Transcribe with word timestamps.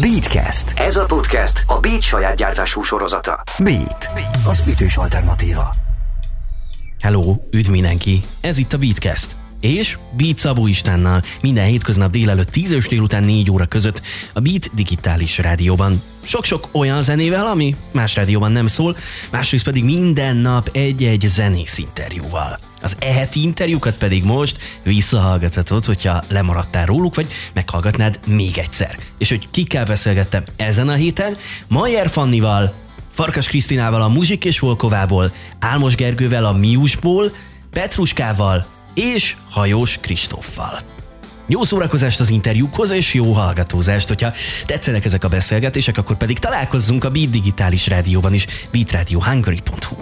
Beatcast. 0.00 0.72
Ez 0.76 0.96
a 0.96 1.04
podcast 1.04 1.64
a 1.66 1.80
Beat 1.80 2.02
saját 2.02 2.36
gyártású 2.36 2.82
sorozata. 2.82 3.42
Beat, 3.58 4.10
az 4.46 4.62
ütős 4.66 4.96
alternatíva. 4.96 5.74
Hello, 7.00 7.36
üdv 7.50 7.70
mindenki! 7.70 8.22
Ez 8.40 8.58
itt 8.58 8.72
a 8.72 8.78
Beatcast. 8.78 9.47
És 9.60 9.98
Beat 10.16 10.38
Szabó 10.38 10.66
Istennel 10.66 11.22
minden 11.40 11.66
hétköznap 11.66 12.10
délelőtt 12.10 12.50
10 12.50 12.72
és 12.72 12.86
délután 12.86 13.24
4 13.24 13.50
óra 13.50 13.66
között 13.66 14.02
a 14.32 14.40
Beat 14.40 14.70
digitális 14.74 15.38
rádióban. 15.38 16.02
Sok-sok 16.22 16.68
olyan 16.72 17.02
zenével, 17.02 17.46
ami 17.46 17.74
más 17.90 18.14
rádióban 18.14 18.52
nem 18.52 18.66
szól, 18.66 18.96
másrészt 19.30 19.64
pedig 19.64 19.84
minden 19.84 20.36
nap 20.36 20.68
egy-egy 20.72 21.24
zenész 21.26 21.78
interjúval. 21.78 22.58
Az 22.80 22.96
eheti 23.00 23.42
interjúkat 23.42 23.98
pedig 23.98 24.24
most 24.24 24.58
visszahallgathatod, 24.82 25.84
hogyha 25.84 26.22
lemaradtál 26.28 26.86
róluk, 26.86 27.14
vagy 27.14 27.26
meghallgatnád 27.54 28.18
még 28.26 28.58
egyszer. 28.58 28.98
És 29.18 29.28
hogy 29.28 29.50
kikkel 29.50 29.84
beszélgettem 29.84 30.44
ezen 30.56 30.88
a 30.88 30.94
héten? 30.94 31.36
Majer 31.68 32.08
Fannival, 32.08 32.74
Farkas 33.12 33.46
Krisztinával 33.46 34.02
a 34.02 34.08
Muzsik 34.08 34.44
és 34.44 34.58
Volkovából, 34.58 35.32
Álmos 35.58 35.94
Gergővel 35.94 36.44
a 36.44 36.52
Miusból, 36.52 37.32
Petruskával 37.70 38.66
és 38.98 39.36
Hajós 39.50 39.98
Kristóffal. 40.00 40.80
Jó 41.46 41.64
szórakozást 41.64 42.20
az 42.20 42.30
interjúkhoz, 42.30 42.90
és 42.90 43.14
jó 43.14 43.32
hallgatózást, 43.32 44.08
hogyha 44.08 44.32
tetszenek 44.66 45.04
ezek 45.04 45.24
a 45.24 45.28
beszélgetések, 45.28 45.98
akkor 45.98 46.16
pedig 46.16 46.38
találkozzunk 46.38 47.04
a 47.04 47.10
Beat 47.10 47.30
Digitális 47.30 47.86
Rádióban 47.86 48.34
is, 48.34 48.46
beatradiohungary.hu. 48.70 49.96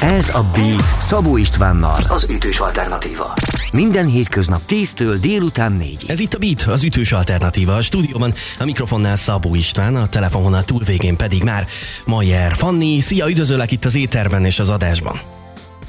Ez 0.00 0.28
a 0.28 0.44
Beat 0.54 1.00
Szabó 1.00 1.36
Istvánnal, 1.36 2.00
az 2.08 2.28
ütős 2.30 2.58
alternatíva. 2.58 3.34
Minden 3.72 4.06
hétköznap 4.06 4.60
10-től 4.68 5.16
délután 5.20 5.72
4 5.72 6.04
Ez 6.06 6.20
itt 6.20 6.34
a 6.34 6.38
Beat, 6.38 6.62
az 6.62 6.84
ütős 6.84 7.12
alternatíva. 7.12 7.76
A 7.76 7.82
stúdióban 7.82 8.34
a 8.58 8.64
mikrofonnál 8.64 9.16
Szabó 9.16 9.54
István, 9.54 9.96
a 9.96 10.08
telefononál 10.08 10.64
túlvégén 10.64 11.16
pedig 11.16 11.42
már 11.42 11.66
Majer 12.04 12.54
Fanni. 12.56 13.00
Szia, 13.00 13.28
üdvözöllek 13.28 13.72
itt 13.72 13.84
az 13.84 13.94
éterben 13.94 14.44
és 14.44 14.58
az 14.58 14.70
adásban. 14.70 15.20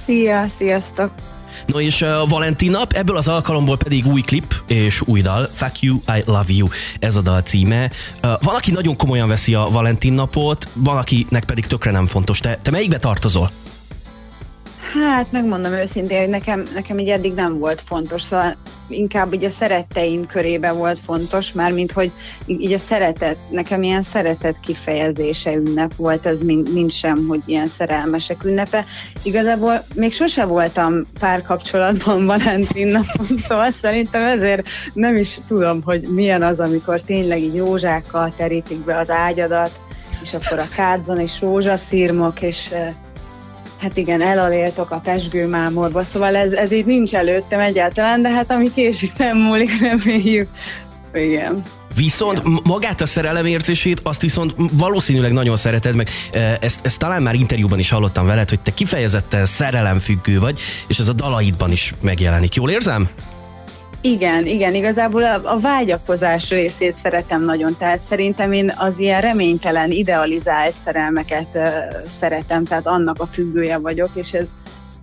Szia, 0.05 0.45
sziasztok! 0.57 1.11
No 1.65 1.79
és 1.79 2.01
a 2.01 2.25
Valentin 2.25 2.71
nap, 2.71 2.93
ebből 2.93 3.17
az 3.17 3.27
alkalomból 3.27 3.77
pedig 3.77 4.05
új 4.05 4.21
klip 4.21 4.55
és 4.67 5.01
új 5.01 5.21
dal, 5.21 5.49
Fuck 5.53 5.81
You, 5.81 6.01
I 6.17 6.23
Love 6.25 6.53
You, 6.53 6.67
ez 6.99 7.15
a 7.15 7.21
dal 7.21 7.41
címe. 7.41 7.91
Van, 8.21 8.55
aki 8.55 8.71
nagyon 8.71 8.95
komolyan 8.95 9.27
veszi 9.27 9.53
a 9.53 9.67
Valentin 9.71 10.13
napot, 10.13 10.67
van, 10.73 10.97
akinek 10.97 11.45
pedig 11.45 11.65
tökre 11.65 11.91
nem 11.91 12.05
fontos. 12.05 12.39
Te, 12.39 12.59
te 12.61 12.71
melyikbe 12.71 12.97
tartozol? 12.97 13.49
Hát 14.93 15.31
megmondom 15.31 15.71
őszintén, 15.71 16.19
hogy 16.19 16.29
nekem, 16.29 16.63
nekem 16.73 16.99
így 16.99 17.09
eddig 17.09 17.33
nem 17.33 17.59
volt 17.59 17.81
fontos, 17.81 18.21
szóval 18.21 18.55
inkább 18.87 19.33
így 19.33 19.43
a 19.43 19.49
szeretteim 19.49 20.25
körébe 20.25 20.71
volt 20.71 20.99
fontos, 20.99 21.51
mármint 21.51 21.91
hogy 21.91 22.11
így 22.45 22.73
a 22.73 22.77
szeretet, 22.77 23.37
nekem 23.49 23.83
ilyen 23.83 24.03
szeretet 24.03 24.59
kifejezése 24.59 25.53
ünnep 25.53 25.95
volt, 25.95 26.25
ez 26.25 26.39
mind, 26.39 26.73
mind 26.73 26.91
sem, 26.91 27.25
hogy 27.27 27.41
ilyen 27.45 27.67
szerelmesek 27.67 28.43
ünnepe. 28.43 28.85
Igazából 29.23 29.83
még 29.95 30.13
sose 30.13 30.45
voltam 30.45 31.01
párkapcsolatban 31.19 32.25
Valentin 32.31 32.87
napon, 32.87 33.37
szóval 33.47 33.71
szerintem 33.71 34.23
ezért 34.23 34.69
nem 34.93 35.15
is 35.15 35.37
tudom, 35.47 35.81
hogy 35.83 36.01
milyen 36.01 36.43
az, 36.43 36.59
amikor 36.59 37.01
tényleg 37.01 37.41
így 37.41 37.57
rózsákkal 37.57 38.33
terítik 38.37 38.77
be 38.77 38.97
az 38.97 39.09
ágyadat, 39.09 39.71
és 40.21 40.33
akkor 40.33 40.59
a 40.59 40.69
kádban 40.75 41.19
és 41.19 41.41
rózsaszírmok, 41.41 42.41
és 42.41 42.73
Hát 43.81 43.97
igen, 43.97 44.21
elaléltok 44.21 44.91
a 44.91 44.97
pesgőmámorba, 44.97 46.03
szóval 46.03 46.35
ez, 46.35 46.51
ez 46.51 46.71
így 46.71 46.85
nincs 46.85 47.13
előttem 47.13 47.59
egyáltalán, 47.59 48.21
de 48.21 48.29
hát 48.29 48.51
ami 48.51 48.73
késik 48.73 49.17
nem 49.17 49.37
múlik, 49.37 49.79
reméljük. 49.79 50.47
Igen. 51.13 51.63
Viszont 51.95 52.39
Igen. 52.39 52.59
magát 52.63 53.01
a 53.01 53.05
szerelem 53.05 53.45
érzését, 53.45 53.99
azt 54.03 54.21
viszont 54.21 54.55
valószínűleg 54.71 55.31
nagyon 55.31 55.55
szereted, 55.55 55.95
meg 55.95 56.09
ezt, 56.59 56.79
ezt 56.81 56.99
talán 56.99 57.21
már 57.21 57.35
interjúban 57.35 57.79
is 57.79 57.89
hallottam 57.89 58.25
veled, 58.25 58.49
hogy 58.49 58.59
te 58.59 58.73
kifejezetten 58.73 59.45
szerelemfüggő 59.45 60.39
vagy, 60.39 60.59
és 60.87 60.99
ez 60.99 61.07
a 61.07 61.13
dalaidban 61.13 61.71
is 61.71 61.93
megjelenik. 62.01 62.55
Jól 62.55 62.69
érzem? 62.69 63.09
Igen, 64.03 64.45
igen, 64.45 64.73
igazából 64.73 65.23
a, 65.23 65.39
a 65.43 65.59
vágyakozás 65.59 66.49
részét 66.49 66.93
szeretem 66.93 67.43
nagyon, 67.43 67.75
tehát 67.77 67.99
szerintem 67.99 68.51
én 68.51 68.73
az 68.77 68.99
ilyen 68.99 69.21
reménytelen, 69.21 69.91
idealizált 69.91 70.73
szerelmeket 70.73 71.47
uh, 71.53 71.67
szeretem, 72.07 72.65
tehát 72.65 72.87
annak 72.87 73.19
a 73.19 73.25
függője 73.25 73.77
vagyok, 73.77 74.09
és 74.13 74.33
ez, 74.33 74.49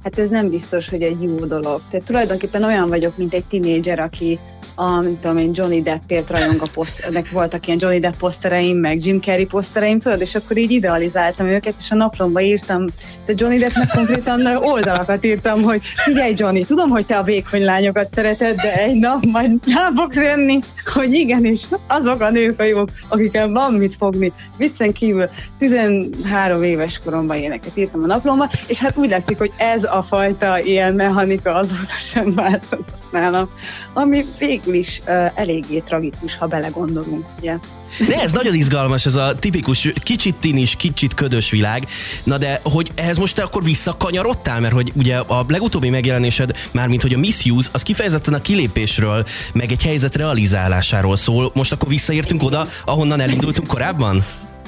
hát 0.03 0.19
ez 0.19 0.29
nem 0.29 0.49
biztos, 0.49 0.89
hogy 0.89 1.03
egy 1.03 1.23
jó 1.23 1.37
dolog. 1.37 1.81
Tehát 1.91 2.07
tulajdonképpen 2.07 2.65
olyan 2.65 2.89
vagyok, 2.89 3.17
mint 3.17 3.35
egy 3.35 3.45
tinédzser, 3.45 3.99
aki 3.99 4.39
a, 4.75 5.01
mint 5.01 5.21
tudom 5.21 5.39
én, 5.39 5.51
Johnny 5.55 5.83
Deppért 5.83 6.31
rajong 6.31 6.63
a 6.63 6.67
poszt, 6.75 7.09
nek 7.11 7.31
voltak 7.31 7.67
ilyen 7.67 7.79
Johnny 7.81 7.99
Depp 7.99 8.17
posztereim, 8.19 8.77
meg 8.77 9.05
Jim 9.05 9.21
Carrey 9.21 9.47
posztereim, 9.47 9.99
tudod, 9.99 10.21
és 10.21 10.35
akkor 10.35 10.57
így 10.57 10.71
idealizáltam 10.71 11.47
őket, 11.47 11.75
és 11.79 11.91
a 11.91 11.95
naplomba 11.95 12.41
írtam, 12.41 12.85
de 13.27 13.33
Johnny 13.37 13.59
Deppnek 13.59 13.89
konkrétan 13.95 14.47
oldalakat 14.47 15.25
írtam, 15.25 15.63
hogy 15.63 15.81
figyelj 15.83 16.35
Johnny, 16.37 16.65
tudom, 16.65 16.89
hogy 16.89 17.07
te 17.07 17.17
a 17.17 17.23
vékony 17.23 17.65
lányokat 17.65 18.09
szereted, 18.15 18.57
de 18.57 18.83
egy 18.83 18.99
nap 18.99 19.25
majd 19.25 19.51
rá 19.75 19.91
fogsz 19.95 20.17
jönni, 20.17 20.59
hogy 20.95 21.13
igenis, 21.13 21.67
azok 21.87 22.21
a 22.21 22.31
nők 22.31 22.61
a 22.61 22.65
jók, 22.65 22.89
akikkel 23.09 23.49
van 23.49 23.73
mit 23.73 23.97
fogni. 23.97 24.33
Viccen 24.57 24.93
kívül 24.93 25.29
13 25.59 26.63
éves 26.63 27.01
koromban 27.05 27.37
éneket 27.37 27.77
írtam 27.77 28.03
a 28.03 28.07
naplomba, 28.07 28.51
és 28.67 28.79
hát 28.79 28.97
úgy 28.97 29.09
látszik, 29.09 29.39
hogy 29.39 29.53
ez 29.57 29.85
a 29.91 30.03
fajta 30.03 30.61
ilyen 30.61 30.95
mechanika 30.95 31.55
azóta 31.55 31.99
sem 31.99 32.35
változott 32.35 33.13
nálam, 33.13 33.49
ami 33.93 34.25
végül 34.39 34.75
is 34.75 35.01
uh, 35.07 35.31
eléggé 35.35 35.79
tragikus, 35.79 36.37
ha 36.37 36.47
belegondolunk, 36.47 37.27
ugye. 37.39 37.59
De 38.07 38.21
ez 38.21 38.33
nagyon 38.33 38.55
izgalmas, 38.55 39.07
ez 39.07 39.17
a 39.17 39.35
tipikus 39.39 39.89
kicsit 40.03 40.35
tinis, 40.35 40.77
kicsit 40.77 41.15
ködös 41.15 41.51
világ. 41.51 41.87
Na 42.25 42.39
de, 42.39 42.61
hogy 42.63 42.91
ehhez 42.95 43.19
most 43.19 43.35
te 43.35 43.43
akkor 43.43 43.65
visszakanyarodtál, 43.65 44.61
mert 44.61 44.75
hogy 44.75 44.93
ugye 44.95 45.17
a 45.17 45.45
legutóbbi 45.49 45.91
megjelenésed, 45.91 46.51
mármint 46.71 47.03
hogy 47.03 47.15
a 47.15 47.19
misuse, 47.19 47.69
az 47.73 47.83
kifejezetten 47.83 48.35
a 48.35 48.41
kilépésről, 48.41 49.27
meg 49.53 49.71
egy 49.71 49.83
helyzet 49.83 50.17
realizálásáról 50.17 51.17
szól. 51.17 51.51
Most 51.55 51.73
akkor 51.73 51.89
visszaértünk 51.89 52.43
oda, 52.43 52.69
ahonnan 52.85 53.21
elindultunk 53.21 53.69
korábban? 53.69 54.25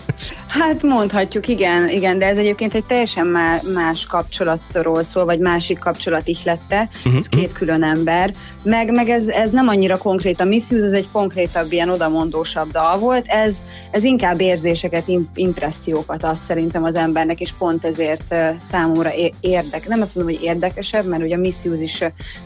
Hát 0.50 0.82
mondhatjuk, 0.82 1.48
igen, 1.48 1.88
igen, 1.88 2.18
de 2.18 2.26
ez 2.26 2.38
egyébként 2.38 2.74
egy 2.74 2.84
teljesen 2.84 3.26
más 3.74 4.06
kapcsolatról 4.06 5.02
szól, 5.02 5.24
vagy 5.24 5.38
másik 5.38 5.78
kapcsolat 5.78 6.28
ihlette, 6.28 6.88
uh-huh. 6.96 7.16
ez 7.16 7.26
két 7.28 7.52
külön 7.52 7.82
ember, 7.82 8.32
meg, 8.62 8.92
meg 8.92 9.08
ez, 9.08 9.28
ez 9.28 9.50
nem 9.50 9.68
annyira 9.68 9.96
konkrét, 9.96 10.40
a 10.40 10.44
Misuse 10.44 10.84
ez 10.84 10.92
egy 10.92 11.08
konkrétabb, 11.12 11.72
ilyen 11.72 11.88
odamondósabb 11.88 12.70
dal 12.70 12.98
volt, 12.98 13.26
ez, 13.26 13.56
ez 13.90 14.04
inkább 14.04 14.40
érzéseket, 14.40 15.04
impressziókat 15.34 16.24
az 16.24 16.38
szerintem 16.38 16.84
az 16.84 16.94
embernek, 16.94 17.40
és 17.40 17.52
pont 17.52 17.84
ezért 17.84 18.34
számomra 18.70 19.10
érdek. 19.40 19.88
Nem 19.88 20.00
azt 20.00 20.14
mondom, 20.14 20.34
hogy 20.34 20.44
érdekesebb, 20.44 21.06
mert 21.06 21.22
ugye 21.22 21.36
a 21.36 21.40
Misuse 21.40 21.82
is, 21.82 21.98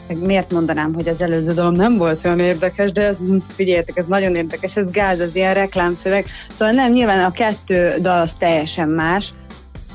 meg 0.07 0.17
miért 0.17 0.51
mondanám, 0.51 0.93
hogy 0.93 1.07
az 1.07 1.21
előző 1.21 1.53
dalom 1.53 1.73
nem 1.73 1.97
volt 1.97 2.25
olyan 2.25 2.39
érdekes, 2.39 2.91
de 2.91 3.01
ez, 3.01 3.17
figyeljetek, 3.55 3.97
ez 3.97 4.05
nagyon 4.05 4.35
érdekes, 4.35 4.75
ez 4.75 4.91
gáz, 4.91 5.19
ez 5.19 5.35
ilyen 5.35 5.53
reklámszöveg, 5.53 6.25
szóval 6.57 6.73
nem, 6.73 6.91
nyilván 6.91 7.23
a 7.25 7.31
kettő 7.31 7.94
dal 8.01 8.19
az 8.19 8.33
teljesen 8.33 8.89
más, 8.89 9.33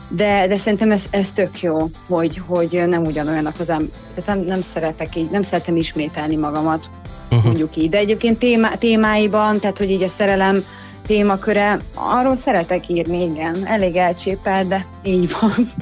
de, 0.08 0.46
de 0.46 0.56
szerintem 0.56 0.90
ez, 0.90 1.04
ez 1.10 1.32
tök 1.32 1.60
jó, 1.60 1.76
hogy, 2.08 2.42
hogy 2.46 2.82
nem 2.86 3.04
ugyanolyanak 3.04 3.60
az 3.60 3.70
ember. 3.70 3.88
Nem, 4.26 4.38
nem 4.38 4.62
szeretek 4.62 5.16
így, 5.16 5.30
nem 5.30 5.42
szeretem 5.42 5.76
ismételni 5.76 6.36
magamat, 6.36 6.90
uh-huh. 7.30 7.44
mondjuk 7.44 7.76
így. 7.76 7.90
De 7.90 7.98
egyébként 7.98 8.38
témá, 8.38 8.74
témáiban, 8.74 9.60
tehát 9.60 9.78
hogy 9.78 9.90
így 9.90 10.02
a 10.02 10.08
szerelem 10.08 10.64
témaköre, 11.06 11.78
arról 11.94 12.36
szeretek 12.36 12.88
írni, 12.88 13.22
igen. 13.22 13.66
Elég 13.66 13.96
elcsépel, 13.96 14.66
de 14.66 14.86
így 15.02 15.36
van. 15.40 15.72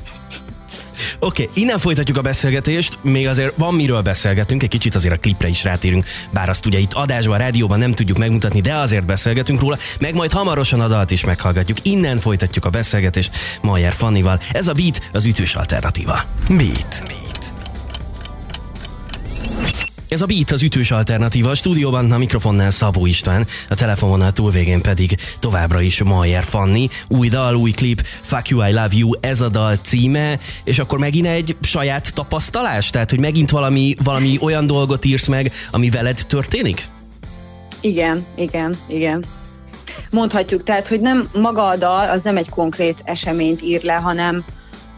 Oké, 1.20 1.42
okay, 1.42 1.62
innen 1.62 1.78
folytatjuk 1.78 2.16
a 2.16 2.20
beszélgetést, 2.20 2.98
még 3.02 3.26
azért 3.26 3.56
van 3.56 3.74
miről 3.74 4.02
beszélgetünk, 4.02 4.62
egy 4.62 4.68
kicsit 4.68 4.94
azért 4.94 5.14
a 5.14 5.18
klipre 5.18 5.48
is 5.48 5.64
rátérünk, 5.64 6.06
bár 6.30 6.48
azt 6.48 6.66
ugye 6.66 6.78
itt 6.78 6.92
adásban, 6.92 7.34
a 7.34 7.38
rádióban 7.38 7.78
nem 7.78 7.92
tudjuk 7.92 8.18
megmutatni, 8.18 8.60
de 8.60 8.74
azért 8.74 9.06
beszélgetünk 9.06 9.60
róla, 9.60 9.78
meg 10.00 10.14
majd 10.14 10.32
hamarosan 10.32 10.80
a 10.80 10.88
dalt 10.88 11.10
is 11.10 11.24
meghallgatjuk. 11.24 11.78
Innen 11.82 12.18
folytatjuk 12.18 12.64
a 12.64 12.70
beszélgetést 12.70 13.36
Majer 13.62 13.92
Fannival. 13.92 14.40
Ez 14.52 14.68
a 14.68 14.72
Beat, 14.72 15.08
az 15.12 15.24
ütős 15.24 15.54
alternatíva. 15.54 16.20
Beat. 16.48 17.02
Beat. 17.06 17.27
Ez 20.08 20.20
a 20.20 20.26
Beat 20.26 20.50
az 20.50 20.62
ütős 20.62 20.90
alternatíva. 20.90 21.50
A 21.50 21.54
stúdióban 21.54 22.12
a 22.12 22.18
mikrofonnál 22.18 22.70
Szabó 22.70 23.06
István, 23.06 23.46
a 23.68 23.74
telefononál 23.74 24.32
túlvégén 24.32 24.82
pedig 24.82 25.16
továbbra 25.38 25.80
is 25.80 26.02
Mayer 26.02 26.44
Fanni. 26.44 26.88
Új 27.08 27.28
dal, 27.28 27.54
új 27.54 27.70
klip, 27.70 28.02
Fuck 28.20 28.48
You, 28.48 28.68
I 28.68 28.72
Love 28.72 28.88
You, 28.92 29.10
ez 29.20 29.40
a 29.40 29.48
dal 29.48 29.76
címe, 29.76 30.38
és 30.64 30.78
akkor 30.78 30.98
megint 30.98 31.26
egy 31.26 31.56
saját 31.60 32.14
tapasztalás? 32.14 32.90
Tehát, 32.90 33.10
hogy 33.10 33.20
megint 33.20 33.50
valami, 33.50 33.94
valami 34.04 34.38
olyan 34.40 34.66
dolgot 34.66 35.04
írsz 35.04 35.26
meg, 35.26 35.52
ami 35.70 35.90
veled 35.90 36.24
történik? 36.28 36.88
Igen, 37.80 38.24
igen, 38.34 38.76
igen. 38.86 39.24
Mondhatjuk, 40.10 40.62
tehát, 40.62 40.88
hogy 40.88 41.00
nem 41.00 41.28
maga 41.40 41.66
a 41.66 41.76
dal, 41.76 42.10
az 42.10 42.22
nem 42.22 42.36
egy 42.36 42.48
konkrét 42.48 42.98
eseményt 43.04 43.62
ír 43.62 43.82
le, 43.82 43.94
hanem, 43.94 44.44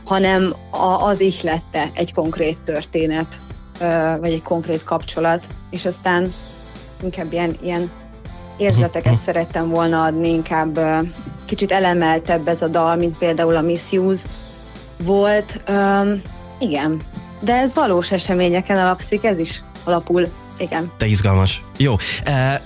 hanem 0.05 0.55
a, 0.71 1.05
az 1.05 1.21
ihlette 1.21 1.91
egy 1.95 2.13
konkrét 2.13 2.59
történet 2.65 3.41
vagy 4.21 4.33
egy 4.33 4.43
konkrét 4.43 4.85
kapcsolat, 4.85 5.47
és 5.71 5.85
aztán 5.85 6.33
inkább 7.03 7.33
ilyen, 7.33 7.57
ilyen 7.63 7.91
érzeteket 8.57 9.19
szerettem 9.27 9.69
volna 9.69 10.03
adni, 10.03 10.29
inkább 10.29 10.81
kicsit 11.45 11.73
elemeltebb 11.73 12.49
ez 12.49 12.63
a 12.63 12.69
dal, 12.69 12.97
mint 12.97 13.19
például 13.19 13.57
a 13.57 13.61
Misuse 13.61 14.29
volt. 14.97 15.63
Um, 15.69 16.23
igen, 16.59 17.01
de 17.41 17.55
ez 17.55 17.75
valós 17.75 18.13
eseményeken 18.13 18.77
alapszik, 18.77 19.25
ez 19.25 19.39
is 19.39 19.63
alapul 19.85 20.27
igen. 20.59 20.93
Te 20.97 21.07
izgalmas. 21.07 21.63
Jó. 21.77 21.97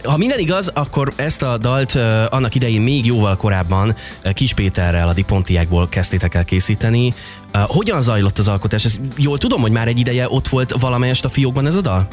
Ha 0.03 0.17
minden 0.17 0.39
igaz, 0.39 0.71
akkor 0.75 1.13
ezt 1.17 1.43
a 1.43 1.59
dalt 1.59 1.95
annak 2.31 2.55
idején 2.55 2.81
még 2.81 3.07
jóval 3.07 3.37
korábban 3.37 3.97
Kis 4.33 4.55
Péterrel 4.55 5.09
a 5.09 5.13
Dipontiákból 5.13 5.89
kezdtétek 5.89 6.35
el 6.35 6.45
készíteni. 6.45 7.15
Hogyan 7.62 8.03
zajlott 8.03 8.39
az 8.39 8.49
alkotás? 8.49 8.85
Ezt 8.85 9.01
jól 9.17 9.39
tudom, 9.39 9.61
hogy 9.61 9.73
már 9.73 9.89
egy 9.89 9.99
ideje 9.99 10.27
ott 10.29 10.49
volt 10.49 10.73
valamelyest 10.81 11.25
a 11.25 11.29
fiókban 11.29 11.67
ez 11.67 11.75
a 11.75 11.81
dal? 11.81 12.06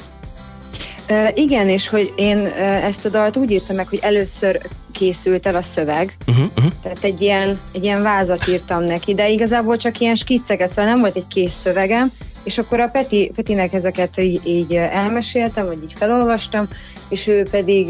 Uh, 1.09 1.27
igen, 1.33 1.69
és 1.69 1.88
hogy 1.88 2.13
én 2.15 2.38
uh, 2.38 2.85
ezt 2.85 3.05
a 3.05 3.09
dalt 3.09 3.38
úgy 3.38 3.51
írtam 3.51 3.75
meg, 3.75 3.88
hogy 3.88 3.99
először 4.01 4.61
készült 4.91 5.45
el 5.45 5.55
a 5.55 5.61
szöveg, 5.61 6.17
uh-huh, 6.27 6.45
uh-huh. 6.55 6.71
tehát 6.81 7.03
egy 7.03 7.21
ilyen, 7.21 7.59
egy 7.73 7.83
ilyen 7.83 8.01
vázat 8.01 8.47
írtam 8.47 8.83
neki, 8.83 9.13
de 9.13 9.29
igazából 9.29 9.77
csak 9.77 9.99
ilyen 9.99 10.15
skicceket, 10.15 10.69
szóval 10.69 10.91
nem 10.91 10.99
volt 10.99 11.15
egy 11.15 11.27
kész 11.27 11.53
szövegem, 11.53 12.11
és 12.43 12.57
akkor 12.57 12.79
a 12.79 12.88
Peti, 12.88 13.31
Petinek 13.35 13.73
ezeket 13.73 14.19
így, 14.19 14.41
így 14.43 14.73
elmeséltem, 14.73 15.65
vagy 15.65 15.83
így 15.83 15.93
felolvastam, 15.93 16.67
és 17.09 17.27
ő 17.27 17.43
pedig 17.51 17.88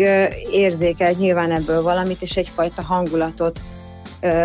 érzékelt 0.51 1.19
nyilván 1.19 1.51
ebből 1.51 1.81
valamit, 1.81 2.21
és 2.21 2.36
egyfajta 2.36 2.81
hangulatot 2.81 3.59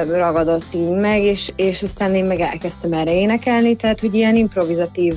ragadott 0.08 0.74
így 0.74 0.90
meg, 0.90 1.22
és, 1.22 1.52
és 1.56 1.82
aztán 1.82 2.14
én 2.14 2.24
meg 2.24 2.40
elkezdtem 2.40 2.92
erre 2.92 3.14
énekelni, 3.14 3.76
tehát 3.76 4.00
hogy 4.00 4.14
ilyen 4.14 4.36
improvizatív 4.36 5.14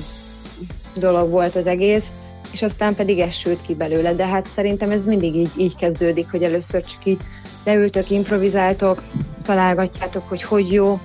dolog 0.96 1.30
volt 1.30 1.56
az 1.56 1.66
egész, 1.66 2.10
és 2.52 2.62
aztán 2.62 2.94
pedig 2.94 3.18
ez 3.18 3.34
sült 3.34 3.58
ki 3.66 3.74
belőle, 3.74 4.14
de 4.14 4.26
hát 4.26 4.48
szerintem 4.54 4.90
ez 4.90 5.04
mindig 5.04 5.34
így, 5.34 5.50
így 5.56 5.76
kezdődik, 5.76 6.30
hogy 6.30 6.42
először 6.42 6.84
csak 6.84 7.04
így 7.04 7.18
leültök, 7.64 8.10
improvizáltok, 8.10 9.02
találgatjátok, 9.42 10.28
hogy 10.28 10.42
hogy 10.42 10.72
jó, 10.72 10.98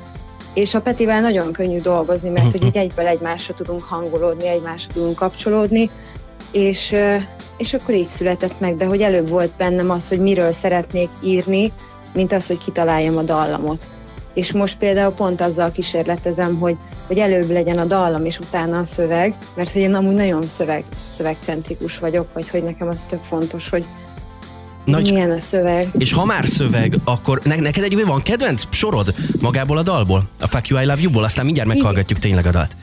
és 0.54 0.74
a 0.74 0.82
Petivel 0.82 1.22
nagyon 1.22 1.52
könnyű 1.52 1.82
dolgozni, 1.82 2.30
mert 2.30 2.52
hogy 2.52 2.64
így 2.64 2.78
egyből 2.78 3.08
egymásra 3.08 3.54
tudunk 3.54 3.84
hangolódni, 3.84 4.48
egymásra 4.48 4.94
tudunk 4.94 5.16
kapcsolódni, 5.16 5.90
és, 6.52 6.96
és 7.58 7.74
akkor 7.74 7.96
így 7.96 8.08
született 8.08 8.60
meg, 8.60 8.78
de 8.78 8.86
hogy 8.86 9.02
előbb 9.02 9.30
volt 9.30 9.52
bennem 9.58 9.90
az, 9.90 10.08
hogy 10.08 10.20
miről 10.20 10.52
szeretnék 10.52 11.10
írni, 11.24 11.72
mint 12.16 12.32
az, 12.32 12.48
hogy 12.48 12.58
kitaláljam 12.58 13.18
a 13.18 13.22
dallamot. 13.22 13.86
És 14.34 14.52
most 14.52 14.78
például 14.78 15.12
pont 15.12 15.42
azzal 15.42 15.72
kísérletezem, 15.72 16.60
hogy, 16.60 16.78
hogy 17.08 17.18
előbb 17.18 17.50
legyen 17.50 17.78
a 17.78 17.86
dallam, 17.86 18.26
és 18.26 18.40
utána 18.40 18.78
a 18.78 18.86
szöveg, 18.86 19.34
mert 19.56 19.72
hogy 19.72 19.82
én 19.82 19.94
amúgy 19.94 20.16
nagyon 20.16 20.44
szöveg, 20.44 20.84
szövegcentrikus 21.18 22.00
vagyok, 22.00 22.28
vagy 22.34 22.50
hogy 22.50 22.64
nekem 22.64 22.88
az 22.88 23.06
tök 23.10 23.24
fontos, 23.24 23.70
hogy, 23.70 23.86
nagy... 24.86 25.12
Milyen 25.12 25.32
a 25.32 25.40
szöveg. 25.40 25.90
És 25.98 26.14
ha 26.14 26.26
már 26.26 26.48
szöveg, 26.48 26.96
akkor 27.04 27.42
ne- 27.44 27.56
neked 27.56 27.84
egy 27.84 28.06
van 28.06 28.22
kedvenc 28.22 28.64
sorod 28.70 29.14
magából 29.42 29.78
a 29.78 29.84
dalból? 29.84 30.24
A 30.42 30.48
Fuck 30.48 30.68
You, 30.68 30.82
I 30.82 30.86
Love 30.86 31.02
You-ból, 31.02 31.24
aztán 31.24 31.46
mindjárt 31.46 31.70
meghallgatjuk 31.70 32.20
tényleg 32.20 32.46
a 32.46 32.52
dalt. 32.52 32.76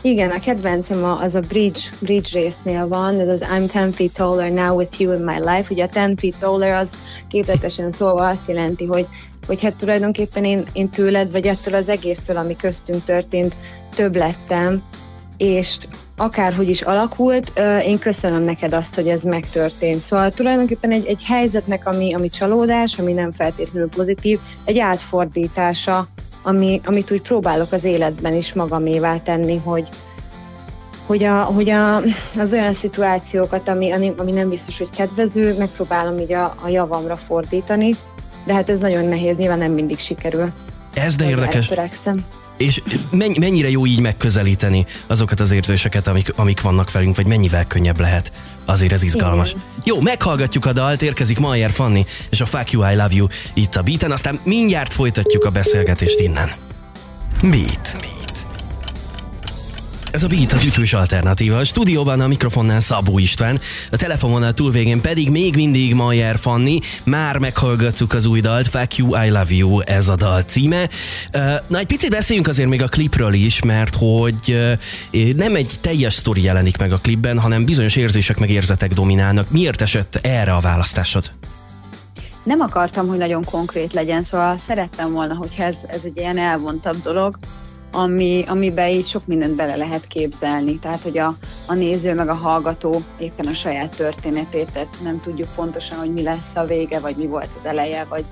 Igen, 0.00 0.30
a 0.30 0.38
kedvencem 0.38 1.04
az 1.04 1.34
a 1.34 1.40
bridge, 1.40 1.80
bridge 1.98 2.40
résznél 2.40 2.88
van, 2.88 3.20
ez 3.20 3.28
az 3.28 3.44
I'm 3.56 3.66
10 3.66 3.94
feet 3.94 4.12
taller 4.12 4.50
now 4.50 4.76
with 4.76 5.00
you 5.00 5.12
in 5.12 5.24
my 5.24 5.38
life. 5.38 5.66
Ugye 5.70 5.84
a 5.84 5.88
10 5.88 6.02
feet 6.16 6.38
taller 6.38 6.74
az 6.74 6.92
képletesen 7.28 7.90
szólva 7.90 8.28
azt 8.28 8.48
jelenti, 8.48 8.84
hogy, 8.84 9.06
hogy 9.46 9.62
hát 9.62 9.74
tulajdonképpen 9.74 10.44
én, 10.44 10.64
én 10.72 10.88
tőled, 10.88 11.32
vagy 11.32 11.46
ettől 11.46 11.74
az 11.74 11.88
egésztől, 11.88 12.36
ami 12.36 12.56
köztünk 12.56 13.04
történt, 13.04 13.54
több 13.94 14.16
lettem, 14.16 14.82
és 15.36 15.78
akárhogy 16.16 16.68
is 16.68 16.82
alakult, 16.82 17.52
én 17.86 17.98
köszönöm 17.98 18.42
neked 18.42 18.72
azt, 18.72 18.94
hogy 18.94 19.08
ez 19.08 19.22
megtörtént. 19.22 20.00
Szóval 20.00 20.30
tulajdonképpen 20.30 20.90
egy, 20.90 21.06
egy 21.06 21.22
helyzetnek, 21.24 21.86
ami, 21.86 22.14
ami 22.14 22.28
csalódás, 22.28 22.98
ami 22.98 23.12
nem 23.12 23.32
feltétlenül 23.32 23.88
pozitív, 23.88 24.38
egy 24.64 24.78
átfordítása, 24.78 26.08
ami, 26.48 26.80
amit 26.84 27.10
úgy 27.10 27.22
próbálok 27.22 27.72
az 27.72 27.84
életben 27.84 28.34
is 28.34 28.52
magamévá 28.52 29.16
tenni, 29.16 29.60
hogy, 29.64 29.88
hogy, 31.06 31.24
a, 31.24 31.42
hogy 31.42 31.70
a, 31.70 31.96
az 32.38 32.52
olyan 32.52 32.72
szituációkat, 32.72 33.68
ami, 33.68 33.92
ami 34.16 34.32
nem 34.32 34.48
biztos, 34.48 34.78
hogy 34.78 34.90
kedvező, 34.90 35.56
megpróbálom 35.58 36.18
így 36.18 36.32
a, 36.32 36.54
a 36.62 36.68
javamra 36.68 37.16
fordítani, 37.16 37.94
de 38.46 38.54
hát 38.54 38.70
ez 38.70 38.78
nagyon 38.78 39.04
nehéz, 39.04 39.36
nyilván 39.36 39.58
nem 39.58 39.72
mindig 39.72 39.98
sikerül. 39.98 40.52
Ez 40.94 41.16
de 41.16 41.28
érdekes. 41.28 41.66
Törekszem. 41.66 42.24
És 42.58 42.82
mennyire 43.10 43.70
jó 43.70 43.86
így 43.86 44.00
megközelíteni 44.00 44.86
azokat 45.06 45.40
az 45.40 45.52
érzéseket, 45.52 46.06
amik, 46.06 46.32
amik 46.36 46.60
vannak 46.60 46.92
velünk, 46.92 47.16
vagy 47.16 47.26
mennyivel 47.26 47.66
könnyebb 47.66 48.00
lehet? 48.00 48.32
Azért 48.64 48.92
ez 48.92 49.02
izgalmas. 49.02 49.50
Igen. 49.50 49.62
Jó, 49.84 50.00
meghallgatjuk 50.00 50.66
a 50.66 50.72
dalt, 50.72 51.02
érkezik 51.02 51.38
Mayer 51.38 51.70
Fanni 51.70 52.06
és 52.30 52.40
a 52.40 52.46
Fuck 52.46 52.70
You, 52.70 52.90
I 52.90 52.94
Love 52.94 53.14
You 53.14 53.26
itt 53.54 53.76
a 53.76 53.82
beaten, 53.82 54.10
aztán 54.10 54.40
mindjárt 54.44 54.92
folytatjuk 54.92 55.44
a 55.44 55.50
beszélgetést 55.50 56.20
innen. 56.20 56.50
Beat. 57.42 57.96
Beat. 58.00 58.17
Ez 60.12 60.22
a 60.22 60.26
Beat 60.26 60.52
az 60.52 60.64
ütős 60.64 60.92
alternatíva. 60.92 61.58
A 61.58 61.64
stúdióban 61.64 62.20
a 62.20 62.26
mikrofonnál 62.26 62.80
Szabó 62.80 63.18
István, 63.18 63.60
a 63.90 63.96
telefononál 63.96 64.54
túlvégén 64.54 65.00
pedig 65.00 65.30
még 65.30 65.54
mindig 65.54 65.94
Mayer 65.94 66.38
Fanni. 66.38 66.78
Már 67.04 67.38
meghallgattuk 67.38 68.12
az 68.12 68.26
új 68.26 68.40
dalt, 68.40 68.68
Fuck 68.68 68.96
You, 68.96 69.24
I 69.24 69.30
Love 69.30 69.54
You, 69.54 69.80
ez 69.80 70.08
a 70.08 70.14
dal 70.14 70.42
címe. 70.42 70.88
Na, 71.66 71.78
egy 71.78 71.86
picit 71.86 72.10
beszéljünk 72.10 72.48
azért 72.48 72.68
még 72.68 72.82
a 72.82 72.88
klipről 72.88 73.32
is, 73.32 73.62
mert 73.62 73.94
hogy 73.94 74.76
nem 75.36 75.54
egy 75.54 75.74
teljes 75.80 76.14
sztori 76.14 76.42
jelenik 76.42 76.78
meg 76.78 76.92
a 76.92 76.98
klipben, 76.98 77.38
hanem 77.38 77.64
bizonyos 77.64 77.96
érzések 77.96 78.38
meg 78.38 78.50
érzetek 78.50 78.92
dominálnak. 78.92 79.50
Miért 79.50 79.80
esett 79.80 80.18
erre 80.22 80.54
a 80.54 80.60
választásod? 80.60 81.30
nem 82.44 82.60
akartam, 82.60 83.08
hogy 83.08 83.18
nagyon 83.18 83.44
konkrét 83.44 83.92
legyen, 83.92 84.22
szóval 84.22 84.56
szerettem 84.56 85.12
volna, 85.12 85.34
hogyha 85.34 85.62
ez, 85.62 85.76
ez 85.86 86.00
egy 86.04 86.16
ilyen 86.16 86.38
elvontabb 86.38 87.02
dolog, 87.02 87.36
ami, 87.98 88.44
amiben 88.46 88.88
így 88.88 89.06
sok 89.06 89.26
mindent 89.26 89.56
bele 89.56 89.76
lehet 89.76 90.06
képzelni. 90.06 90.78
Tehát, 90.78 91.02
hogy 91.02 91.18
a, 91.18 91.34
a 91.66 91.74
néző 91.74 92.14
meg 92.14 92.28
a 92.28 92.34
hallgató 92.34 93.02
éppen 93.18 93.46
a 93.46 93.52
saját 93.52 93.96
történetét, 93.96 94.72
tehát 94.72 94.96
nem 95.02 95.20
tudjuk 95.20 95.48
pontosan, 95.54 95.98
hogy 95.98 96.12
mi 96.12 96.22
lesz 96.22 96.54
a 96.54 96.64
vége, 96.64 97.00
vagy 97.00 97.16
mi 97.16 97.26
volt 97.26 97.48
az 97.58 97.66
eleje, 97.66 98.06
vagy 98.08 98.24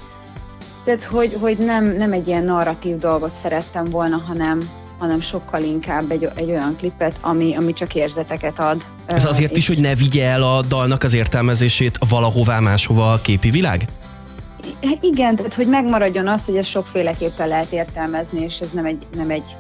tehát, 0.85 1.05
hogy, 1.05 1.37
hogy 1.41 1.57
nem, 1.59 1.85
nem 1.85 2.13
egy 2.13 2.29
ilyen 2.29 2.45
narratív 2.45 2.97
dolgot 2.97 3.33
szerettem 3.43 3.85
volna, 3.85 4.23
hanem, 4.27 4.71
hanem 4.99 5.21
sokkal 5.21 5.63
inkább 5.63 6.11
egy, 6.11 6.29
egy 6.35 6.51
olyan 6.51 6.77
klipet, 6.77 7.19
ami, 7.21 7.55
ami 7.55 7.73
csak 7.73 7.95
érzeteket 7.95 8.59
ad. 8.59 8.85
Ez 9.07 9.25
azért 9.25 9.51
és... 9.51 9.57
is, 9.57 9.67
hogy 9.67 9.79
ne 9.79 9.95
vigye 9.95 10.27
el 10.27 10.43
a 10.43 10.63
dalnak 10.63 11.03
az 11.03 11.15
értelmezését 11.15 11.99
valahová 12.09 12.61
máshova 12.61 13.13
a 13.13 13.21
képi 13.21 13.51
világ? 13.51 13.89
Hát 14.83 15.03
igen, 15.03 15.37
tehát 15.37 15.55
hogy 15.55 15.67
megmaradjon 15.67 16.29
az, 16.29 16.45
hogy 16.45 16.57
ez 16.57 16.67
sokféleképpen 16.67 17.49
lehet 17.49 17.73
értelmezni, 17.73 18.41
és 18.41 18.61
ez 18.61 18.71
nem 18.71 18.85
egy, 18.85 19.03
nem 19.17 19.31
egy 19.31 19.57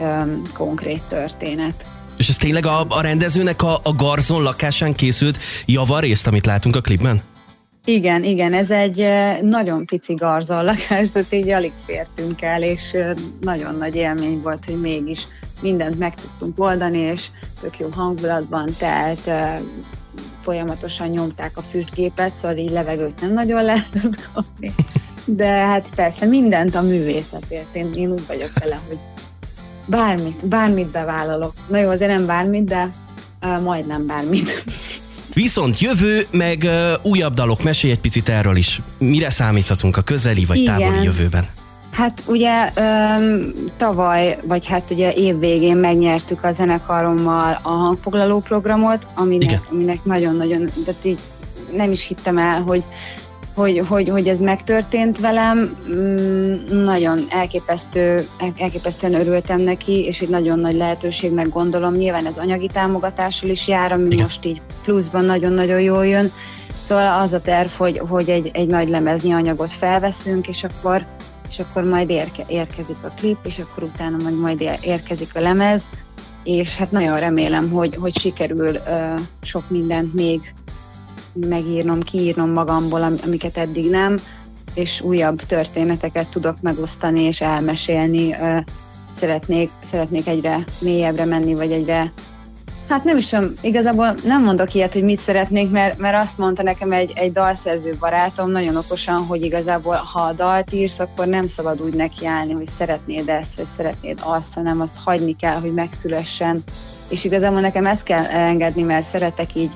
um, 0.00 0.42
konkrét 0.54 1.02
történet. 1.08 1.84
És 2.16 2.28
ez 2.28 2.36
tényleg 2.36 2.66
a, 2.66 2.84
a 2.88 3.00
rendezőnek 3.00 3.62
a, 3.62 3.80
a 3.82 3.92
Garzon 3.92 4.42
lakásán 4.42 4.92
készült 4.92 5.38
javarészt, 5.66 6.26
amit 6.26 6.46
látunk 6.46 6.76
a 6.76 6.80
klipben? 6.80 7.22
Igen, 7.84 8.24
igen, 8.24 8.54
ez 8.54 8.70
egy 8.70 9.04
nagyon 9.40 9.86
pici 9.86 10.14
garzon 10.14 10.64
lakás, 10.64 11.10
de 11.10 11.20
így 11.30 11.48
alig 11.48 11.72
fértünk 11.86 12.42
el, 12.42 12.62
és 12.62 12.96
nagyon 13.40 13.76
nagy 13.76 13.96
élmény 13.96 14.40
volt, 14.40 14.64
hogy 14.64 14.80
mégis 14.80 15.26
mindent 15.60 15.98
meg 15.98 16.14
tudtunk 16.14 16.60
oldani, 16.60 16.98
és 16.98 17.26
tök 17.60 17.78
jó 17.78 17.88
hangulatban 17.88 18.74
telt, 18.78 19.30
folyamatosan 20.48 21.08
nyomták 21.08 21.56
a 21.56 21.62
füstgépet, 21.62 22.34
szóval 22.34 22.56
így 22.56 22.70
levegőt 22.70 23.20
nem 23.20 23.32
nagyon 23.32 23.64
lehetett 23.64 24.28
kapni. 24.32 24.74
De 25.24 25.46
hát 25.46 25.88
persze 25.94 26.26
mindent 26.26 26.74
a 26.74 26.82
művészetért. 26.82 27.74
Én, 27.74 27.92
én 27.94 28.12
úgy 28.12 28.26
vagyok 28.26 28.50
vele, 28.58 28.80
hogy 28.88 28.98
bármit, 29.86 30.48
bármit 30.48 30.90
bevállalok. 30.90 31.52
Na 31.68 31.78
jó, 31.78 31.88
azért 31.90 32.10
nem 32.10 32.26
bármit, 32.26 32.64
de 32.64 32.90
uh, 33.42 33.62
majdnem 33.62 34.06
bármit. 34.06 34.64
Viszont 35.34 35.80
jövő, 35.80 36.26
meg 36.30 36.62
uh, 36.64 36.92
újabb 37.02 37.34
dalok, 37.34 37.62
mesélj 37.62 37.92
egy 37.92 38.00
picit 38.00 38.28
erről 38.28 38.56
is. 38.56 38.80
Mire 38.98 39.30
számíthatunk 39.30 39.96
a 39.96 40.02
közeli 40.02 40.44
vagy 40.44 40.58
Igen. 40.58 40.78
távoli 40.78 41.04
jövőben? 41.04 41.46
Hát 41.98 42.22
ugye 42.26 42.70
öm, 42.74 43.54
tavaly, 43.76 44.38
vagy 44.46 44.66
hát 44.66 44.90
ugye 44.90 45.12
évvégén 45.12 45.76
megnyertük 45.76 46.44
a 46.44 46.52
zenekarommal 46.52 47.58
a 47.62 47.68
hangfoglaló 47.68 48.38
programot, 48.38 49.06
aminek, 49.14 49.60
aminek 49.70 50.04
nagyon-nagyon, 50.04 50.70
tehát 50.84 51.04
így 51.04 51.18
nem 51.72 51.90
is 51.90 52.06
hittem 52.06 52.38
el, 52.38 52.62
hogy, 52.62 52.82
hogy, 53.54 53.82
hogy, 53.88 54.08
hogy 54.08 54.28
ez 54.28 54.40
megtörtént 54.40 55.20
velem. 55.20 55.76
Mm, 55.90 56.54
nagyon 56.84 57.26
elképesztő, 57.30 58.28
elképesztően 58.58 59.14
örültem 59.14 59.60
neki, 59.60 60.04
és 60.04 60.20
egy 60.20 60.28
nagyon 60.28 60.58
nagy 60.58 60.74
lehetőségnek 60.74 61.48
gondolom. 61.48 61.94
Nyilván 61.94 62.26
ez 62.26 62.38
anyagi 62.38 62.66
támogatással 62.72 63.48
is 63.48 63.68
jár, 63.68 63.92
ami 63.92 64.10
Igen. 64.10 64.22
most 64.22 64.44
így 64.44 64.60
pluszban 64.84 65.24
nagyon-nagyon 65.24 65.80
jól 65.80 66.06
jön. 66.06 66.32
Szóval 66.80 67.20
az 67.20 67.32
a 67.32 67.40
terv, 67.40 67.70
hogy, 67.76 67.98
hogy 68.08 68.28
egy, 68.28 68.50
egy 68.52 68.66
nagy 68.66 68.88
lemeznyi 68.88 69.32
anyagot 69.32 69.72
felveszünk, 69.72 70.48
és 70.48 70.64
akkor 70.64 71.06
és 71.48 71.58
akkor 71.58 71.84
majd 71.84 72.10
érke, 72.10 72.44
érkezik 72.48 72.96
a 73.02 73.12
klip, 73.16 73.38
és 73.42 73.58
akkor 73.58 73.82
utána 73.82 74.16
majd, 74.22 74.40
majd 74.40 74.78
érkezik 74.80 75.36
a 75.36 75.40
lemez, 75.40 75.82
és 76.44 76.76
hát 76.76 76.90
nagyon 76.90 77.18
remélem, 77.18 77.70
hogy, 77.70 77.96
hogy 77.96 78.18
sikerül 78.18 78.68
uh, 78.68 79.20
sok 79.42 79.70
mindent 79.70 80.14
még 80.14 80.54
megírnom, 81.32 82.02
kiírnom 82.02 82.50
magamból, 82.50 83.02
amiket 83.02 83.56
eddig 83.56 83.90
nem, 83.90 84.18
és 84.74 85.00
újabb 85.00 85.40
történeteket 85.40 86.28
tudok 86.28 86.60
megosztani 86.60 87.22
és 87.22 87.40
elmesélni. 87.40 88.36
Szeretnék, 89.16 89.70
szeretnék 89.84 90.26
egyre 90.26 90.64
mélyebbre 90.80 91.24
menni, 91.24 91.54
vagy 91.54 91.72
egyre 91.72 92.12
Hát 92.88 93.04
nem 93.04 93.16
is 93.16 93.28
tudom, 93.28 93.52
igazából 93.60 94.14
nem 94.24 94.42
mondok 94.42 94.74
ilyet, 94.74 94.92
hogy 94.92 95.02
mit 95.02 95.18
szeretnék, 95.18 95.70
mert, 95.70 95.98
mert 95.98 96.20
azt 96.20 96.38
mondta 96.38 96.62
nekem 96.62 96.92
egy, 96.92 97.12
egy 97.14 97.32
dalszerző 97.32 97.96
barátom 98.00 98.50
nagyon 98.50 98.76
okosan, 98.76 99.26
hogy 99.26 99.42
igazából 99.42 99.94
ha 99.94 100.20
a 100.20 100.32
dalt 100.32 100.72
írsz, 100.72 100.98
akkor 100.98 101.26
nem 101.26 101.46
szabad 101.46 101.82
úgy 101.82 101.94
nekiállni, 101.94 102.52
hogy 102.52 102.66
szeretnéd 102.66 103.28
ezt, 103.28 103.56
vagy 103.56 103.66
szeretnéd 103.66 104.18
azt, 104.22 104.54
hanem 104.54 104.80
azt 104.80 104.96
hagyni 105.04 105.36
kell, 105.36 105.60
hogy 105.60 105.74
megszülessen. 105.74 106.62
És 107.08 107.24
igazából 107.24 107.60
nekem 107.60 107.86
ezt 107.86 108.02
kell 108.02 108.24
elengedni, 108.24 108.82
mert 108.82 109.06
szeretek 109.06 109.54
így 109.54 109.70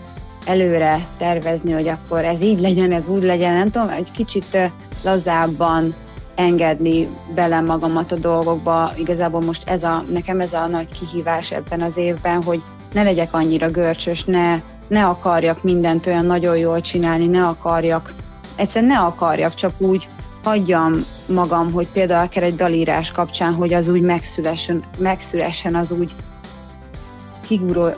előre 0.47 1.07
tervezni, 1.19 1.73
hogy 1.73 1.89
akkor 1.89 2.25
ez 2.25 2.41
így 2.41 2.61
legyen, 2.61 2.93
ez 2.93 3.09
úgy 3.09 3.23
legyen, 3.23 3.57
nem 3.57 3.71
tudom, 3.71 3.89
egy 3.89 4.11
kicsit 4.11 4.59
lazábban 5.05 5.95
engedni 6.35 7.09
bele 7.35 7.61
magamat 7.61 8.13
a 8.13 8.17
dolgokba. 8.17 8.93
Igazából 8.97 9.41
most 9.41 9.69
ez 9.69 9.83
a, 9.83 10.05
nekem 10.13 10.41
ez 10.41 10.53
a 10.53 10.67
nagy 10.67 10.89
kihívás 10.99 11.51
ebben 11.51 11.81
az 11.81 11.97
évben, 11.97 12.43
hogy 12.43 12.63
ne 12.93 13.03
legyek 13.03 13.35
annyira 13.35 13.71
görcsös, 13.71 14.25
ne, 14.25 14.61
ne 14.89 15.07
akarjak 15.07 15.63
mindent 15.63 16.07
olyan 16.07 16.27
nagyon 16.27 16.57
jól 16.57 16.81
csinálni, 16.81 17.27
ne 17.27 17.43
akarjak, 17.47 18.15
egyszerűen 18.57 18.93
ne 18.93 18.99
akarjak, 18.99 19.55
csak 19.55 19.73
úgy 19.79 20.09
hagyjam 20.43 21.05
magam, 21.27 21.73
hogy 21.73 21.87
például 21.93 22.27
akár 22.27 22.43
egy 22.43 22.55
dalírás 22.55 23.13
kapcsán, 23.13 23.55
hogy 23.55 23.75
az 23.75 23.89
úgy 23.89 24.03
megszülessen, 24.03 24.83
megszülessen 24.99 25.75
az 25.75 25.91
úgy 25.91 26.15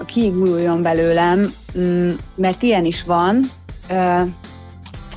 kiguruljon 0.06 0.82
belőlem, 0.82 1.52
mm, 1.78 2.10
mert 2.34 2.62
ilyen 2.62 2.84
is 2.84 3.04
van, 3.04 3.50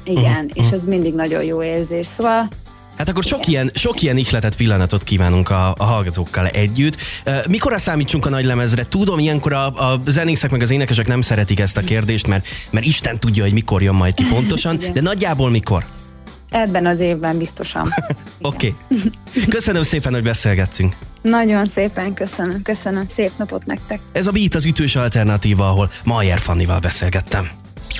igen, 0.03 0.45
uh-huh. 0.45 0.51
és 0.53 0.71
ez 0.71 0.83
mindig 0.83 1.13
nagyon 1.13 1.43
jó 1.43 1.63
érzés. 1.63 2.05
Szóval 2.05 2.47
Hát 2.97 3.09
akkor 3.09 3.23
sok 3.23 3.47
ilyen, 3.47 3.71
sok 3.73 4.01
ilyen 4.01 4.17
ihletet 4.17 4.55
pillanatot 4.55 5.03
kívánunk 5.03 5.49
a, 5.49 5.73
a 5.77 5.83
hallgatókkal 5.83 6.47
együtt. 6.47 6.97
Mikor 7.47 7.81
számítsunk 7.81 8.25
a 8.25 8.29
nagy 8.29 8.45
lemezre? 8.45 8.85
Tudom, 8.85 9.19
ilyenkor 9.19 9.53
a, 9.53 9.91
a 9.91 9.99
zenészek 10.05 10.51
meg 10.51 10.61
az 10.61 10.71
énekesek 10.71 11.07
nem 11.07 11.21
szeretik 11.21 11.59
ezt 11.59 11.77
a 11.77 11.81
kérdést, 11.81 12.27
mert, 12.27 12.47
mert 12.69 12.85
Isten 12.85 13.19
tudja, 13.19 13.43
hogy 13.43 13.53
mikor 13.53 13.81
jön 13.81 13.95
majd 13.95 14.13
ki 14.13 14.23
pontosan, 14.23 14.79
de 14.93 15.01
nagyjából 15.01 15.49
mikor? 15.49 15.85
Ebben 16.49 16.85
az 16.85 16.99
évben 16.99 17.37
biztosan. 17.37 17.89
Oké. 18.41 18.73
okay. 18.89 19.11
Köszönöm 19.49 19.83
szépen, 19.83 20.13
hogy 20.13 20.23
beszélgettünk. 20.23 20.95
Nagyon 21.21 21.65
szépen 21.65 22.13
köszönöm, 22.13 22.61
köszönöm. 22.61 23.07
Szép 23.07 23.31
napot 23.37 23.65
nektek. 23.65 23.99
Ez 24.11 24.27
a 24.27 24.31
Beat 24.31 24.55
az 24.55 24.65
ütős 24.65 24.95
alternatíva, 24.95 25.69
ahol 25.69 25.91
Majer 26.03 26.39
Fannival 26.39 26.79
beszélgettem. 26.79 27.49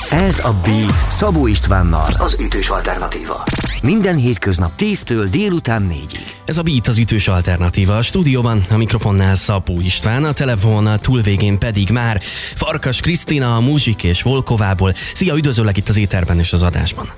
Ez 0.10 0.40
a 0.40 0.54
Beat 0.64 1.12
Szabó 1.12 1.48
Istvánnal, 1.48 2.12
az 2.18 2.38
ütős 2.40 2.70
alternatíva. 2.70 3.44
Minden 3.84 4.16
hétköznap 4.16 4.72
10-től 4.80 5.28
délután 5.32 5.90
4-ig. 5.92 6.20
Ez 6.46 6.58
a 6.58 6.62
Beat 6.62 6.88
az 6.88 6.98
ütős 6.98 7.28
alternatíva. 7.28 7.98
A 7.98 8.02
stúdióban 8.02 8.66
a 8.70 8.78
mikrofonnál 8.78 9.36
Szapó 9.36 9.80
István, 9.80 10.24
a 10.24 10.34
telefonnal 10.34 11.00
túlvégén 11.00 11.60
pedig 11.60 11.90
már 11.90 12.22
Farkas 12.56 13.00
Krisztina, 13.02 13.56
a 13.56 13.60
Muzsik 13.60 14.04
és 14.04 14.22
Volkovából. 14.22 14.94
Szia, 15.14 15.36
üdvözöllek 15.36 15.78
itt 15.78 15.90
az 15.90 15.98
éterben 15.98 16.40
és 16.40 16.54
az 16.54 16.64
adásban. 16.64 17.10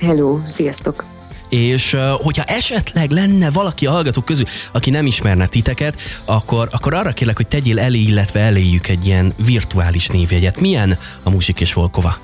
Hello, 0.00 0.38
sziasztok! 0.46 1.13
És 1.54 1.96
hogyha 2.12 2.42
esetleg 2.42 3.10
lenne 3.10 3.50
valaki 3.50 3.86
a 3.86 3.90
hallgatók 3.90 4.24
közül, 4.24 4.46
aki 4.72 4.90
nem 4.90 5.06
ismerne 5.06 5.46
titeket, 5.46 5.96
akkor, 6.24 6.68
akkor 6.70 6.94
arra 6.94 7.12
kérlek, 7.12 7.36
hogy 7.36 7.46
tegyél 7.46 7.78
elé, 7.78 7.98
illetve 7.98 8.40
eléjük 8.40 8.88
egy 8.88 9.06
ilyen 9.06 9.32
virtuális 9.44 10.08
névjegyet. 10.08 10.60
Milyen 10.60 10.98
a 11.22 11.30
Muzsik 11.30 11.60
és 11.60 11.72
Volkova? 11.72 12.16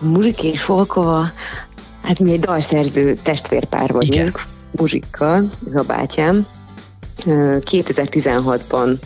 A 0.00 0.04
Muzsik 0.04 0.42
és 0.42 0.64
Volkova, 0.64 1.30
hát 2.02 2.18
mi 2.18 2.32
egy 2.32 2.40
dalszerző 2.40 3.18
testvérpár 3.22 3.92
vagyunk. 3.92 4.14
Igen. 4.14 4.32
Muzsikkal, 4.70 5.50
a 5.74 5.82
bátyám. 5.82 6.46
2016-ban 7.24 8.98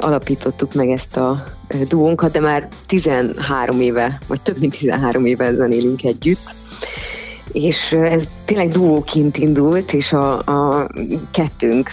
alapítottuk 0.00 0.74
meg 0.74 0.88
ezt 0.88 1.16
a 1.16 1.44
duónkat, 1.88 2.32
de 2.32 2.40
már 2.40 2.68
13 2.86 3.80
éve, 3.80 4.20
vagy 4.26 4.40
több 4.40 4.58
mint 4.58 4.76
13 4.78 5.26
éve 5.26 5.54
zenélünk 5.54 6.04
együtt 6.04 6.54
és 7.52 7.92
ez 7.92 8.28
tényleg 8.44 8.68
duóként 8.68 9.36
indult, 9.36 9.92
és 9.92 10.12
a, 10.12 10.38
a 10.38 10.88
kettőnk 11.30 11.92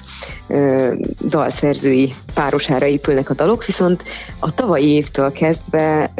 dalszerzői 1.27 2.13
párosára 2.33 2.85
épülnek 2.85 3.29
a 3.29 3.33
dalok, 3.33 3.65
viszont 3.65 4.03
a 4.39 4.51
tavalyi 4.51 4.87
évtől 4.87 5.31
kezdve 5.31 6.13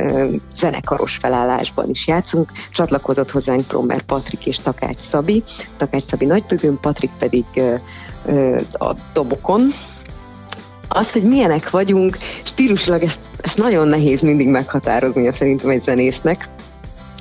zenekaros 0.55 1.15
felállásban 1.15 1.89
is 1.89 2.07
játszunk. 2.07 2.51
Csatlakozott 2.71 3.31
hozzánk 3.31 3.67
Promber 3.67 4.01
Patrik 4.01 4.45
és 4.45 4.59
Takács 4.59 4.99
Szabi. 4.99 5.43
Takács 5.77 6.03
Szabi 6.03 6.25
nagybőgőn, 6.25 6.79
Patrik 6.81 7.11
pedig 7.19 7.45
a 8.71 8.93
dobokon, 9.13 9.73
az, 10.89 11.11
hogy 11.11 11.23
milyenek 11.23 11.69
vagyunk, 11.69 12.17
stílusilag 12.43 13.03
ezt, 13.03 13.19
ezt 13.41 13.57
nagyon 13.57 13.87
nehéz 13.87 14.21
mindig 14.21 14.47
meghatározni 14.47 15.31
szerintem 15.31 15.69
egy 15.69 15.81
zenésznek. 15.81 16.47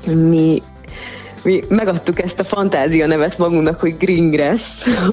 Mi 0.06 0.62
mi 1.48 1.62
megadtuk 1.68 2.22
ezt 2.22 2.38
a 2.38 2.44
fantázia 2.44 3.06
nevet 3.06 3.38
magunknak, 3.38 3.80
hogy 3.80 3.96
green 3.96 4.30
grass. 4.30 4.62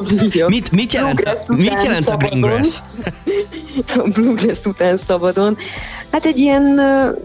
mit, 0.47 0.71
mit, 0.71 0.93
jelent, 0.93 1.47
mit 1.47 1.83
jelent 1.83 2.09
a 2.09 2.17
green 2.17 2.41
grass? 2.41 2.79
a 3.97 4.07
bluegrass 4.13 4.65
után 4.65 4.97
szabadon. 4.97 5.57
Hát 6.11 6.25
egy 6.25 6.37
ilyen 6.37 6.63
uh, 6.63 7.17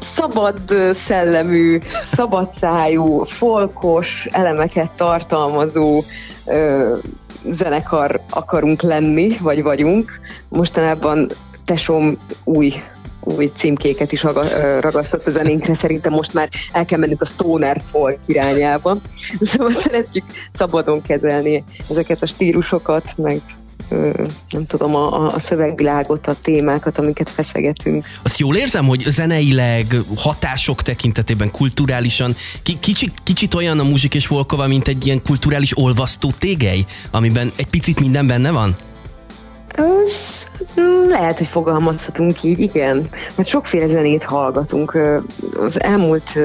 szabad 0.00 0.58
szellemű, 0.94 1.78
szabadszájú, 2.12 3.24
folkos 3.24 4.28
elemeket 4.30 4.90
tartalmazó 4.90 6.02
uh, 6.44 6.98
zenekar 7.50 8.20
akarunk 8.30 8.82
lenni, 8.82 9.36
vagy 9.40 9.62
vagyunk. 9.62 10.20
Mostanában 10.48 11.30
tesom 11.64 12.16
új 12.44 12.72
új 13.20 13.50
címkéket 13.56 14.12
is 14.12 14.22
ragasztott 14.80 15.26
a 15.26 15.30
zenénkre, 15.30 15.74
szerintem 15.74 16.12
most 16.12 16.34
már 16.34 16.48
el 16.72 16.84
kell 16.84 16.98
mennünk 16.98 17.20
a 17.20 17.24
stoner 17.24 17.80
folk 17.90 18.18
irányába. 18.26 18.96
Szóval 19.40 19.72
szeretjük 19.72 20.24
szabadon 20.52 21.02
kezelni 21.02 21.62
ezeket 21.90 22.22
a 22.22 22.26
stílusokat, 22.26 23.14
meg 23.16 23.40
nem 24.50 24.66
tudom, 24.66 24.94
a, 24.94 25.34
a 25.34 25.38
szövegvilágot, 25.38 26.26
a 26.26 26.36
témákat, 26.42 26.98
amiket 26.98 27.30
feszegetünk. 27.30 28.06
Azt 28.22 28.38
jól 28.38 28.56
érzem, 28.56 28.86
hogy 28.86 29.04
zeneileg, 29.06 29.96
hatások 30.16 30.82
tekintetében, 30.82 31.50
kulturálisan 31.50 32.36
kicsit, 32.80 33.12
kicsit 33.22 33.54
olyan 33.54 33.78
a 33.78 33.82
muzsik 33.82 34.14
és 34.14 34.26
Volkova, 34.26 34.66
mint 34.66 34.88
egy 34.88 35.06
ilyen 35.06 35.22
kulturális 35.22 35.78
olvasztó 35.78 36.32
tégely, 36.38 36.84
amiben 37.10 37.52
egy 37.56 37.70
picit 37.70 38.00
minden 38.00 38.26
benne 38.26 38.50
van? 38.50 38.76
Az, 39.80 40.48
lehet, 41.08 41.38
hogy 41.38 41.46
fogalmazhatunk 41.46 42.42
így, 42.42 42.60
igen. 42.60 43.08
Mert 43.34 43.48
sokféle 43.48 43.86
zenét 43.86 44.22
hallgatunk. 44.22 44.98
Az 45.60 45.82
elmúlt 45.82 46.38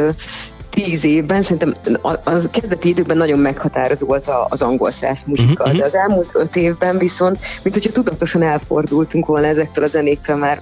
tíz 0.69 1.03
évben 1.03 1.41
szerintem 1.41 1.97
a, 2.01 2.11
a 2.11 2.49
kezdeti 2.51 2.89
időben 2.89 3.17
nagyon 3.17 3.39
meghatározó 3.39 4.07
volt 4.07 4.29
az 4.49 4.61
angol 4.61 4.91
száz 4.91 5.23
muzsika, 5.23 5.63
uh-huh. 5.63 5.79
de 5.79 5.85
az 5.85 5.95
elmúlt 5.95 6.29
öt 6.33 6.55
évben 6.55 6.97
viszont, 6.97 7.39
mint 7.63 7.75
hogyha 7.75 7.91
tudatosan 7.91 8.41
elfordultunk 8.41 9.25
volna 9.25 9.47
ezektől 9.47 9.83
a 9.83 9.87
zenéktől, 9.87 10.35
már 10.35 10.59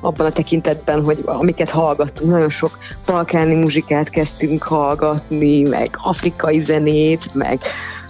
abban 0.00 0.26
a 0.26 0.30
tekintetben, 0.30 1.04
hogy 1.04 1.22
amiket 1.24 1.70
hallgattunk, 1.70 2.30
nagyon 2.30 2.50
sok 2.50 2.78
balkáni 3.06 3.54
muzsikát 3.54 4.10
kezdtünk 4.10 4.62
hallgatni, 4.62 5.62
meg 5.62 5.90
afrikai 6.02 6.60
zenét, 6.60 7.34
meg 7.34 7.60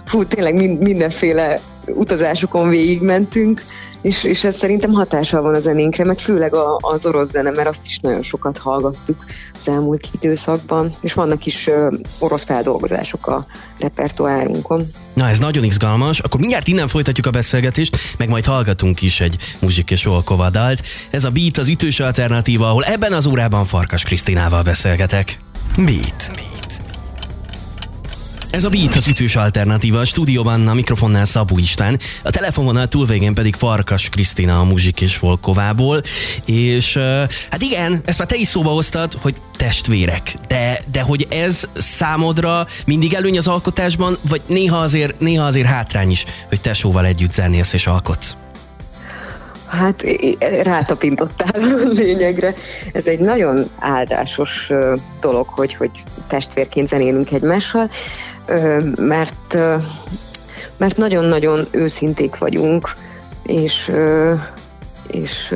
fú, 0.05 0.25
tényleg 0.25 0.77
mindenféle 0.79 1.59
utazásokon 1.87 2.69
végigmentünk, 2.69 3.63
és, 4.05 4.23
és 4.23 4.43
ez 4.43 4.57
szerintem 4.57 4.93
hatással 4.93 5.41
van 5.41 5.53
a 5.53 5.59
zenénkre, 5.59 6.05
meg 6.05 6.19
főleg 6.19 6.55
a, 6.55 6.77
az 6.79 7.05
orosz 7.05 7.29
zene, 7.29 7.51
mert 7.51 7.67
azt 7.67 7.85
is 7.85 7.97
nagyon 7.97 8.21
sokat 8.21 8.57
hallgattuk 8.57 9.25
az 9.59 9.67
elmúlt 9.67 10.07
időszakban, 10.19 10.91
és 11.01 11.13
vannak 11.13 11.45
is 11.45 11.67
uh, 11.67 11.93
orosz 12.19 12.43
feldolgozások 12.43 13.27
a 13.27 13.45
repertoárunkon. 13.79 14.87
Na 15.13 15.29
ez 15.29 15.39
nagyon 15.39 15.63
izgalmas, 15.63 16.19
akkor 16.19 16.39
mindjárt 16.39 16.67
innen 16.67 16.87
folytatjuk 16.87 17.25
a 17.25 17.31
beszélgetést, 17.31 17.97
meg 18.17 18.29
majd 18.29 18.45
hallgatunk 18.45 19.01
is 19.01 19.19
egy 19.19 19.37
muzsik 19.59 19.91
és 19.91 20.09
dalt. 20.51 20.81
Ez 21.09 21.23
a 21.23 21.29
Beat 21.29 21.57
az 21.57 21.69
ütős 21.69 21.99
alternatíva, 21.99 22.69
ahol 22.69 22.83
ebben 22.83 23.13
az 23.13 23.25
órában 23.27 23.65
Farkas 23.65 24.03
Krisztinával 24.03 24.63
beszélgetek. 24.63 25.37
Beat. 25.75 26.31
Beat. 26.35 26.54
Ez 28.55 28.63
a 28.63 28.69
Beat 28.69 28.95
az 28.95 29.07
ütős 29.07 29.35
alternatíva, 29.35 29.99
a 29.99 30.05
stúdióban 30.05 30.67
a 30.67 30.73
mikrofonnál 30.73 31.25
Szabó 31.25 31.57
István, 31.57 31.99
a 32.23 32.29
telefononál 32.29 32.87
túlvégén 32.87 33.33
pedig 33.33 33.55
Farkas 33.55 34.09
Krisztina 34.09 34.59
a 34.59 34.63
muzsik 34.63 35.01
és 35.01 35.15
folkovából, 35.15 36.01
és 36.45 36.97
hát 37.49 37.61
igen, 37.61 38.01
ezt 38.05 38.17
már 38.17 38.27
te 38.27 38.35
is 38.35 38.47
szóba 38.47 38.69
hoztad, 38.69 39.13
hogy 39.21 39.35
testvérek, 39.57 40.33
de, 40.47 40.79
de 40.91 41.01
hogy 41.01 41.27
ez 41.29 41.67
számodra 41.77 42.67
mindig 42.85 43.13
előny 43.13 43.37
az 43.37 43.47
alkotásban, 43.47 44.17
vagy 44.29 44.41
néha 44.47 44.77
azért, 44.77 45.19
néha 45.19 45.45
azért 45.45 45.67
hátrány 45.67 46.11
is, 46.11 46.25
hogy 46.49 46.61
tesóval 46.61 47.05
együtt 47.05 47.33
zenélsz 47.33 47.73
és 47.73 47.87
alkotsz? 47.87 48.35
Hát 49.67 50.03
rátapintottál 50.63 51.63
a 51.63 51.87
lényegre. 51.87 52.53
Ez 52.91 53.05
egy 53.05 53.19
nagyon 53.19 53.69
áldásos 53.79 54.71
dolog, 55.21 55.47
hogy, 55.47 55.73
hogy 55.73 55.91
testvérként 56.27 56.87
zenélünk 56.87 57.31
egymással, 57.31 57.89
mert, 58.97 59.57
mert 60.77 60.97
nagyon-nagyon 60.97 61.67
őszinték 61.71 62.37
vagyunk, 62.37 62.95
és 63.43 63.91
és 65.07 65.53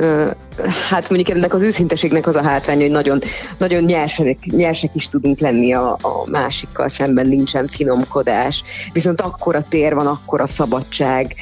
hát 0.88 1.10
mondjuk 1.10 1.36
ennek 1.36 1.54
az 1.54 1.62
őszinteségnek 1.62 2.26
az 2.26 2.36
a 2.36 2.42
hátránya, 2.42 2.80
hogy 2.80 2.90
nagyon, 2.90 3.20
nagyon 3.58 3.82
nyersek, 3.84 4.38
nyersek 4.44 4.90
is 4.94 5.08
tudunk 5.08 5.38
lenni 5.38 5.72
a, 5.72 5.92
a 5.92 6.30
másikkal 6.30 6.88
szemben, 6.88 7.26
nincsen 7.26 7.66
finomkodás, 7.66 8.62
viszont 8.92 9.20
akkor 9.20 9.54
a 9.54 9.64
tér 9.68 9.94
van, 9.94 10.06
akkor 10.06 10.40
a 10.40 10.46
szabadság, 10.46 11.34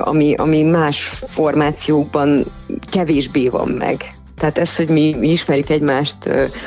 ami, 0.00 0.34
ami 0.34 0.62
más 0.62 1.12
formációkban 1.26 2.44
kevésbé 2.90 3.48
van 3.48 3.68
meg. 3.68 4.04
Tehát 4.38 4.58
ez, 4.58 4.76
hogy 4.76 4.88
mi, 4.88 5.14
mi 5.18 5.28
ismerjük 5.28 5.70
egymást 5.70 6.16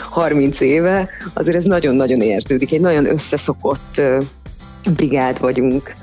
30 0.09 0.59
éve, 0.59 1.09
azért 1.33 1.57
ez 1.57 1.63
nagyon-nagyon 1.63 2.21
érződik. 2.21 2.71
Egy 2.71 2.81
nagyon 2.81 3.09
összeszokott 3.09 4.01
brigád 4.95 5.39
vagyunk. 5.39 5.93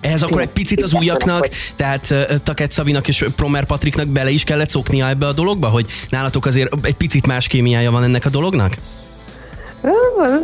Ehhez 0.00 0.22
akkor 0.22 0.40
egy 0.40 0.48
picit 0.48 0.82
az 0.82 0.94
újaknak, 0.94 1.48
tehát 1.76 2.14
Taket 2.42 2.72
Szabinak 2.72 3.08
és 3.08 3.24
Promer 3.36 3.64
Patriknak 3.64 4.06
bele 4.06 4.30
is 4.30 4.44
kellett 4.44 4.70
szoknia 4.70 5.08
ebbe 5.08 5.26
a 5.26 5.32
dologba, 5.32 5.68
hogy 5.68 5.86
nálatok 6.08 6.46
azért 6.46 6.86
egy 6.86 6.96
picit 6.96 7.26
más 7.26 7.46
kémiája 7.46 7.90
van 7.90 8.02
ennek 8.02 8.24
a 8.24 8.28
dolognak? 8.28 8.76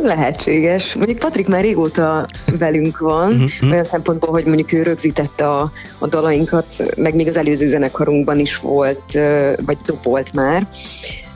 Lehetséges. 0.03 0.93
Mondjuk 0.93 1.19
Patrik 1.19 1.47
már 1.47 1.61
régóta 1.61 2.27
velünk 2.59 2.97
van, 2.97 3.31
uh-huh. 3.31 3.71
olyan 3.71 3.83
szempontból, 3.83 4.29
hogy 4.29 4.45
mondjuk 4.45 4.71
ő 4.71 4.83
rögzítette 4.83 5.49
a, 5.49 5.71
a 5.99 6.07
dalainkat, 6.07 6.65
meg 6.97 7.15
még 7.15 7.27
az 7.27 7.37
előző 7.37 7.67
zenekarunkban 7.67 8.39
is 8.39 8.57
volt, 8.57 9.11
vagy 9.65 9.77
dobolt 9.85 10.33
már. 10.33 10.67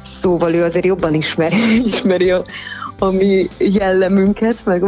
Szóval 0.06 0.54
ő 0.54 0.64
azért 0.64 0.86
jobban 0.86 1.14
ismeri, 1.14 1.84
ismeri 1.92 2.32
a, 2.32 2.44
a 3.00 3.12
mi 3.12 3.50
jellemünket, 3.58 4.56
meg, 4.66 4.84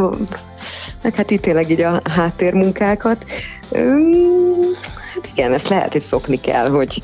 meg 1.01 1.15
hát 1.15 1.31
itt 1.31 1.41
tényleg 1.41 1.69
így 1.69 1.81
a 1.81 2.01
háttérmunkákat. 2.03 3.25
Hát 5.13 5.29
igen, 5.33 5.53
ezt 5.53 5.69
lehet, 5.69 5.91
hogy 5.91 6.01
szokni 6.01 6.39
kell, 6.39 6.69
hogy, 6.69 7.01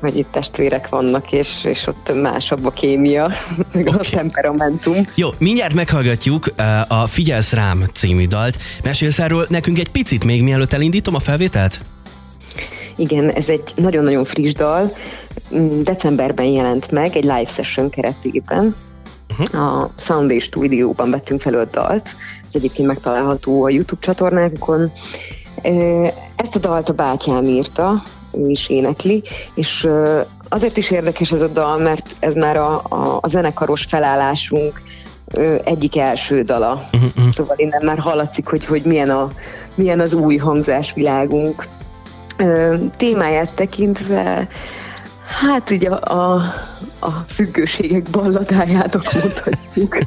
hogy 0.00 0.16
itt 0.16 0.30
testvérek 0.30 0.88
vannak, 0.88 1.32
és, 1.32 1.64
és 1.64 1.86
ott 1.86 2.20
másabb 2.20 2.64
a 2.64 2.70
kémia, 2.70 3.32
meg 3.72 3.86
okay. 3.86 3.98
a 3.98 4.16
temperamentum. 4.16 5.06
Jó, 5.14 5.28
mindjárt 5.38 5.74
meghallgatjuk 5.74 6.46
uh, 6.58 7.00
a 7.00 7.06
Figyelsz 7.06 7.52
rám 7.52 7.84
című 7.94 8.26
dalt. 8.26 8.58
Mesélsz 8.82 9.18
erről 9.18 9.46
nekünk 9.48 9.78
egy 9.78 9.90
picit 9.90 10.24
még, 10.24 10.42
mielőtt 10.42 10.72
elindítom 10.72 11.14
a 11.14 11.18
felvételt? 11.18 11.80
Igen, 12.96 13.30
ez 13.30 13.48
egy 13.48 13.72
nagyon-nagyon 13.74 14.24
friss 14.24 14.52
dal. 14.52 14.92
Mm, 15.56 15.82
decemberben 15.82 16.46
jelent 16.46 16.90
meg 16.90 17.16
egy 17.16 17.22
live 17.22 17.46
session 17.46 17.90
keretében. 17.90 18.74
Uh-huh. 19.38 19.60
A 19.60 19.90
Sound 19.96 20.40
stúdióban 20.40 21.10
vettünk 21.10 21.40
fel 21.40 21.54
a 21.54 21.64
dalt. 21.64 22.06
Ez 22.40 22.52
egyébként 22.52 22.88
megtalálható 22.88 23.64
a 23.64 23.70
YouTube 23.70 24.00
csatornákon. 24.00 24.92
Ezt 26.36 26.56
a 26.56 26.58
dalt 26.58 26.88
a 26.88 26.92
bátyám 26.92 27.44
írta, 27.44 28.02
ő 28.36 28.48
is 28.48 28.68
énekli, 28.68 29.22
és 29.54 29.88
azért 30.48 30.76
is 30.76 30.90
érdekes 30.90 31.32
ez 31.32 31.42
a 31.42 31.48
dal, 31.48 31.78
mert 31.78 32.16
ez 32.18 32.34
már 32.34 32.56
a, 32.56 32.82
a, 32.88 33.18
a 33.20 33.28
zenekaros 33.28 33.84
felállásunk 33.88 34.80
egyik 35.64 35.96
első 35.96 36.42
dala. 36.42 36.88
Uh-huh. 36.92 37.32
Szóval 37.34 37.56
innen 37.58 37.84
már 37.84 37.98
hallatszik, 37.98 38.46
hogy, 38.46 38.64
hogy 38.64 38.82
milyen, 38.84 39.10
a, 39.10 39.30
milyen 39.74 40.00
az 40.00 40.14
új 40.14 40.36
hangzásvilágunk. 40.36 41.66
Témáját 42.96 43.54
tekintve 43.54 44.48
Hát 45.26 45.70
ugye 45.70 45.88
a, 45.88 46.34
a, 46.34 46.54
a 46.98 47.10
függőségek 47.10 48.02
balladájának 48.02 49.12
mondhatjuk. 49.12 49.98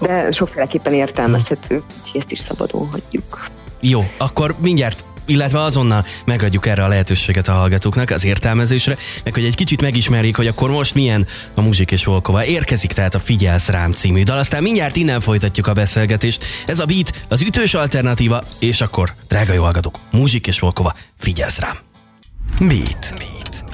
De 0.00 0.32
sokféleképpen 0.32 0.92
értelmezhető, 0.92 1.82
úgyhogy 2.00 2.20
ezt 2.20 2.30
is 2.30 2.38
szabadon 2.38 2.88
hagyjuk. 2.90 3.48
Jó, 3.80 4.00
akkor 4.18 4.54
mindjárt 4.58 5.04
illetve 5.30 5.62
azonnal 5.62 6.04
megadjuk 6.24 6.66
erre 6.66 6.84
a 6.84 6.88
lehetőséget 6.88 7.48
a 7.48 7.52
hallgatóknak 7.52 8.10
az 8.10 8.24
értelmezésre, 8.24 8.96
meg 9.24 9.34
hogy 9.34 9.44
egy 9.44 9.54
kicsit 9.54 9.80
megismerjék, 9.80 10.36
hogy 10.36 10.46
akkor 10.46 10.70
most 10.70 10.94
milyen 10.94 11.26
a 11.54 11.60
Muzsik 11.60 11.90
és 11.90 12.04
Volkova. 12.04 12.44
Érkezik 12.44 12.92
tehát 12.92 13.14
a 13.14 13.18
Figyelsz 13.18 13.68
rám 13.68 13.92
című 13.92 14.22
dal, 14.22 14.38
aztán 14.38 14.62
mindjárt 14.62 14.96
innen 14.96 15.20
folytatjuk 15.20 15.66
a 15.66 15.72
beszélgetést. 15.72 16.44
Ez 16.66 16.78
a 16.78 16.84
beat, 16.84 17.24
az 17.28 17.42
ütős 17.42 17.74
alternatíva, 17.74 18.42
és 18.58 18.80
akkor, 18.80 19.12
drága 19.28 19.52
jó 19.52 19.62
hallgatók, 19.62 19.98
Muzsik 20.10 20.46
és 20.46 20.58
Volkova, 20.58 20.94
figyelsz 21.18 21.58
rám! 21.58 21.78
Beat. 22.58 23.14
Beat. 23.18 23.69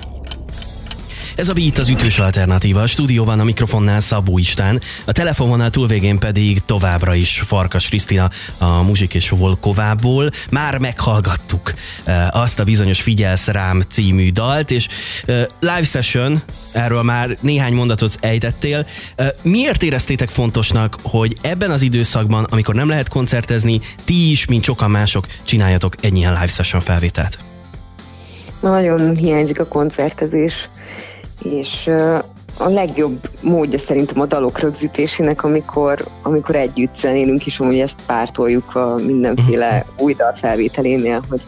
Ez 1.36 1.48
a 1.48 1.52
Beat 1.52 1.78
az 1.78 1.88
ütős 1.88 2.18
alternatíva. 2.18 2.82
A 2.82 2.86
stúdióban 2.86 3.40
a 3.40 3.44
mikrofonnál 3.44 4.00
Szabó 4.00 4.38
Istán, 4.38 4.80
a 5.04 5.12
telefonvonal 5.12 5.70
túlvégén 5.70 6.18
pedig 6.18 6.64
továbbra 6.64 7.14
is 7.14 7.42
Farkas 7.46 7.88
Krisztina 7.88 8.30
a 8.58 8.82
Muzsik 8.82 9.14
és 9.14 9.28
Volkovából. 9.28 10.30
Már 10.50 10.78
meghallgattuk 10.78 11.74
uh, 12.06 12.36
azt 12.36 12.58
a 12.58 12.64
bizonyos 12.64 13.00
Figyelsz 13.00 13.48
rám 13.48 13.82
című 13.88 14.30
dalt, 14.30 14.70
és 14.70 14.88
uh, 15.26 15.40
live 15.60 15.82
session, 15.82 16.42
erről 16.72 17.02
már 17.02 17.36
néhány 17.40 17.74
mondatot 17.74 18.16
ejtettél. 18.20 18.86
Uh, 19.18 19.26
miért 19.42 19.82
éreztétek 19.82 20.28
fontosnak, 20.28 20.96
hogy 21.02 21.36
ebben 21.40 21.70
az 21.70 21.82
időszakban, 21.82 22.44
amikor 22.44 22.74
nem 22.74 22.88
lehet 22.88 23.08
koncertezni, 23.08 23.80
ti 24.04 24.30
is, 24.30 24.46
mint 24.46 24.64
sokan 24.64 24.90
mások, 24.90 25.26
csináljatok 25.44 25.94
egy 26.00 26.16
ilyen 26.16 26.32
live 26.32 26.46
session 26.46 26.80
felvételt? 26.80 27.38
Nagyon 28.60 29.16
hiányzik 29.16 29.60
a 29.60 29.66
koncertezés 29.66 30.68
és 31.42 31.90
a 32.58 32.68
legjobb 32.68 33.28
módja 33.40 33.78
szerintem 33.78 34.20
a 34.20 34.26
dalok 34.26 34.58
rögzítésének, 34.58 35.44
amikor, 35.44 36.04
amikor 36.22 36.54
együtt 36.54 36.96
zenélünk, 36.96 37.46
és 37.46 37.58
amúgy 37.58 37.78
ezt 37.78 37.98
pártoljuk 38.06 38.76
a 38.76 38.96
mindenféle 38.96 39.86
mhm. 39.88 40.04
új 40.04 40.14
dal 40.14 40.32
felvételénél, 40.34 41.24
hogy, 41.28 41.42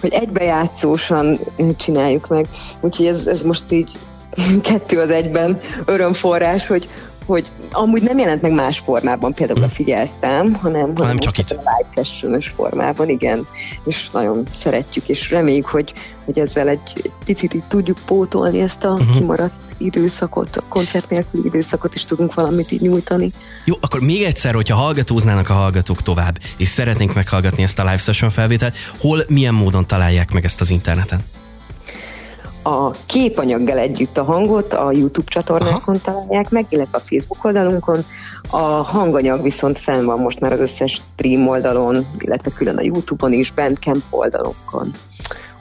hogy 0.00 0.12
egybejátszósan 0.12 1.38
csináljuk 1.76 2.28
meg. 2.28 2.46
Úgyhogy 2.80 3.06
ez, 3.06 3.26
ez 3.26 3.42
most 3.42 3.72
így 3.72 3.90
kettő 4.68 4.98
az 4.98 5.10
egyben 5.10 5.60
örömforrás, 5.84 6.66
hogy, 6.66 6.88
hogy 7.26 7.46
amúgy 7.70 8.02
nem 8.02 8.18
jelent 8.18 8.42
meg 8.42 8.52
más 8.52 8.78
formában, 8.78 9.34
például 9.34 9.62
a 9.62 9.66
mhm. 9.66 9.74
figyeltem, 9.74 10.54
hanem, 10.54 10.96
hanem 10.96 11.18
csak 11.18 11.38
itt. 11.38 11.50
a 11.50 11.54
live 11.54 12.02
session 12.02 12.40
formában, 12.40 13.08
igen, 13.08 13.46
és 13.84 14.10
nagyon 14.10 14.42
szeretjük, 14.54 15.08
és 15.08 15.30
reméljük, 15.30 15.66
hogy, 15.66 15.92
hogy 16.24 16.38
ezzel 16.38 16.68
egy, 16.68 16.92
egy 16.94 17.12
picit 17.24 17.54
így 17.54 17.64
tudjuk 17.68 17.98
pótolni 18.04 18.60
ezt 18.60 18.84
a 18.84 18.90
uh-huh. 18.90 19.16
kimaradt 19.16 19.54
időszakot, 19.78 20.56
a 20.56 20.62
koncert 20.68 21.10
nélküli 21.10 21.46
időszakot 21.46 21.94
is 21.94 22.04
tudunk 22.04 22.34
valamit 22.34 22.72
így 22.72 22.80
nyújtani. 22.80 23.32
Jó, 23.64 23.74
akkor 23.80 24.00
még 24.00 24.22
egyszer, 24.22 24.54
hogyha 24.54 24.76
hallgatóznának 24.76 25.48
a 25.48 25.52
hallgatók 25.52 26.02
tovább, 26.02 26.38
és 26.56 26.68
szeretnénk 26.68 27.14
meghallgatni 27.14 27.62
ezt 27.62 27.78
a 27.78 27.82
live 27.82 27.96
session 27.96 28.30
felvételt, 28.30 28.76
hol, 28.98 29.24
milyen 29.28 29.54
módon 29.54 29.86
találják 29.86 30.32
meg 30.32 30.44
ezt 30.44 30.60
az 30.60 30.70
interneten? 30.70 31.24
A 32.62 32.90
képanyaggal 32.90 33.78
együtt 33.78 34.18
a 34.18 34.24
hangot 34.24 34.72
a 34.72 34.92
YouTube 34.92 35.30
csatornákon 35.30 35.94
Aha. 35.94 36.04
találják 36.04 36.50
meg, 36.50 36.66
illetve 36.68 36.98
a 36.98 37.00
Facebook 37.00 37.44
oldalunkon. 37.44 38.04
A 38.50 38.56
hanganyag 38.66 39.42
viszont 39.42 39.78
fenn 39.78 40.04
van 40.04 40.18
most 40.18 40.40
már 40.40 40.52
az 40.52 40.60
összes 40.60 40.92
stream 40.92 41.48
oldalon, 41.48 42.06
illetve 42.18 42.50
külön 42.50 42.76
a 42.76 42.82
YouTube-on 42.82 43.32
is, 43.32 43.52
Bandcamp 43.52 44.04
oldalokon. 44.10 44.90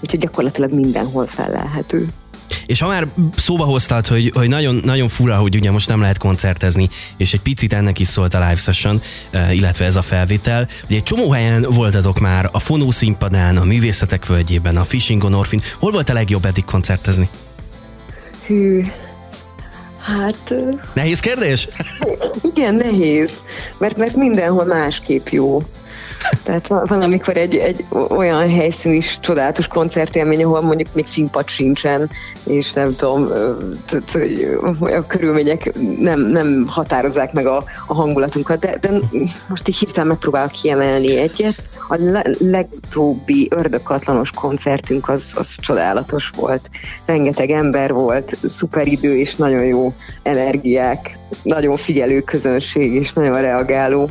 Úgyhogy 0.04 0.20
gyakorlatilag 0.20 0.74
mindenhol 0.74 1.26
fellelhető. 1.26 2.06
És 2.66 2.80
ha 2.80 2.88
már 2.88 3.08
szóba 3.36 3.64
hoztad, 3.64 4.08
hogy, 4.08 4.32
hogy 4.36 4.50
nagyon, 4.50 4.82
nagyon 4.84 5.08
fura, 5.08 5.36
hogy 5.36 5.56
ugye 5.56 5.72
most 5.72 5.90
nem 5.90 6.02
lehet 6.02 6.18
koncertezni, 6.18 6.90
és 7.18 7.34
egy 7.34 7.42
picit 7.42 7.74
ennek 7.74 8.00
is 8.00 8.08
szólt 8.08 8.34
a 8.34 8.40
live 8.40 8.56
session, 8.56 9.02
eh, 9.30 9.56
illetve 9.56 9.86
ez 9.86 9.96
a 9.96 10.02
felvétel. 10.02 10.68
Ugye 10.86 10.96
egy 10.96 11.04
csomó 11.04 11.32
helyen 11.32 11.62
voltatok 11.70 12.20
már, 12.20 12.50
a 12.52 12.60
Fonó 12.60 12.92
színpadán, 12.92 13.58
a 13.58 13.64
Művészetek 13.64 14.26
völgyében, 14.26 14.78
a 14.78 14.84
Fishing 14.84 15.24
on 15.24 15.34
Orphin. 15.34 15.62
Hol 15.80 15.92
volt 15.92 16.10
a 16.10 16.14
legjobb 16.14 16.46
eddig 16.46 16.66
koncertezni? 16.66 17.30
Hű, 18.46 18.84
Hát... 20.02 20.54
Nehéz 20.94 21.20
kérdés? 21.20 21.68
Igen, 22.54 22.76
nehéz, 22.76 23.32
mert, 23.78 23.98
mert 23.98 24.16
mindenhol 24.16 24.66
másképp 24.66 25.28
jó. 25.28 25.62
Tehát 26.44 26.68
van, 26.68 27.02
amikor 27.02 27.38
egy, 27.38 27.56
egy 27.56 27.86
olyan 28.10 28.50
helyszín 28.50 28.94
is 28.94 29.20
csodálatos 29.20 29.68
koncertélmény, 29.68 30.44
ahol 30.44 30.62
mondjuk 30.62 30.94
még 30.94 31.08
színpad 31.08 31.48
sincsen, 31.48 32.10
és 32.44 32.74
nem 32.74 32.96
tudom, 32.96 33.28
a 34.80 35.06
körülmények 35.08 35.72
nem, 36.00 36.20
nem 36.20 36.66
határozzák 36.68 37.34
meg 37.34 37.46
a, 37.46 37.64
a 37.88 37.94
hangulatunkat, 37.94 38.60
de, 38.60 38.78
de 38.82 38.90
most 39.48 39.68
így 39.68 39.78
hirtelen 39.78 40.08
megpróbálok 40.08 40.52
kiemelni 40.52 41.18
egyet. 41.18 41.64
A 41.90 42.00
legutóbbi 42.40 43.48
ördökatlanos 43.50 44.32
koncertünk 44.32 45.10
az, 45.10 45.34
az 45.38 45.56
csodálatos 45.56 46.32
volt. 46.36 46.70
Rengeteg 47.06 47.50
ember 47.50 47.94
volt, 47.94 48.38
szuper 48.44 48.88
idő 48.88 49.18
és 49.18 49.36
nagyon 49.36 49.66
jó 49.66 49.94
energiák, 50.24 51.18
nagyon 51.44 51.78
figyelő 51.78 52.22
közönség 52.22 52.94
és 52.94 53.14
nagyon 53.14 53.42
reagáló 53.42 54.10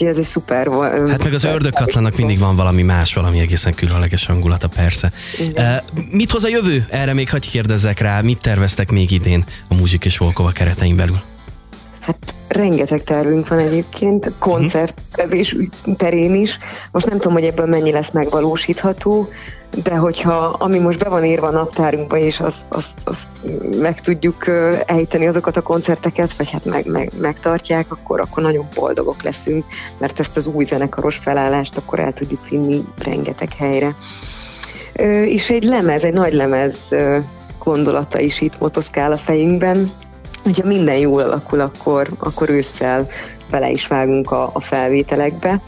Úgyhogy 0.00 0.18
ez 0.18 0.26
egy 0.26 0.30
szuper 0.30 0.68
volt. 0.68 1.10
Hát 1.10 1.24
meg 1.24 1.32
az 1.32 1.44
ördögkatlanak 1.44 2.16
mindig 2.16 2.38
van 2.38 2.56
valami 2.56 2.82
más, 2.82 3.14
valami 3.14 3.38
egészen 3.38 3.74
különleges 3.74 4.26
hangulata, 4.26 4.68
persze. 4.68 5.12
Igen. 5.38 5.82
Mit 6.10 6.30
hoz 6.30 6.44
a 6.44 6.48
jövő? 6.48 6.86
Erre 6.90 7.12
még 7.12 7.30
hagyj 7.30 7.48
kérdezzek 7.48 8.00
rá, 8.00 8.20
mit 8.20 8.40
terveztek 8.40 8.90
még 8.90 9.10
idén 9.10 9.44
a 9.68 9.74
Muzsik 9.74 10.04
és 10.04 10.18
Volkova 10.18 10.50
keretein 10.50 10.96
belül? 10.96 11.20
Hát 12.10 12.34
rengeteg 12.48 13.02
tervünk 13.02 13.48
van 13.48 13.58
egyébként, 13.58 14.32
koncertezés 14.38 15.56
terén 15.96 16.34
is. 16.34 16.58
Most 16.92 17.06
nem 17.08 17.18
tudom, 17.18 17.32
hogy 17.32 17.44
ebből 17.44 17.66
mennyi 17.66 17.92
lesz 17.92 18.10
megvalósítható, 18.10 19.28
de 19.82 19.96
hogyha 19.96 20.34
ami 20.34 20.78
most 20.78 20.98
be 20.98 21.08
van 21.08 21.24
írva 21.24 21.46
a 21.46 21.50
naptárunkba, 21.50 22.16
és 22.16 22.40
azt, 22.40 22.62
azt, 22.68 22.98
azt 23.04 23.28
meg 23.80 24.00
tudjuk 24.00 24.48
ejteni 24.86 25.26
azokat 25.26 25.56
a 25.56 25.62
koncerteket, 25.62 26.36
vagy 26.36 26.50
hát 26.50 26.64
meg, 26.64 26.86
meg, 26.86 27.10
megtartják, 27.20 27.92
akkor, 27.92 28.20
akkor 28.20 28.42
nagyon 28.42 28.68
boldogok 28.74 29.22
leszünk, 29.22 29.64
mert 29.98 30.18
ezt 30.20 30.36
az 30.36 30.46
új 30.46 30.64
zenekaros 30.64 31.16
felállást 31.16 31.76
akkor 31.76 31.98
el 32.00 32.12
tudjuk 32.12 32.48
vinni 32.48 32.84
rengeteg 32.98 33.52
helyre. 33.54 33.94
És 35.24 35.50
egy 35.50 35.64
lemez, 35.64 36.04
egy 36.04 36.14
nagy 36.14 36.32
lemez 36.32 36.88
gondolata 37.64 38.18
is 38.18 38.40
itt 38.40 38.60
motoszkál 38.60 39.12
a 39.12 39.16
fejünkben, 39.16 39.90
hogyha 40.42 40.66
minden 40.66 40.96
jól 40.96 41.22
alakul, 41.22 41.60
akkor, 41.60 42.08
akkor 42.18 42.50
ősszel 42.50 43.08
bele 43.50 43.70
is 43.70 43.86
vágunk 43.86 44.30
a, 44.30 44.50
a 44.52 44.60
felvételekbe. 44.60 45.60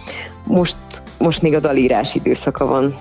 Most, 0.45 0.77
most 1.19 1.43
még 1.43 1.55
a 1.55 1.61
dalírás 1.61 2.15
időszaka 2.15 2.67
van. 2.67 2.97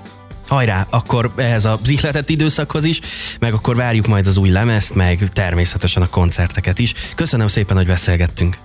Hajrá, 0.48 0.88
akkor 0.90 1.32
ehhez 1.36 1.66
a 1.66 1.80
zihletett 1.84 2.30
időszakhoz 2.30 2.84
is, 2.84 3.00
meg 3.40 3.54
akkor 3.54 3.76
várjuk 3.76 4.08
majd 4.08 4.28
az 4.28 4.38
új 4.38 4.50
lemezt, 4.50 4.96
meg 4.96 5.30
természetesen 5.34 6.02
a 6.02 6.10
koncerteket 6.10 6.80
is. 6.80 6.94
Köszönöm 7.16 7.48
szépen, 7.48 7.76
hogy 7.76 7.88
beszélgettünk. 7.88 8.58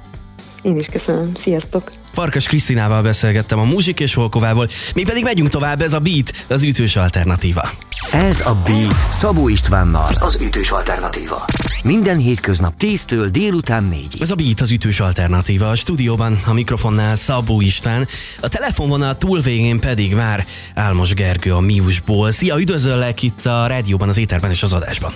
Én 0.66 0.76
is 0.76 0.86
köszönöm. 0.86 1.34
Sziasztok! 1.34 1.90
Farkas 2.12 2.46
Krisztinával 2.46 3.02
beszélgettem 3.02 3.58
a 3.58 3.64
Muzsik 3.64 4.00
és 4.00 4.14
Volkovával, 4.14 4.68
mi 4.94 5.02
pedig 5.02 5.22
megyünk 5.22 5.48
tovább, 5.48 5.80
ez 5.80 5.92
a 5.92 5.98
Beat, 5.98 6.32
az 6.48 6.62
ütős 6.62 6.96
alternatíva. 6.96 7.70
Ez 8.12 8.40
a 8.40 8.56
Beat 8.64 9.12
Szabó 9.12 9.48
Istvánnal, 9.48 10.12
az 10.20 10.40
ütős 10.40 10.70
alternatíva. 10.70 11.44
Minden 11.84 12.18
hétköznap 12.18 12.74
10-től 12.78 13.28
délután 13.30 13.84
4 13.84 14.16
Ez 14.20 14.30
a 14.30 14.34
Beat 14.34 14.60
az 14.60 14.70
ütős 14.70 15.00
alternatíva. 15.00 15.70
A 15.70 15.74
stúdióban 15.74 16.40
a 16.46 16.52
mikrofonnál 16.52 17.16
Szabó 17.16 17.60
István, 17.60 18.08
a 18.40 18.48
telefonvonal 18.48 19.16
túlvégén 19.16 19.80
pedig 19.80 20.14
már 20.14 20.46
Álmos 20.74 21.14
Gergő 21.14 21.54
a 21.54 21.60
Miusból. 21.60 22.30
Szia, 22.30 22.58
üdvözöllek 22.58 23.22
itt 23.22 23.46
a 23.46 23.66
rádióban, 23.66 24.08
az 24.08 24.18
éterben 24.18 24.50
és 24.50 24.62
az 24.62 24.72
adásban. 24.72 25.12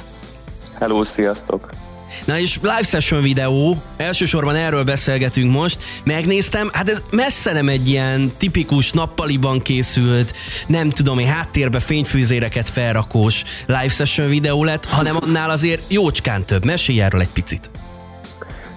Hello, 0.79 1.05
sziasztok! 1.05 1.90
Na 2.25 2.39
és 2.39 2.59
live 2.63 2.83
session 2.83 3.23
videó, 3.23 3.83
elsősorban 3.97 4.55
erről 4.55 4.85
beszélgetünk 4.85 5.51
most. 5.51 5.79
Megnéztem, 6.05 6.71
hát 6.73 6.89
ez 6.89 7.03
messze 7.11 7.53
nem 7.53 7.69
egy 7.69 7.89
ilyen 7.89 8.33
tipikus 8.37 8.91
nappaliban 8.93 9.61
készült, 9.61 10.35
nem 10.67 10.91
tudom 10.91 11.19
én, 11.19 11.27
háttérbe 11.27 11.81
fényfűzéreket 11.81 12.69
felrakós 12.69 13.43
live 13.67 13.89
session 13.89 14.29
videó 14.29 14.65
lett, 14.65 14.85
hanem 14.85 15.17
annál 15.21 15.51
azért 15.51 15.83
jócskán 15.89 16.45
több. 16.45 16.65
Mesélj 16.65 17.01
erről 17.01 17.21
egy 17.21 17.33
picit. 17.33 17.71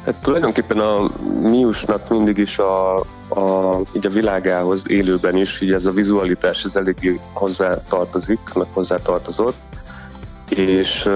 Hát 0.06 0.16
tulajdonképpen 0.16 0.80
a 0.80 1.10
Miusnak 1.42 2.10
mindig 2.10 2.38
is 2.38 2.58
a, 2.58 2.96
a, 3.30 3.80
így 3.96 4.06
a 4.06 4.10
világához 4.10 4.84
élőben 4.88 5.38
is, 5.38 5.62
így 5.62 5.72
ez 5.72 5.86
a 5.86 5.92
vizualitás 5.92 6.64
ez 6.64 6.76
eléggé 6.76 7.20
hozzá 7.34 7.78
tartozik, 7.90 8.40
meg 8.54 8.68
hozzá 8.74 8.96
tartozott, 8.96 9.56
és 10.50 11.10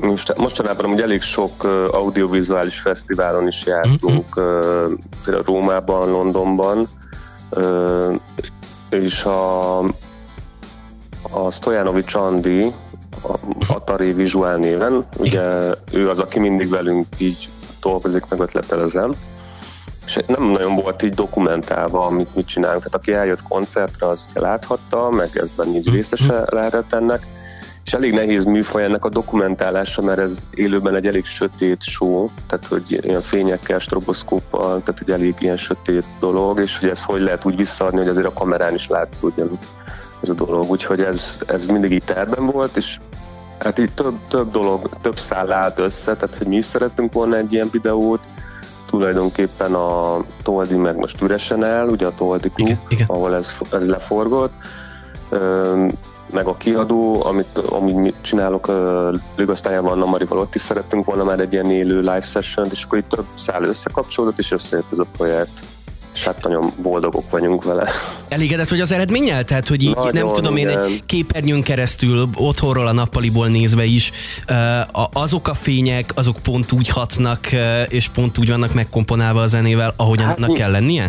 most, 0.00 0.36
mostanában 0.36 0.84
amúgy 0.84 1.00
elég 1.00 1.22
sok 1.22 1.64
audiovizuális 1.90 2.80
fesztiválon 2.80 3.46
is 3.46 3.62
jártunk, 3.66 4.36
uh, 4.36 4.44
például 5.24 5.44
Rómában, 5.44 6.10
Londonban, 6.10 6.86
és 8.90 9.22
a, 9.24 9.78
a 11.30 11.50
Stojanovics 11.50 12.14
Andi, 12.14 12.72
a 13.22 13.38
Atari 13.68 14.12
Visual 14.12 14.56
néven, 14.56 15.04
ugye 15.18 15.42
ő 15.92 16.08
az, 16.08 16.18
aki 16.18 16.38
mindig 16.38 16.68
velünk 16.68 17.06
így 17.18 17.48
dolgozik, 17.80 18.24
meg 18.28 18.40
ötletelezem, 18.40 19.12
és 20.06 20.18
nem 20.26 20.44
nagyon 20.44 20.74
volt 20.74 21.02
így 21.02 21.14
dokumentálva, 21.14 22.06
amit 22.06 22.34
mit 22.34 22.46
csinálunk. 22.46 22.82
Tehát 22.84 22.94
aki 22.94 23.12
eljött 23.12 23.42
koncertre, 23.42 24.06
az 24.06 24.26
ugye 24.30 24.40
láthatta, 24.40 25.10
meg 25.10 25.28
ebben 25.34 25.74
így 25.74 25.90
részese 25.90 26.44
lehetett 26.46 26.92
ennek, 26.92 27.26
és 27.84 27.92
elég 27.92 28.14
nehéz 28.14 28.44
műfaj 28.44 28.84
ennek 28.84 29.04
a 29.04 29.08
dokumentálása, 29.08 30.02
mert 30.02 30.18
ez 30.18 30.46
élőben 30.50 30.94
egy 30.94 31.06
elég 31.06 31.24
sötét 31.24 31.82
show, 31.82 32.28
tehát 32.46 32.66
hogy 32.66 32.82
ilyen 32.88 33.20
fényekkel, 33.20 33.78
stroboszkóppal, 33.78 34.82
tehát 34.82 35.00
egy 35.00 35.10
elég 35.10 35.34
ilyen 35.38 35.56
sötét 35.56 36.04
dolog, 36.20 36.58
és 36.58 36.78
hogy 36.78 36.88
ez 36.88 37.02
hogy 37.02 37.20
lehet 37.20 37.44
úgy 37.44 37.56
visszaadni, 37.56 37.98
hogy 37.98 38.08
azért 38.08 38.26
a 38.26 38.32
kamerán 38.32 38.74
is 38.74 38.88
látszódjon 38.88 39.58
ez 40.22 40.28
a 40.28 40.34
dolog. 40.34 40.70
Úgyhogy 40.70 41.00
ez, 41.00 41.38
ez 41.46 41.66
mindig 41.66 41.90
így 41.90 42.04
terben 42.04 42.46
volt, 42.46 42.76
és 42.76 42.96
hát 43.58 43.78
így 43.78 43.92
több, 43.92 44.14
több 44.28 44.50
dolog, 44.50 44.88
több 45.02 45.18
szál 45.18 45.52
állt 45.52 45.78
össze, 45.78 46.16
tehát 46.16 46.36
hogy 46.36 46.46
mi 46.46 46.56
is 46.56 46.64
szerettünk 46.64 47.12
volna 47.12 47.36
egy 47.36 47.52
ilyen 47.52 47.68
videót, 47.72 48.20
tulajdonképpen 48.86 49.74
a 49.74 50.24
Toldi 50.42 50.76
meg 50.76 50.96
most 50.96 51.22
üresen 51.22 51.64
el, 51.64 51.88
ugye 51.88 52.06
a 52.06 52.14
Toldi 52.14 52.50
igen, 52.54 52.80
igen. 52.88 53.06
ahol 53.06 53.34
ez, 53.34 53.56
ez 53.72 53.86
leforgott 53.86 54.52
meg 56.32 56.46
a 56.46 56.56
kiadó, 56.56 57.24
amit, 57.24 57.58
amit 57.58 57.94
mi 57.94 58.12
csinálok 58.20 58.68
uh, 58.68 59.14
Ligasztályában 59.36 59.92
Anna 59.92 60.04
Marival, 60.04 60.38
ott 60.38 60.54
is 60.54 60.60
szerettünk 60.60 61.04
volna 61.04 61.24
már 61.24 61.38
egy 61.38 61.52
ilyen 61.52 61.70
élő 61.70 61.98
live 61.98 62.22
session 62.22 62.66
és 62.70 62.82
akkor 62.82 62.98
itt 62.98 63.08
több 63.08 63.24
szál 63.34 63.62
összekapcsolódott, 63.64 64.38
és 64.38 64.50
összejött 64.52 64.92
ez 64.92 64.98
a 64.98 65.06
projekt 65.16 65.60
és 66.14 66.24
hát 66.24 66.42
nagyon 66.42 66.72
boldogok 66.82 67.30
vagyunk 67.30 67.64
vele. 67.64 67.90
Elégedett 68.28 68.68
vagy 68.68 68.80
az 68.80 68.92
eredménnyel? 68.92 69.44
Tehát, 69.44 69.68
hogy 69.68 69.82
így 69.82 69.94
nagyon, 69.94 70.12
nem 70.12 70.32
tudom 70.32 70.56
igen. 70.56 70.70
én 70.70 70.78
egy 70.78 71.02
képernyőn 71.06 71.62
keresztül, 71.62 72.28
otthonról 72.34 72.86
a 72.86 72.92
nappaliból 72.92 73.48
nézve 73.48 73.84
is, 73.84 74.10
azok 75.12 75.48
a 75.48 75.54
fények, 75.54 76.12
azok 76.14 76.36
pont 76.42 76.72
úgy 76.72 76.88
hatnak, 76.88 77.40
és 77.88 78.08
pont 78.08 78.38
úgy 78.38 78.48
vannak 78.48 78.74
megkomponálva 78.74 79.42
a 79.42 79.46
zenével, 79.46 79.92
ahogyan 79.96 80.26
hát, 80.26 80.36
annak 80.36 80.54
kell 80.54 80.70
lennie? 80.70 81.08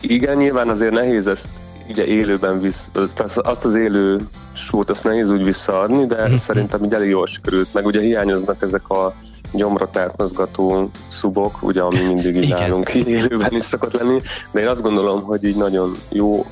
Igen, 0.00 0.36
nyilván 0.36 0.68
azért 0.68 0.92
nehéz 0.92 1.26
ezt 1.26 1.46
ugye 1.92 2.06
élőben 2.06 2.60
visz, 2.60 2.90
azt 3.34 3.64
az 3.64 3.74
élő 3.74 4.20
sót 4.52 4.90
azt 4.90 5.04
nehéz 5.04 5.30
úgy 5.30 5.44
visszaadni, 5.44 6.06
de 6.06 6.22
mm-hmm. 6.22 6.36
szerintem 6.36 6.84
így 6.84 6.92
elég 6.92 7.08
jól 7.08 7.26
sikerült, 7.26 7.74
meg 7.74 7.86
ugye 7.86 8.00
hiányoznak 8.00 8.62
ezek 8.62 8.88
a 8.88 9.14
gyomra 9.52 9.90
mozgató 10.16 10.90
szubok, 11.08 11.62
ugye, 11.62 11.80
ami 11.80 11.98
mindig 11.98 12.36
így 12.36 12.48
nálunk 12.48 12.94
élőben 13.16 13.52
is 13.52 13.64
szokott 13.64 13.92
lenni, 13.92 14.20
de 14.50 14.60
én 14.60 14.66
azt 14.66 14.82
gondolom, 14.82 15.22
hogy 15.22 15.44
így 15.44 15.56
nagyon 15.56 15.96
jó 16.08 16.46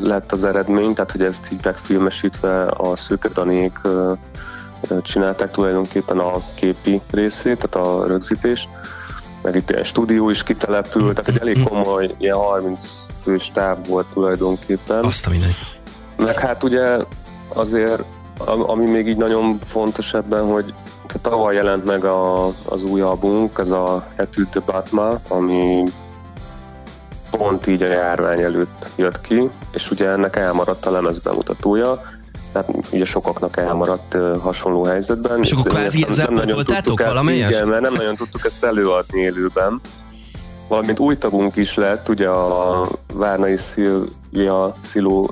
lett 0.00 0.32
az 0.32 0.44
eredmény, 0.44 0.94
tehát 0.94 1.12
hogy 1.12 1.22
ezt 1.22 1.48
így 1.52 1.64
megfilmesítve 1.64 2.62
a 2.66 2.96
szőkedanék 2.96 3.78
csinálták 5.02 5.50
tulajdonképpen 5.50 6.18
a 6.18 6.32
képi 6.54 7.00
részét, 7.10 7.68
tehát 7.68 7.88
a 7.88 8.06
rögzítést, 8.06 8.68
meg 9.42 9.54
itt 9.54 9.70
egy 9.70 9.86
stúdió 9.86 10.30
is 10.30 10.42
kitelepült, 10.42 11.14
tehát 11.14 11.28
egy 11.28 11.38
elég 11.40 11.62
komoly, 11.62 12.10
ilyen 12.18 12.36
30 12.36 13.01
fős 13.22 13.50
táb 13.54 13.86
volt 13.86 14.06
tulajdonképpen. 14.12 15.04
Azt 15.04 15.26
a 15.26 15.30
mindenki. 15.30 15.64
Meg 16.16 16.38
hát 16.38 16.62
ugye 16.62 16.96
azért, 17.48 18.02
ami 18.46 18.90
még 18.90 19.06
így 19.06 19.16
nagyon 19.16 19.58
fontos 19.66 20.14
ebben, 20.14 20.44
hogy 20.44 20.74
tavaly 21.22 21.54
jelent 21.54 21.84
meg 21.84 22.04
a, 22.04 22.46
az 22.46 22.84
új 22.84 23.00
albumunk, 23.00 23.58
ez 23.58 23.70
a 23.70 24.06
de 24.16 24.60
Batma, 24.66 25.18
ami 25.28 25.84
pont 27.30 27.66
így 27.66 27.82
a 27.82 27.86
járvány 27.86 28.40
előtt 28.40 28.88
jött 28.96 29.20
ki, 29.20 29.50
és 29.72 29.90
ugye 29.90 30.08
ennek 30.08 30.36
elmaradt 30.36 30.86
a 30.86 30.90
lemez 30.90 31.18
bemutatója, 31.18 32.00
tehát 32.52 32.68
ugye 32.92 33.04
sokaknak 33.04 33.56
elmaradt 33.56 34.14
uh, 34.14 34.36
hasonló 34.36 34.84
helyzetben. 34.84 35.40
És 35.42 35.52
akkor 35.52 35.72
kvázi 35.72 36.04
ezzel 36.08 36.26
pótoltátok 36.26 37.02
valamelyest? 37.04 37.56
Igen, 37.56 37.68
mert 37.68 37.82
nem 37.82 37.92
nagyon 37.92 38.14
tudtuk 38.14 38.44
ezt 38.44 38.64
előadni 38.64 39.20
élőben. 39.20 39.80
Valamint 40.72 40.98
új 40.98 41.16
tagunk 41.16 41.56
is 41.56 41.74
lett, 41.74 42.08
ugye 42.08 42.28
a 42.28 42.86
Várnai 43.14 43.56
Szilvia 43.56 44.74
Sziló 44.82 45.30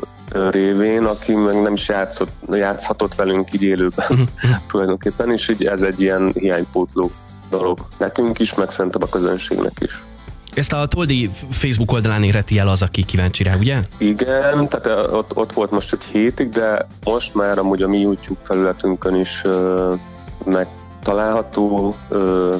révén, 0.50 1.05
aki 1.05 1.35
meg 1.35 1.62
nem 1.62 1.74
is 1.74 1.88
játszott, 1.88 2.31
játszhatott 2.53 3.14
velünk 3.14 3.53
így 3.55 3.62
élőben 3.62 4.29
tulajdonképpen, 4.70 5.33
és 5.33 5.48
így 5.48 5.64
ez 5.64 5.83
egy 5.83 6.00
ilyen 6.00 6.33
hiánypótló 6.38 7.11
dolog 7.50 7.79
nekünk 7.98 8.38
is, 8.38 8.55
meg 8.55 8.70
szerintem 8.70 9.03
a 9.03 9.09
közönségnek 9.09 9.72
is. 9.79 10.00
Ezt 10.55 10.72
a 10.72 10.87
Toldi 10.87 11.31
Facebook 11.50 11.92
oldalán 11.92 12.22
érheti 12.22 12.59
el 12.59 12.68
az, 12.68 12.83
aki 12.83 13.05
kíváncsi 13.05 13.42
rá, 13.42 13.57
ugye? 13.57 13.79
Igen, 13.98 14.68
tehát 14.68 15.07
ott, 15.12 15.37
ott 15.37 15.53
volt 15.53 15.70
most 15.70 15.92
egy 15.92 16.05
hétig, 16.05 16.48
de 16.48 16.87
most 17.05 17.35
már 17.35 17.59
amúgy 17.59 17.83
a 17.83 17.88
mi 17.88 17.98
YouTube 17.98 18.40
felületünkön 18.44 19.14
is 19.14 19.42
meg 20.44 20.66
található 21.02 21.94
ö, 22.08 22.54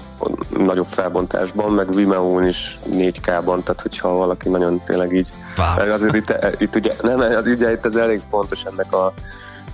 nagyobb 0.59 0.87
felbontásban, 0.91 1.73
meg 1.73 1.95
Vimeo-n 1.95 2.49
is 2.49 2.79
4K-ban, 2.93 3.63
tehát 3.63 3.81
hogyha 3.83 4.09
valaki 4.09 4.49
nagyon 4.49 4.83
tényleg 4.87 5.13
így... 5.13 5.29
Wow. 5.57 5.91
Azért 5.93 6.15
itt, 6.15 6.35
itt 6.59 6.75
ugye, 6.75 6.93
nem, 7.01 7.19
az 7.19 7.47
ugye 7.47 7.73
itt 7.73 7.85
ez 7.85 7.95
elég 7.95 8.21
fontos 8.31 8.63
ennek 8.63 8.93
a 8.95 9.13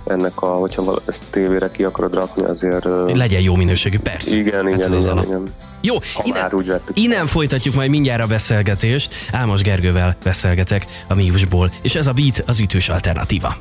ennek 0.07 0.41
a, 0.41 0.47
hogyha 0.47 0.95
ezt 1.05 1.21
tévére 1.29 1.69
ki 1.69 1.83
akarod 1.83 2.13
rakni, 2.13 2.43
azért... 2.43 2.87
Legyen 3.13 3.41
jó 3.41 3.55
minőségű, 3.55 3.99
persze. 3.99 4.35
Igen, 4.35 4.65
hát 4.65 4.73
igen, 4.73 4.93
igen, 4.93 5.23
igen. 5.23 5.43
Jó, 5.81 5.95
innen, 6.23 6.51
innen 6.93 7.25
folytatjuk 7.25 7.75
majd 7.75 7.89
mindjárt 7.89 8.21
a 8.21 8.27
beszélgetést. 8.27 9.13
Álmos 9.31 9.61
Gergővel 9.61 10.15
beszélgetek 10.23 10.85
a 11.07 11.13
Miusból, 11.13 11.71
és 11.81 11.95
ez 11.95 12.07
a 12.07 12.13
Beat 12.13 12.43
az 12.45 12.59
ütős 12.59 12.89
alternatíva. 12.89 13.57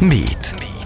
Beat. 0.00 0.54
Beat. 0.58 0.85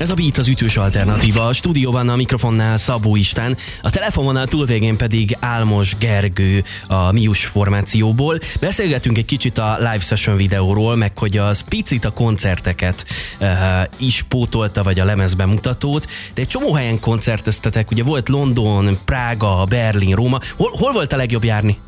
Ez 0.00 0.10
a 0.10 0.14
Beat 0.14 0.38
az 0.38 0.48
ütős 0.48 0.76
alternatíva. 0.76 1.46
A 1.46 1.52
stúdióban 1.52 2.08
a 2.08 2.16
mikrofonnál 2.16 2.76
Szabó 2.76 3.16
Isten, 3.16 3.56
a 3.82 3.90
telefononál 3.90 4.46
túlvégén 4.46 4.96
pedig 4.96 5.36
Álmos 5.40 5.96
Gergő 5.98 6.62
a 6.86 7.12
Mius 7.12 7.44
formációból. 7.44 8.38
Beszélgetünk 8.60 9.18
egy 9.18 9.24
kicsit 9.24 9.58
a 9.58 9.76
live 9.78 9.98
session 9.98 10.36
videóról, 10.36 10.96
meg 10.96 11.18
hogy 11.18 11.36
az 11.36 11.60
picit 11.60 12.04
a 12.04 12.12
koncerteket 12.12 13.04
uh, 13.40 13.48
is 13.96 14.24
pótolta, 14.28 14.82
vagy 14.82 14.98
a 14.98 15.04
lemezbemutatót, 15.04 16.06
de 16.34 16.40
egy 16.40 16.48
csomó 16.48 16.72
helyen 16.74 17.00
koncerteztetek, 17.00 17.90
ugye 17.90 18.02
volt 18.02 18.28
London, 18.28 18.98
Prága, 19.04 19.64
Berlin, 19.64 20.14
Róma. 20.14 20.38
Hol, 20.56 20.70
hol 20.78 20.92
volt 20.92 21.12
a 21.12 21.16
legjobb 21.16 21.44
járni? 21.44 21.78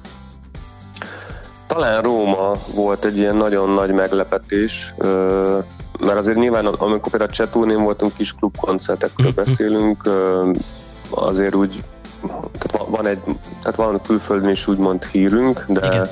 Talán 1.66 2.02
Róma 2.02 2.52
volt 2.74 3.04
egy 3.04 3.16
ilyen 3.16 3.36
nagyon 3.36 3.70
nagy 3.70 3.90
meglepetés. 3.90 4.94
Uh 4.96 5.64
mert 6.06 6.18
azért 6.18 6.36
nyilván, 6.36 6.66
amikor 6.66 7.10
például 7.10 7.30
a 7.30 7.34
Csetúnén 7.34 7.82
voltunk 7.82 8.14
kis 8.14 8.34
klubkoncertekről 8.34 9.26
mhm. 9.26 9.36
beszélünk, 9.36 10.08
azért 11.10 11.54
úgy, 11.54 11.82
tehát 12.58 12.88
van 12.88 13.06
egy, 13.06 13.18
tehát 13.62 13.76
van 13.76 14.00
külföldön 14.02 14.50
is 14.50 14.66
úgymond 14.66 15.04
hírünk, 15.04 15.64
de 15.68 15.86
Igen. 15.86 16.08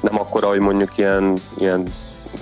nem 0.00 0.18
akkor, 0.18 0.42
hogy 0.42 0.60
mondjuk 0.60 0.98
ilyen, 0.98 1.34
ilyen 1.58 1.82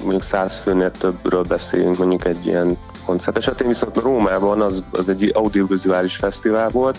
mondjuk 0.02 0.22
száz 0.22 0.61
főnél 0.62 0.90
többről 0.90 1.42
beszélünk 1.42 1.98
mondjuk 1.98 2.24
egy 2.24 2.46
ilyen 2.46 2.76
koncert 3.05 3.37
esetén, 3.37 3.68
viszont 3.68 3.96
Rómában 3.96 4.61
az, 4.61 4.83
az 4.90 5.09
egy 5.09 5.31
audiovizuális 5.35 6.16
fesztivál 6.16 6.68
volt, 6.68 6.98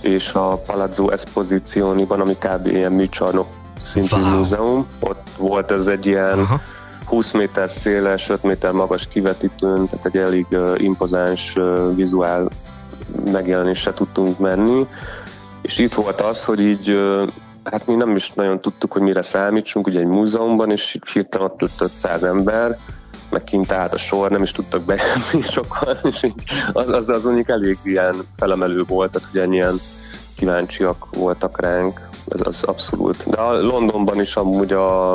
és 0.00 0.32
a 0.32 0.56
Palazzo 0.66 1.08
Esposizioniban, 1.08 2.20
ami 2.20 2.36
kb. 2.38 2.66
ilyen 2.66 2.92
műcsarnok 2.92 3.46
szintű 3.84 4.16
wow. 4.16 4.36
múzeum, 4.36 4.86
ott 5.00 5.28
volt 5.36 5.70
ez 5.70 5.86
egy 5.86 6.06
ilyen 6.06 6.38
Aha 6.38 6.60
20 7.12 7.30
méter 7.32 7.70
széles, 7.70 8.28
5 8.28 8.42
méter 8.42 8.72
magas 8.72 9.08
kivetítőn, 9.08 9.86
tehát 9.88 10.06
egy 10.06 10.16
elég 10.16 10.46
impozáns 10.76 11.56
vizuál 11.94 12.48
megjelenésre 13.32 13.92
tudtunk 13.92 14.38
menni, 14.38 14.86
és 15.62 15.78
itt 15.78 15.94
volt 15.94 16.20
az, 16.20 16.44
hogy 16.44 16.60
így 16.60 16.98
hát 17.64 17.86
mi 17.86 17.94
nem 17.94 18.16
is 18.16 18.30
nagyon 18.30 18.60
tudtuk, 18.60 18.92
hogy 18.92 19.02
mire 19.02 19.22
számítsunk, 19.22 19.86
ugye 19.86 20.00
egy 20.00 20.06
múzeumban, 20.06 20.70
és 20.70 20.98
hirtelen 21.12 21.46
ott 21.46 21.60
lett 21.60 21.80
500 21.80 22.24
ember, 22.24 22.78
meg 23.30 23.44
kint 23.44 23.72
állt 23.72 23.92
a 23.92 23.98
sor, 23.98 24.30
nem 24.30 24.42
is 24.42 24.52
tudtak 24.52 24.82
bejönni 24.82 25.48
sokan, 25.52 25.96
és 26.02 26.22
így 26.22 26.44
az, 26.72 26.88
az, 26.88 27.08
az 27.08 27.24
mondjuk 27.24 27.48
elég 27.48 27.78
ilyen 27.82 28.14
felemelő 28.36 28.84
volt, 28.88 29.10
tehát 29.10 29.28
hogy 29.30 29.40
ennyien 29.40 29.74
kíváncsiak 30.36 31.06
voltak 31.16 31.60
ránk, 31.60 32.10
ez 32.34 32.46
az 32.46 32.62
abszolút. 32.62 33.28
De 33.28 33.36
a 33.36 33.60
Londonban 33.60 34.20
is 34.20 34.34
amúgy 34.34 34.72
a, 34.72 35.12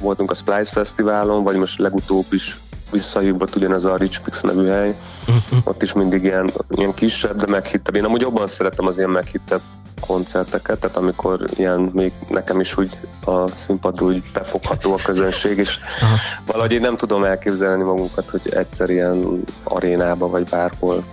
voltunk 0.00 0.30
a 0.30 0.34
Splice 0.34 0.72
Fesztiválon, 0.72 1.42
vagy 1.42 1.56
most 1.56 1.78
legutóbb 1.78 2.26
is 2.30 2.56
visszahívott 2.90 3.56
ugyanez 3.56 3.84
a 3.84 3.96
Rich 3.96 4.20
Pix 4.20 4.40
nevű 4.40 4.66
hely. 4.66 4.96
Ott 5.64 5.82
is 5.82 5.92
mindig 5.92 6.24
ilyen, 6.24 6.50
ilyen 6.70 6.94
kisebb, 6.94 7.36
de 7.36 7.46
meghittebb. 7.50 7.94
Én 7.94 8.04
amúgy 8.04 8.20
jobban 8.20 8.48
szeretem 8.48 8.86
az 8.86 8.96
ilyen 8.96 9.10
meghittebb 9.10 9.60
koncerteket, 10.00 10.80
tehát 10.80 10.96
amikor 10.96 11.44
ilyen 11.56 11.90
még 11.92 12.12
nekem 12.28 12.60
is 12.60 12.76
úgy 12.76 12.90
a 13.24 13.48
színpadról 13.48 14.08
úgy 14.08 14.22
befogható 14.32 14.92
a 14.92 14.98
közönség, 15.04 15.58
és 15.58 15.78
Aha. 16.00 16.16
valahogy 16.46 16.72
én 16.72 16.80
nem 16.80 16.96
tudom 16.96 17.24
elképzelni 17.24 17.82
magunkat, 17.82 18.30
hogy 18.30 18.52
egyszer 18.52 18.90
ilyen 18.90 19.44
arénába 19.64 20.28
vagy 20.28 20.44
bárhol 20.44 21.04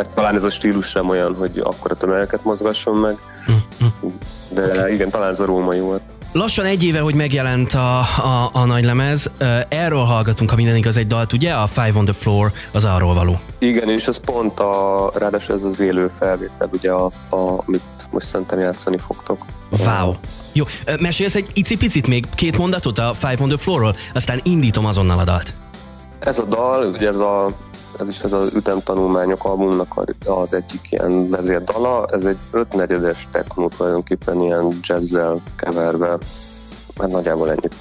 mert 0.00 0.14
talán 0.14 0.34
ez 0.34 0.44
a 0.44 0.50
stílus 0.50 0.86
sem 0.86 1.08
olyan, 1.08 1.34
hogy 1.34 1.58
akkor 1.58 1.90
a 1.90 1.94
tömegeket 1.94 2.44
mozgasson 2.44 2.96
meg. 2.96 3.16
De 4.54 4.64
okay. 4.64 4.92
igen, 4.92 5.10
talán 5.10 5.30
ez 5.30 5.40
a 5.40 5.44
római 5.44 5.80
volt. 5.80 6.02
Lassan 6.32 6.64
egy 6.64 6.84
éve, 6.84 7.00
hogy 7.00 7.14
megjelent 7.14 7.74
a, 7.74 7.98
a, 7.98 8.50
a 8.52 8.64
nagy 8.64 8.84
lemez. 8.84 9.30
Erről 9.68 10.04
hallgatunk, 10.04 10.50
ha 10.50 10.56
minden 10.56 10.76
igaz, 10.76 10.96
egy 10.96 11.06
dalt, 11.06 11.32
ugye? 11.32 11.52
A 11.52 11.66
Five 11.66 11.92
on 11.94 12.04
the 12.04 12.14
Floor 12.14 12.52
az 12.72 12.84
arról 12.84 13.14
való. 13.14 13.40
Igen, 13.58 13.88
és 13.88 14.06
ez 14.06 14.20
pont 14.20 14.60
a, 14.60 15.10
ráadásul 15.14 15.54
ez 15.54 15.62
az 15.62 15.80
élő 15.80 16.10
felvétel, 16.18 16.68
ugye, 16.72 16.90
a, 16.90 17.04
a, 17.28 17.62
amit 17.66 17.82
most 18.10 18.26
szerintem 18.26 18.58
játszani 18.58 18.98
fogtok. 18.98 19.44
Wow. 19.78 20.12
Jó, 20.52 20.64
mesélsz 21.00 21.34
egy 21.34 21.50
icipicit 21.52 22.06
még 22.06 22.26
két 22.34 22.58
mondatot 22.58 22.98
a 22.98 23.14
Five 23.18 23.36
on 23.38 23.48
the 23.48 23.58
Floor-ról, 23.58 23.96
aztán 24.14 24.40
indítom 24.42 24.86
azonnal 24.86 25.18
a 25.18 25.24
dalt. 25.24 25.52
Ez 26.18 26.38
a 26.38 26.44
dal, 26.44 26.86
ugye 26.86 27.08
ez 27.08 27.18
a 27.18 27.50
ez 28.00 28.08
is 28.08 28.18
ez 28.18 28.32
az 28.32 28.54
ütemtanulmányok 28.54 29.44
albumnak 29.44 30.02
az 30.24 30.52
egyik 30.52 30.80
ilyen 30.90 31.28
vezérdala, 31.28 32.06
ez 32.12 32.24
egy 32.24 32.38
ötnegyedes 32.52 33.28
techno 33.30 33.68
tulajdonképpen 33.68 34.40
ilyen 34.40 34.78
jazzzel 34.82 35.40
keverve, 35.56 36.18
hát 36.98 37.10
nagyjából 37.10 37.50
ennyit 37.50 37.74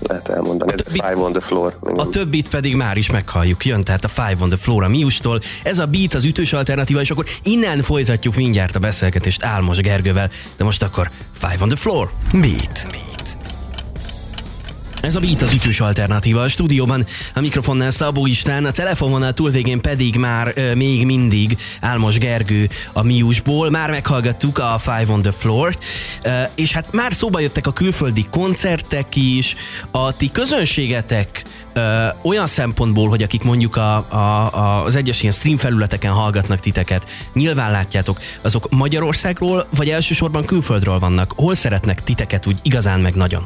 lehet 0.00 0.28
elmondani. 0.28 0.72
A 0.72 0.74
többit, 0.74 1.02
Five 1.02 1.16
on 1.16 1.32
the 1.32 1.40
Floor. 1.40 1.74
A 1.80 2.08
többit 2.08 2.48
pedig 2.48 2.76
már 2.76 2.96
is 2.96 3.10
meghalljuk. 3.10 3.64
Jön 3.64 3.84
tehát 3.84 4.04
a 4.04 4.08
Five 4.08 4.36
on 4.40 4.48
the 4.48 4.58
Floor 4.58 4.82
a 4.82 4.88
Miustól. 4.88 5.40
Ez 5.62 5.78
a 5.78 5.86
beat 5.86 6.14
az 6.14 6.24
ütős 6.24 6.52
alternatíva, 6.52 7.00
és 7.00 7.10
akkor 7.10 7.24
innen 7.42 7.82
folytatjuk 7.82 8.34
mindjárt 8.34 8.76
a 8.76 8.78
beszélgetést 8.78 9.44
Álmos 9.44 9.78
Gergővel. 9.78 10.30
De 10.56 10.64
most 10.64 10.82
akkor 10.82 11.10
Five 11.32 11.58
on 11.60 11.68
the 11.68 11.78
Floor. 11.78 12.10
Beat. 12.32 12.86
beat. 12.90 13.13
Ez 15.04 15.14
a 15.14 15.20
Beat 15.20 15.42
az 15.42 15.52
ütős 15.52 15.80
alternatíva. 15.80 16.42
A 16.42 16.48
stúdióban 16.48 17.06
a 17.34 17.40
mikrofonnál 17.40 17.90
Szabó 17.90 18.26
István, 18.26 18.64
a 18.64 18.70
telefononál 18.70 19.32
túlvégén 19.32 19.80
pedig 19.80 20.16
már 20.16 20.52
euh, 20.56 20.74
még 20.74 21.04
mindig 21.04 21.58
Álmos 21.80 22.18
Gergő 22.18 22.68
a 22.92 23.02
Miusból. 23.02 23.70
Már 23.70 23.90
meghallgattuk 23.90 24.58
a 24.58 24.78
Five 24.78 25.06
on 25.08 25.22
the 25.22 25.32
floor 25.32 25.76
euh, 26.22 26.48
és 26.54 26.72
hát 26.72 26.92
már 26.92 27.12
szóba 27.12 27.40
jöttek 27.40 27.66
a 27.66 27.72
külföldi 27.72 28.26
koncertek 28.30 29.16
is, 29.16 29.54
a 29.90 30.16
ti 30.16 30.30
közönségetek 30.32 31.44
ö, 31.72 32.06
olyan 32.22 32.46
szempontból, 32.46 33.08
hogy 33.08 33.22
akik 33.22 33.42
mondjuk 33.42 33.76
a, 33.76 33.96
a, 34.08 34.16
a, 34.54 34.84
az 34.84 34.96
egyes 34.96 35.20
ilyen 35.20 35.32
stream 35.32 35.56
felületeken 35.56 36.12
hallgatnak 36.12 36.60
titeket, 36.60 37.06
nyilván 37.32 37.70
látjátok, 37.70 38.20
azok 38.40 38.70
Magyarországról, 38.70 39.66
vagy 39.76 39.88
elsősorban 39.88 40.44
külföldről 40.44 40.98
vannak? 40.98 41.32
Hol 41.36 41.54
szeretnek 41.54 42.04
titeket 42.04 42.46
úgy 42.46 42.58
igazán 42.62 43.00
meg 43.00 43.14
nagyon? 43.14 43.44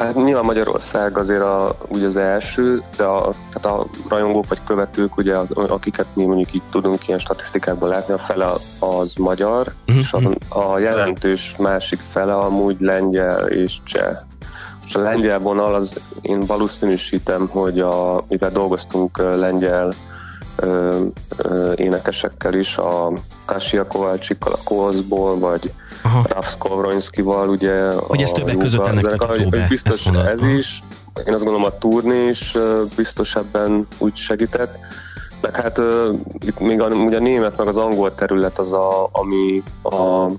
Hát 0.00 0.14
nyilván 0.14 0.44
Magyarország 0.44 1.18
azért 1.18 1.42
a, 1.42 1.76
úgy 1.88 2.04
az 2.04 2.16
első, 2.16 2.82
de 2.96 3.04
a, 3.04 3.32
tehát 3.52 3.78
a 3.78 3.86
rajongók 4.08 4.48
vagy 4.48 4.58
követők, 4.66 5.16
ugye, 5.16 5.36
akiket 5.54 6.06
mi 6.12 6.24
mondjuk 6.24 6.54
így 6.54 6.62
tudunk 6.70 7.06
ilyen 7.06 7.18
statisztikákból 7.18 7.88
látni, 7.88 8.14
a 8.14 8.18
fele 8.18 8.52
az 8.78 9.14
magyar, 9.14 9.72
uh-huh. 9.88 10.02
és 10.02 10.12
a, 10.12 10.58
a 10.60 10.78
jelentős 10.78 11.54
másik 11.58 12.00
fele 12.12 12.34
amúgy 12.34 12.76
lengyel 12.80 13.46
és 13.48 13.78
cseh. 13.84 14.18
És 14.86 14.94
a 14.94 15.00
lengyel 15.00 15.38
vonal, 15.38 15.74
az 15.74 16.00
én 16.20 16.40
valószínűsítem, 16.40 17.48
hogy 17.48 17.80
a, 17.80 18.24
mivel 18.28 18.50
dolgoztunk 18.50 19.18
lengyel 19.18 19.92
ö, 20.56 21.04
ö, 21.36 21.72
énekesekkel 21.76 22.54
is, 22.54 22.76
a 22.76 23.12
Kasia 23.44 23.86
Kovácsikkal 23.86 24.52
a 24.52 24.62
Kozból, 24.64 25.38
vagy 25.38 25.72
Raf 26.22 26.50
Skovronskival, 26.50 27.48
ugye. 27.48 27.92
Hogy 27.92 28.22
ez 28.22 28.30
többek 28.30 28.56
között 28.56 28.86
ennek 28.86 29.04
tudató 29.04 29.48
be, 29.48 29.66
Biztos 29.68 30.06
ez 30.06 30.42
is. 30.42 30.82
Én 31.26 31.34
azt 31.34 31.44
gondolom 31.44 31.64
a 31.64 31.78
turné 31.78 32.26
is 32.26 32.56
biztos 32.96 33.36
ebben 33.36 33.86
úgy 33.98 34.16
segített. 34.16 34.78
Meg 35.40 35.56
hát 35.56 35.80
itt 36.46 36.60
még 36.60 36.80
a, 36.80 36.86
ugye 36.86 37.16
a 37.16 37.20
német 37.20 37.56
meg 37.56 37.66
az 37.66 37.76
angol 37.76 38.14
terület 38.14 38.58
az, 38.58 38.72
a, 38.72 39.08
ami 39.12 39.62
a, 39.82 40.30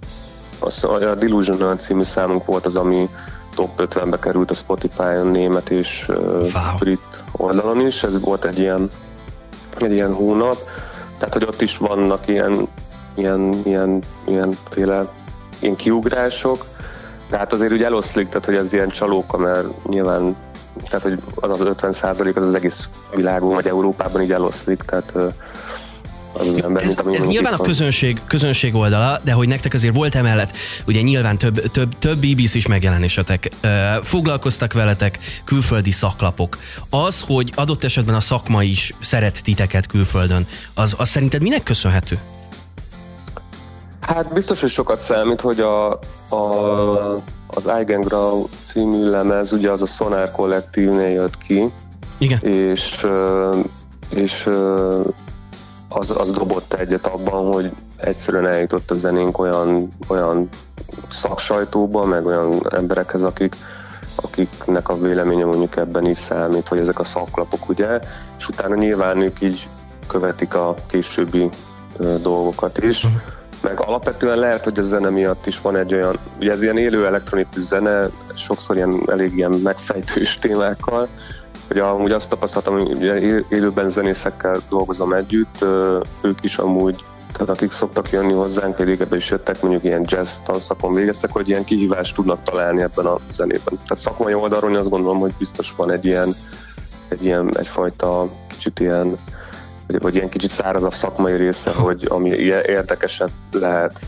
az, 0.59 0.83
a 0.83 1.15
Delusional 1.15 1.75
című 1.75 2.03
számunk 2.03 2.45
volt 2.45 2.65
az, 2.65 2.75
ami 2.75 3.09
top 3.55 3.69
50-be 3.77 4.19
került 4.19 4.51
a 4.51 4.53
Spotify-on 4.53 5.27
német 5.27 5.69
és 5.69 6.05
wow. 6.07 6.77
brit 6.79 7.23
oldalon 7.31 7.85
is. 7.85 8.03
Ez 8.03 8.19
volt 8.19 8.45
egy 8.45 8.59
ilyen, 8.59 8.89
egy 9.79 9.93
ilyen 9.93 10.13
hónap. 10.13 10.57
Tehát, 11.17 11.33
hogy 11.33 11.43
ott 11.43 11.61
is 11.61 11.77
vannak 11.77 12.27
ilyen, 12.27 12.67
ilyen, 13.15 13.61
ilyen, 13.63 13.99
ilyenféle 14.27 15.07
ilyen 15.61 15.75
kiugrások, 15.75 16.65
de 17.29 17.37
hát 17.37 17.53
azért 17.53 17.71
úgy 17.71 17.83
eloszlik, 17.83 18.27
tehát 18.27 18.45
hogy 18.45 18.55
ez 18.55 18.73
ilyen 18.73 18.89
csalóka, 18.89 19.37
mert 19.37 19.87
nyilván 19.87 20.35
tehát 20.89 21.03
hogy 21.03 21.19
az 21.35 21.61
az 21.61 21.67
50 21.67 21.93
százalék 21.93 22.35
az 22.35 22.43
az 22.43 22.53
egész 22.53 22.89
világon, 23.15 23.53
vagy 23.53 23.67
Európában 23.67 24.21
így 24.21 24.31
eloszlik, 24.31 24.81
tehát 24.81 25.15
az 26.33 26.47
az 26.47 26.63
ember, 26.63 26.83
ez, 26.83 26.95
mint 26.95 27.17
ez 27.17 27.25
nyilván 27.25 27.53
a 27.53 27.57
közönség, 27.57 28.21
közönség 28.27 28.75
oldala, 28.75 29.19
de 29.23 29.31
hogy 29.31 29.47
nektek 29.47 29.73
azért 29.73 29.95
volt 29.95 30.15
emellett, 30.15 30.57
ugye 30.85 31.01
nyilván 31.01 31.37
több, 31.37 31.71
több, 31.71 31.99
több 31.99 32.17
BBC 32.17 32.53
is 32.53 32.67
megjelenésetek, 32.67 33.51
foglalkoztak 34.03 34.73
veletek 34.73 35.19
külföldi 35.45 35.91
szaklapok. 35.91 36.57
Az, 36.89 37.23
hogy 37.27 37.51
adott 37.55 37.83
esetben 37.83 38.15
a 38.15 38.19
szakma 38.19 38.63
is 38.63 38.93
szeret 38.99 39.43
titeket 39.43 39.87
külföldön, 39.87 40.47
az, 40.73 40.95
az 40.97 41.09
szerinted 41.09 41.41
minek 41.41 41.63
köszönhető? 41.63 42.19
Hát 44.01 44.33
biztos, 44.33 44.61
hogy 44.61 44.69
sokat 44.69 44.99
számít, 44.99 45.41
hogy 45.41 45.59
a, 45.59 45.99
a, 46.29 47.15
az 47.47 47.67
Eigengrau 47.67 48.47
című 48.65 49.09
lemez, 49.09 49.51
ugye 49.51 49.71
az 49.71 49.81
a 49.81 49.85
Sonar 49.85 50.31
kollektívnél 50.31 51.09
jött 51.09 51.37
ki, 51.37 51.71
Igen. 52.17 52.39
És, 52.39 53.05
és 54.09 54.49
az, 55.89 56.09
az 56.17 56.31
dobott 56.31 56.73
egyet 56.73 57.05
abban, 57.05 57.53
hogy 57.53 57.71
egyszerűen 57.97 58.47
eljutott 58.47 58.91
a 58.91 58.95
zenénk 58.95 59.39
olyan, 59.39 59.87
olyan 60.07 60.49
szaksajtóba, 61.09 62.05
meg 62.05 62.25
olyan 62.25 62.67
emberekhez, 62.69 63.21
akik, 63.21 63.55
akiknek 64.15 64.89
a 64.89 64.97
véleménye 64.97 65.45
mondjuk 65.45 65.77
ebben 65.77 66.05
is 66.05 66.17
számít, 66.17 66.67
hogy 66.67 66.79
ezek 66.79 66.99
a 66.99 67.03
szaklapok, 67.03 67.69
ugye, 67.69 67.99
és 68.37 68.47
utána 68.47 68.75
nyilván 68.75 69.21
ők 69.21 69.41
így 69.41 69.67
követik 70.07 70.55
a 70.55 70.75
későbbi 70.87 71.49
dolgokat 72.21 72.83
is. 72.83 73.03
Uh-huh 73.03 73.21
meg 73.61 73.79
alapvetően 73.79 74.37
lehet, 74.37 74.63
hogy 74.63 74.79
a 74.79 74.83
zene 74.83 75.09
miatt 75.09 75.45
is 75.45 75.61
van 75.61 75.77
egy 75.77 75.93
olyan, 75.93 76.15
ugye 76.39 76.51
ez 76.51 76.63
ilyen 76.63 76.77
élő 76.77 77.05
elektronikus 77.05 77.61
zene, 77.61 78.07
sokszor 78.35 78.75
ilyen 78.75 79.01
elég 79.05 79.37
ilyen 79.37 79.51
megfejtős 79.51 80.39
témákkal, 80.39 81.07
hogy 81.67 81.79
amúgy 81.79 82.11
azt 82.11 82.29
tapasztaltam, 82.29 82.79
hogy 82.79 83.03
élőben 83.49 83.89
zenészekkel 83.89 84.61
dolgozom 84.69 85.13
együtt, 85.13 85.65
ők 86.21 86.43
is 86.43 86.57
amúgy 86.57 87.03
tehát 87.31 87.49
akik 87.49 87.71
szoktak 87.71 88.11
jönni 88.11 88.33
hozzánk, 88.33 88.77
vagy 88.77 88.85
régebben 88.85 89.17
is 89.17 89.29
jöttek, 89.29 89.61
mondjuk 89.61 89.83
ilyen 89.83 90.05
jazz 90.07 90.37
tanszakon 90.45 90.93
végeztek, 90.93 91.31
hogy 91.31 91.49
ilyen 91.49 91.63
kihívást 91.63 92.15
tudnak 92.15 92.43
találni 92.43 92.81
ebben 92.81 93.05
a 93.05 93.17
zenében. 93.31 93.77
Tehát 93.87 93.97
szakmai 93.97 94.33
oldalról 94.33 94.75
azt 94.75 94.89
gondolom, 94.89 95.19
hogy 95.19 95.33
biztos 95.37 95.73
van 95.75 95.91
egy 95.91 96.05
ilyen, 96.05 96.35
egy 97.07 97.23
ilyen 97.23 97.57
egyfajta 97.57 98.25
kicsit 98.49 98.79
ilyen 98.79 99.17
vagy, 99.91 100.01
vagy 100.01 100.15
ilyen 100.15 100.29
kicsit 100.29 100.51
szárazabb 100.51 100.93
szakmai 100.93 101.35
része, 101.35 101.71
hogy 101.71 102.05
ami 102.09 102.29
érdekesebb 102.65 103.31
lehet 103.51 103.99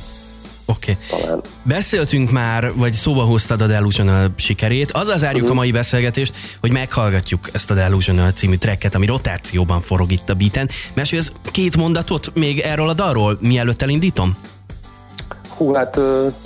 Oké. 0.65 0.98
Okay. 1.12 1.36
Beszéltünk 1.63 2.32
már, 2.32 2.72
vagy 2.76 2.93
szóba 2.93 3.22
hoztad 3.22 3.62
a 3.62 3.67
Delusional 3.67 4.32
sikerét. 4.36 4.91
Az 4.91 5.13
zárjuk 5.15 5.41
uh-huh. 5.41 5.52
a 5.52 5.54
mai 5.54 5.72
beszélgetést, 5.72 6.34
hogy 6.62 6.72
meghallgatjuk 6.72 7.50
ezt 7.54 7.72
a 7.72 7.74
Delusional 7.74 8.32
című 8.32 8.56
tracket, 8.56 8.96
ami 8.96 9.06
rotációban 9.06 9.82
forog 9.82 10.12
itt 10.12 10.30
a 10.30 10.34
beaten. 10.34 10.69
Mesélsz 10.93 11.32
két 11.52 11.78
mondatot 11.78 12.32
még 12.34 12.60
erről 12.60 12.89
a 12.89 12.93
dalról, 12.93 13.38
mielőtt 13.41 13.82
elindítom? 13.82 14.38
Hú, 15.58 15.74
hát 15.74 15.98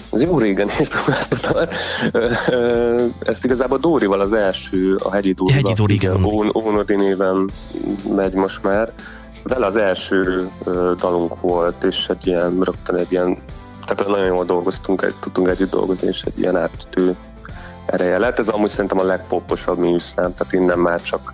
az 0.10 0.22
jó 0.22 0.38
régen 0.38 0.70
írtam 0.80 1.14
ezt 1.20 1.34
a 1.34 1.52
dal. 1.52 1.70
Ezt 3.20 3.44
igazából 3.44 3.78
Dórival 3.78 4.20
az 4.20 4.34
első, 4.34 4.96
a 4.96 5.12
Hegyi 5.12 5.34
Dóri. 5.34 5.54
Hegyi 5.54 5.74
Dóri, 5.74 5.94
igen. 5.94 6.24
Ónodi 6.56 6.96
néven 6.96 7.50
megy 8.16 8.34
most 8.34 8.64
már 8.64 8.92
vele 9.48 9.66
az 9.66 9.78
első 9.78 10.50
dalunk 10.98 11.42
volt, 11.42 11.84
és 11.84 12.06
egy 12.10 12.28
ilyen, 12.28 12.60
rögtön 12.60 12.96
egy 12.96 13.12
ilyen, 13.12 13.38
tehát 13.86 14.08
nagyon 14.08 14.26
jól 14.26 14.46
dolgoztunk, 14.46 15.02
egy, 15.02 15.14
tudtunk 15.20 15.50
együtt 15.50 15.72
dolgozni, 15.72 16.08
és 16.08 16.22
egy 16.22 16.40
ilyen 16.40 16.58
átütő 16.58 17.16
ereje 17.86 18.18
lett. 18.18 18.40
Ez 18.40 18.48
amúgy 18.48 18.70
szerintem 18.70 19.00
a 19.00 19.04
legpoposabb 19.04 19.78
műszám, 19.78 20.34
tehát 20.36 20.54
innen 20.54 20.80
már 20.80 21.02
csak 21.02 21.34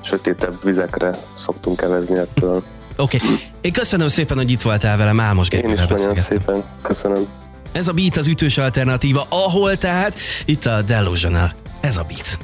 sötétebb 0.00 0.64
vizekre 0.64 1.18
szoktunk 1.34 1.76
kevezni 1.76 2.18
ettől. 2.18 2.62
Oké. 2.96 3.16
Okay. 3.16 3.38
Én 3.60 3.72
köszönöm 3.72 4.08
szépen, 4.08 4.36
hogy 4.36 4.50
itt 4.50 4.62
voltál 4.62 4.96
velem, 4.96 5.20
Álmos 5.20 5.48
Én 5.48 5.70
is 5.70 5.80
nagyon 5.80 6.16
szépen 6.16 6.62
köszönöm. 6.82 7.26
Ez 7.72 7.88
a 7.88 7.92
beat 7.92 8.16
az 8.16 8.26
ütős 8.26 8.58
alternatíva, 8.58 9.26
ahol 9.28 9.76
tehát 9.76 10.14
itt 10.44 10.66
a 10.66 10.82
Delusional. 10.82 11.52
Ez 11.80 11.96
a 11.96 12.02
beat. 12.08 12.38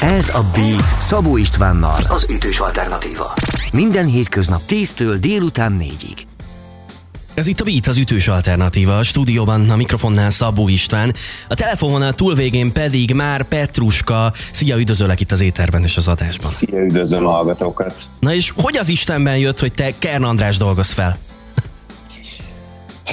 Ez 0.00 0.28
a 0.28 0.44
Beat 0.54 1.00
Szabó 1.00 1.36
Istvánnal, 1.36 2.00
az 2.08 2.26
ütős 2.30 2.58
alternatíva. 2.58 3.34
Minden 3.72 4.06
hétköznap 4.06 4.60
10-től 4.68 5.16
délután 5.20 5.80
4-ig. 5.82 6.18
Ez 7.34 7.46
itt 7.46 7.60
a 7.60 7.64
Beat, 7.64 7.86
az 7.86 7.96
ütős 7.96 8.28
alternatíva. 8.28 8.98
A 8.98 9.02
stúdióban 9.02 9.70
a 9.70 9.76
mikrofonnál 9.76 10.30
Szabó 10.30 10.68
István, 10.68 11.14
a 11.48 11.54
telefononál 11.54 12.14
túlvégén 12.14 12.72
pedig 12.72 13.14
már 13.14 13.42
Petruska. 13.42 14.32
Szia, 14.52 14.76
üdvözöllek 14.76 15.20
itt 15.20 15.32
az 15.32 15.40
éterben 15.40 15.82
és 15.82 15.96
az 15.96 16.08
adásban. 16.08 16.50
Szia, 16.50 16.84
üdvözlöm 16.84 17.26
a 17.26 17.30
hallgatókat. 17.30 17.94
Na 18.20 18.34
és 18.34 18.52
hogy 18.56 18.76
az 18.76 18.88
Istenben 18.88 19.36
jött, 19.36 19.58
hogy 19.58 19.72
te 19.72 19.92
Kern 19.98 20.24
András 20.24 20.56
dolgoz 20.56 20.90
fel? 20.90 21.18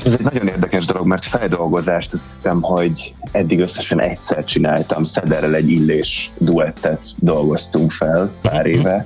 Ez 0.04 0.14
egy 0.14 0.24
nagyon 0.24 0.48
érdekes 0.48 0.86
dolog, 0.86 1.08
mert 1.08 1.26
feldolgozást 1.26 2.14
azt 2.14 2.34
hiszem, 2.34 2.62
hogy 2.62 3.14
eddig 3.32 3.60
összesen 3.60 4.02
egyszer 4.02 4.44
csináltam, 4.44 5.04
Szederrel 5.04 5.56
egy 5.56 5.70
illés 5.70 6.32
duettet 6.38 7.06
dolgoztunk 7.20 7.92
fel 7.92 8.32
pár 8.42 8.66
éve, 8.66 9.06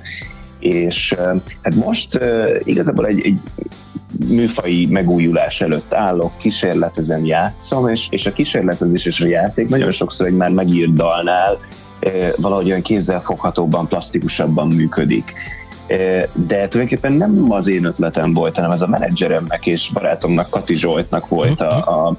és 0.58 1.14
hát 1.62 1.74
most 1.74 2.18
igazából 2.64 3.06
egy, 3.06 3.20
egy 3.24 3.38
műfai 4.28 4.86
megújulás 4.86 5.60
előtt 5.60 5.94
állok, 5.94 6.38
kísérletezem, 6.38 7.24
játszom, 7.24 7.88
és, 7.88 8.06
és 8.10 8.26
a 8.26 8.32
kísérletezés 8.32 9.04
és 9.04 9.20
a 9.20 9.26
játék 9.26 9.68
nagyon 9.68 9.92
sokszor 9.92 10.26
egy 10.26 10.36
már 10.36 10.50
megírt 10.50 10.92
dalnál 10.92 11.58
valahogy 12.36 12.66
olyan 12.66 12.82
kézzelfoghatóbban, 12.82 13.88
plastikusabban 13.88 14.68
működik 14.68 15.32
de 16.32 16.68
tulajdonképpen 16.68 17.12
nem 17.12 17.46
az 17.48 17.68
én 17.68 17.84
ötletem 17.84 18.32
volt, 18.32 18.54
hanem 18.54 18.70
ez 18.70 18.80
a 18.80 18.86
menedzseremnek 18.86 19.66
és 19.66 19.90
barátomnak, 19.92 20.50
Kati 20.50 20.74
Zsoltnak 20.74 21.28
volt 21.28 21.60
a, 21.60 22.06
a 22.06 22.16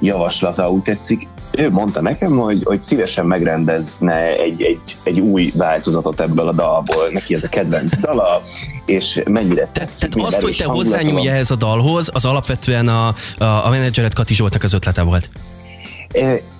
javaslata, 0.00 0.70
úgy 0.70 0.82
tetszik. 0.82 1.28
Ő 1.50 1.70
mondta 1.70 2.00
nekem, 2.00 2.36
hogy, 2.36 2.60
hogy 2.64 2.82
szívesen 2.82 3.26
megrendezne 3.26 4.36
egy, 4.36 4.62
egy, 4.62 4.96
egy 5.02 5.20
új 5.20 5.52
változatot 5.54 6.20
ebből 6.20 6.48
a 6.48 6.52
dalból, 6.52 7.08
neki 7.10 7.34
ez 7.34 7.44
a 7.44 7.48
kedvenc 7.48 8.00
dala, 8.00 8.42
és 8.86 9.22
mennyire 9.26 9.68
tetszik. 9.72 10.08
Tehát 10.08 10.28
azt, 10.28 10.40
hogy 10.40 10.56
te 10.56 10.64
hozzányúlj 10.64 11.28
ehhez 11.28 11.50
a 11.50 11.56
dalhoz, 11.56 12.10
az 12.12 12.24
alapvetően 12.24 12.88
a, 12.88 13.06
a, 13.38 13.44
a 13.44 13.68
menedzseret 13.70 14.14
Kati 14.14 14.34
Zsoltnak 14.34 14.62
az 14.62 14.72
ötlete 14.72 15.02
volt. 15.02 15.28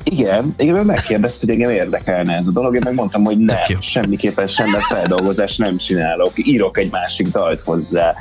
Igen, 0.03 0.53
igen, 0.57 0.87
megkérdezte, 0.87 1.47
hogy 1.47 1.55
engem 1.55 1.71
érdekelne 1.71 2.37
ez 2.37 2.47
a 2.47 2.51
dolog, 2.51 2.75
én 2.75 2.81
megmondtam, 2.85 3.25
hogy 3.25 3.39
nem, 3.39 3.59
semmiképpen 3.81 4.47
semmi 4.47 4.77
feldolgozást 4.89 5.59
nem 5.59 5.77
csinálok, 5.77 6.33
írok 6.35 6.79
egy 6.79 6.91
másik 6.91 7.29
dalt 7.29 7.61
hozzá, 7.61 8.15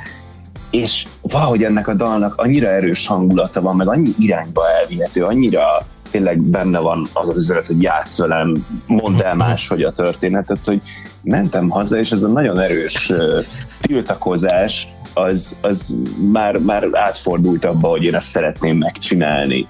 és 0.70 1.06
valahogy 1.20 1.64
ennek 1.64 1.88
a 1.88 1.94
dalnak 1.94 2.34
annyira 2.36 2.68
erős 2.68 3.06
hangulata 3.06 3.60
van, 3.60 3.76
meg 3.76 3.88
annyi 3.88 4.10
irányba 4.18 4.62
elvihető, 4.80 5.24
annyira 5.24 5.86
tényleg 6.10 6.40
benne 6.40 6.78
van 6.78 7.08
az 7.12 7.28
az 7.28 7.36
üzenet, 7.36 7.66
hogy 7.66 7.82
játsz 7.82 8.18
velem, 8.18 8.66
mondd 8.86 9.22
el 9.22 9.34
máshogy 9.34 9.82
a 9.82 9.92
történetet, 9.92 10.64
hogy 10.64 10.82
mentem 11.22 11.68
haza, 11.68 11.98
és 11.98 12.10
ez 12.10 12.22
a 12.22 12.28
nagyon 12.28 12.58
erős 12.60 13.10
uh, 13.10 13.44
tiltakozás, 13.80 14.88
az, 15.14 15.56
az 15.60 15.94
már, 16.32 16.56
már 16.58 16.88
átfordult 16.92 17.64
abba, 17.64 17.88
hogy 17.88 18.04
én 18.04 18.14
ezt 18.14 18.30
szeretném 18.30 18.76
megcsinálni 18.76 19.66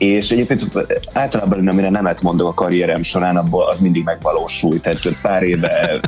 és 0.00 0.30
egyébként 0.30 0.64
általában 1.12 1.68
amire 1.68 1.90
nemet 1.90 2.22
mondok 2.22 2.48
a 2.48 2.54
karrierem 2.54 3.02
során, 3.02 3.36
abból 3.36 3.68
az 3.68 3.80
mindig 3.80 4.04
megvalósul. 4.04 4.80
Tehát 4.80 5.00
csak 5.00 5.18
pár 5.22 5.42
éve 5.42 6.00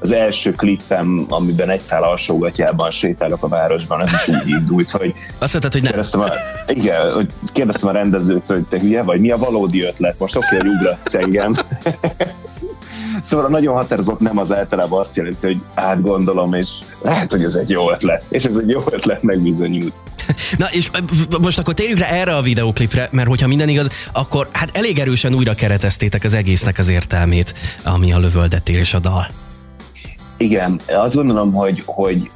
az 0.00 0.12
első 0.12 0.52
klippem, 0.52 1.26
amiben 1.28 1.70
egy 1.70 1.80
szál 1.80 2.02
alsógatjában 2.02 2.90
sétálok 2.90 3.42
a 3.42 3.48
városban, 3.48 4.00
az 4.00 4.10
is 4.12 4.28
úgy 4.34 4.48
indult, 4.48 4.90
hogy... 4.90 5.12
Azt 5.38 5.52
mondtad, 5.52 5.72
hogy 5.72 5.82
nem. 5.82 5.90
Kérdeztem 5.90 6.20
a, 6.20 6.26
igen, 6.66 7.12
hogy 7.12 7.30
kérdeztem 7.52 7.88
a 7.88 7.92
rendezőt, 7.92 8.46
hogy 8.46 8.62
te 8.62 8.80
hülye 8.80 9.02
vagy, 9.02 9.20
mi 9.20 9.30
a 9.30 9.36
valódi 9.36 9.82
ötlet? 9.82 10.18
Most 10.18 10.36
oké, 10.36 10.56
hogy 10.56 10.66
ugratsz 10.66 11.14
engem. 11.14 11.54
Szóval 13.22 13.46
a 13.46 13.48
nagyon 13.48 13.74
határozott 13.74 14.20
nem 14.20 14.38
az 14.38 14.52
általában 14.52 15.00
azt 15.00 15.16
jelenti, 15.16 15.46
hogy 15.46 15.60
átgondolom, 15.74 16.54
és 16.54 16.68
lehet, 17.02 17.30
hogy 17.30 17.44
ez 17.44 17.54
egy 17.54 17.70
jó 17.70 17.90
ötlet. 17.90 18.24
És 18.28 18.44
ez 18.44 18.56
egy 18.56 18.68
jó 18.68 18.80
ötlet 18.90 19.22
megbizonyult. 19.22 19.92
Na 20.58 20.66
és 20.70 20.90
most 21.40 21.58
akkor 21.58 21.74
térjünk 21.74 21.98
rá 21.98 22.06
erre 22.06 22.36
a 22.36 22.42
videoklipre, 22.42 23.08
mert 23.12 23.28
hogyha 23.28 23.46
minden 23.46 23.68
igaz, 23.68 23.88
akkor 24.12 24.48
hát 24.52 24.76
elég 24.76 24.98
erősen 24.98 25.34
újra 25.34 25.54
kereteztétek 25.54 26.24
az 26.24 26.34
egésznek 26.34 26.78
az 26.78 26.88
értelmét, 26.88 27.54
ami 27.84 28.12
a 28.12 28.18
lövöldetél 28.18 28.78
és 28.78 28.94
a 28.94 28.98
dal. 28.98 29.26
Igen, 30.36 30.80
azt 30.86 31.14
gondolom, 31.14 31.52
hogy, 31.52 31.82
hogy 31.84 32.30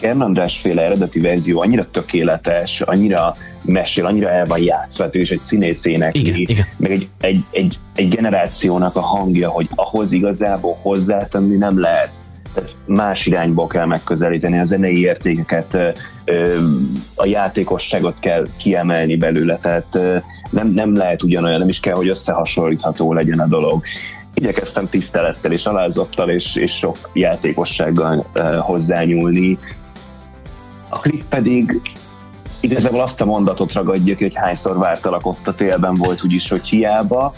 Kern 0.00 0.20
András 0.20 0.56
féle 0.56 0.82
eredeti 0.82 1.20
verzió 1.20 1.60
annyira 1.60 1.90
tökéletes, 1.90 2.80
annyira 2.80 3.36
mesél, 3.62 4.06
annyira 4.06 4.30
el 4.30 4.46
van 4.46 4.62
játszva, 4.62 5.08
ő 5.12 5.20
is 5.20 5.30
egy 5.30 5.40
színészének, 5.40 6.16
igen, 6.16 6.34
igen. 6.34 6.66
meg 6.76 6.90
egy, 6.90 7.08
egy, 7.20 7.44
egy, 7.50 7.78
egy 7.94 8.08
generációnak 8.08 8.96
a 8.96 9.00
hangja, 9.00 9.50
hogy 9.50 9.68
ahhoz 9.74 10.12
igazából 10.12 10.78
hozzátenni 10.82 11.56
nem 11.56 11.80
lehet. 11.80 12.10
Tehát 12.54 12.70
más 12.86 13.26
irányból 13.26 13.66
kell 13.66 13.86
megközelíteni 13.86 14.58
a 14.58 14.64
zenei 14.64 15.00
értékeket, 15.00 15.76
a 17.14 17.26
játékosságot 17.26 18.18
kell 18.18 18.46
kiemelni 18.56 19.16
belőle, 19.16 19.58
tehát 19.58 19.98
nem, 20.50 20.68
nem 20.68 20.94
lehet 20.94 21.22
ugyanolyan, 21.22 21.58
nem 21.58 21.68
is 21.68 21.80
kell, 21.80 21.94
hogy 21.94 22.08
összehasonlítható 22.08 23.12
legyen 23.12 23.38
a 23.38 23.46
dolog 23.46 23.84
igyekeztem 24.34 24.88
tisztelettel 24.88 25.52
és 25.52 25.66
alázattal 25.66 26.30
és, 26.30 26.56
és 26.56 26.72
sok 26.72 27.10
játékossággal 27.12 28.26
hozzányúlni. 28.60 29.58
A 30.88 30.98
klip 30.98 31.24
pedig 31.28 31.80
igazából 32.60 33.00
azt 33.00 33.20
a 33.20 33.24
mondatot 33.24 33.72
ragadja 33.72 34.16
ki, 34.16 34.22
hogy 34.22 34.34
hányszor 34.34 34.78
vártalak 34.78 35.26
ott 35.26 35.48
a 35.48 35.54
télben 35.54 35.94
volt 35.94 36.24
úgyis, 36.24 36.48
hogy 36.48 36.68
hiába, 36.68 37.34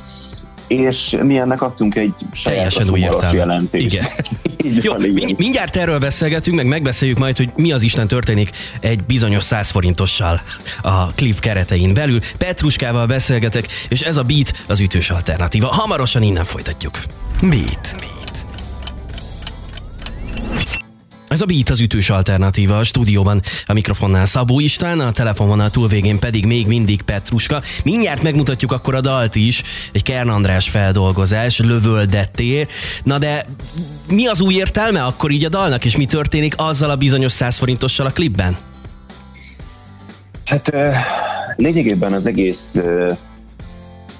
és 0.66 1.16
mi 1.22 1.38
ennek 1.38 1.62
adtunk 1.62 1.94
egy 1.94 2.12
Teljesen 2.44 2.90
új 2.90 3.08
jelentést. 3.32 3.86
Igen. 3.86 4.06
Jó, 4.82 4.92
van, 4.92 5.04
igen. 5.04 5.34
mindjárt 5.36 5.76
erről 5.76 5.98
beszélgetünk, 5.98 6.56
meg 6.56 6.66
megbeszéljük 6.66 7.18
majd, 7.18 7.36
hogy 7.36 7.50
mi 7.56 7.72
az 7.72 7.82
Isten 7.82 8.06
történik 8.06 8.50
egy 8.80 9.04
bizonyos 9.04 9.44
100 9.44 9.70
forintossal 9.70 10.42
a 10.82 11.06
klip 11.06 11.40
keretein 11.40 11.94
belül. 11.94 12.20
Petruskával 12.38 13.06
beszélgetek, 13.06 13.66
és 13.88 14.00
ez 14.00 14.16
a 14.16 14.22
beat 14.22 14.52
az 14.66 14.80
ütős 14.80 15.10
alternatíva. 15.10 15.66
Hamarosan 15.66 16.22
innen 16.22 16.44
folytatjuk. 16.44 17.02
Beat. 17.40 17.94
beat. 17.98 18.25
Ez 21.36 21.42
a 21.42 21.46
Beat 21.46 21.70
az 21.70 21.80
ütős 21.80 22.10
alternatíva 22.10 22.78
a 22.78 22.84
stúdióban. 22.84 23.42
A 23.66 23.72
mikrofonnál 23.72 24.24
Szabó 24.24 24.60
István, 24.60 25.00
a 25.00 25.12
telefonvonal 25.12 25.70
túlvégén 25.70 26.18
pedig 26.18 26.46
még 26.46 26.66
mindig 26.66 27.02
Petruska. 27.02 27.62
Mindjárt 27.84 28.22
megmutatjuk 28.22 28.72
akkor 28.72 28.94
a 28.94 29.00
dalt 29.00 29.34
is, 29.34 29.62
egy 29.92 30.02
Kern 30.02 30.28
András 30.28 30.68
feldolgozás, 30.68 31.58
lövöldettél. 31.58 32.66
Na 33.02 33.18
de 33.18 33.44
mi 34.08 34.26
az 34.26 34.40
új 34.40 34.54
értelme 34.54 35.04
akkor 35.04 35.30
így 35.30 35.44
a 35.44 35.48
dalnak, 35.48 35.84
és 35.84 35.96
mi 35.96 36.06
történik 36.06 36.54
azzal 36.56 36.90
a 36.90 36.96
bizonyos 36.96 37.32
100 37.32 37.58
forintossal 37.58 38.06
a 38.06 38.10
klipben? 38.10 38.56
Hát 40.44 40.72
lényegében 41.56 42.12
az 42.12 42.26
egész 42.26 42.78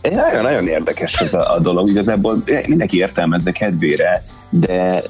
nagyon-nagyon 0.03 0.69
érdekes 0.69 1.21
ez 1.21 1.35
a, 1.35 1.55
a 1.55 1.59
dolog. 1.61 1.89
Igazából 1.89 2.43
mindenki 2.67 2.97
értelmezze 2.97 3.51
kedvére, 3.51 4.23
de 4.51 5.03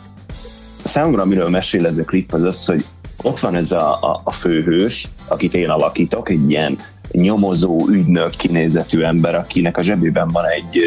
számomra, 0.97 1.23
amiről 1.23 1.49
mesél 1.49 1.87
ez 1.87 1.99
a 1.99 2.03
klip, 2.03 2.33
az 2.33 2.43
az, 2.43 2.67
hogy 2.67 2.85
ott 3.23 3.41
van 3.41 3.55
ez 3.55 3.73
a, 3.73 3.93
a, 3.93 4.21
a 4.25 4.31
főhős, 4.31 5.09
akit 5.29 5.55
én 5.55 5.69
alakítok, 5.69 6.31
egy 6.31 6.51
ilyen 6.51 6.79
nyomozó, 7.13 7.89
ügynök, 7.89 8.31
kinézetű 8.31 9.01
ember, 9.01 9.35
akinek 9.35 9.77
a 9.77 9.83
zsebében 9.83 10.29
van 10.29 10.45
egy 10.45 10.81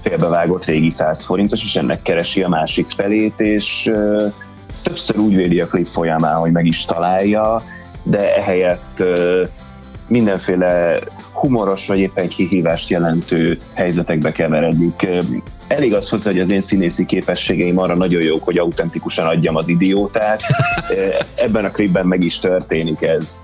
félbevágott 0.00 0.64
régi 0.64 0.90
100 0.90 1.24
forintos, 1.24 1.64
és 1.64 1.76
ennek 1.76 2.02
keresi 2.02 2.42
a 2.42 2.48
másik 2.48 2.88
felét, 2.88 3.40
és 3.40 3.90
többször 4.82 5.18
úgy 5.18 5.36
védi 5.36 5.60
a 5.60 5.66
klip 5.66 5.86
folyamán, 5.86 6.36
hogy 6.36 6.52
meg 6.52 6.66
is 6.66 6.84
találja, 6.84 7.62
de 8.02 8.36
ehelyett 8.36 9.02
mindenféle 10.08 10.98
humoros 11.36 11.86
vagy 11.86 11.98
éppen 11.98 12.28
kihívást 12.28 12.88
jelentő 12.88 13.58
helyzetekbe 13.74 14.32
keveredik. 14.32 15.06
Elég 15.66 15.94
az 15.94 16.08
hozzá, 16.08 16.30
hogy 16.30 16.40
az 16.40 16.50
én 16.50 16.60
színészi 16.60 17.06
képességeim 17.06 17.78
arra 17.78 17.94
nagyon 17.94 18.22
jók, 18.22 18.44
hogy 18.44 18.58
autentikusan 18.58 19.26
adjam 19.26 19.56
az 19.56 19.68
idiótát. 19.68 20.42
Ebben 21.34 21.64
a 21.64 21.70
klipben 21.70 22.06
meg 22.06 22.22
is 22.22 22.38
történik 22.38 23.02
ez. 23.02 23.40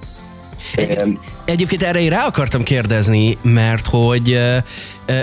Egy, 0.75 1.19
egyébként 1.45 1.83
erre 1.83 2.01
én 2.01 2.11
rá 2.11 2.27
akartam 2.27 2.63
kérdezni, 2.63 3.39
mert 3.43 3.87
hogy, 3.87 4.39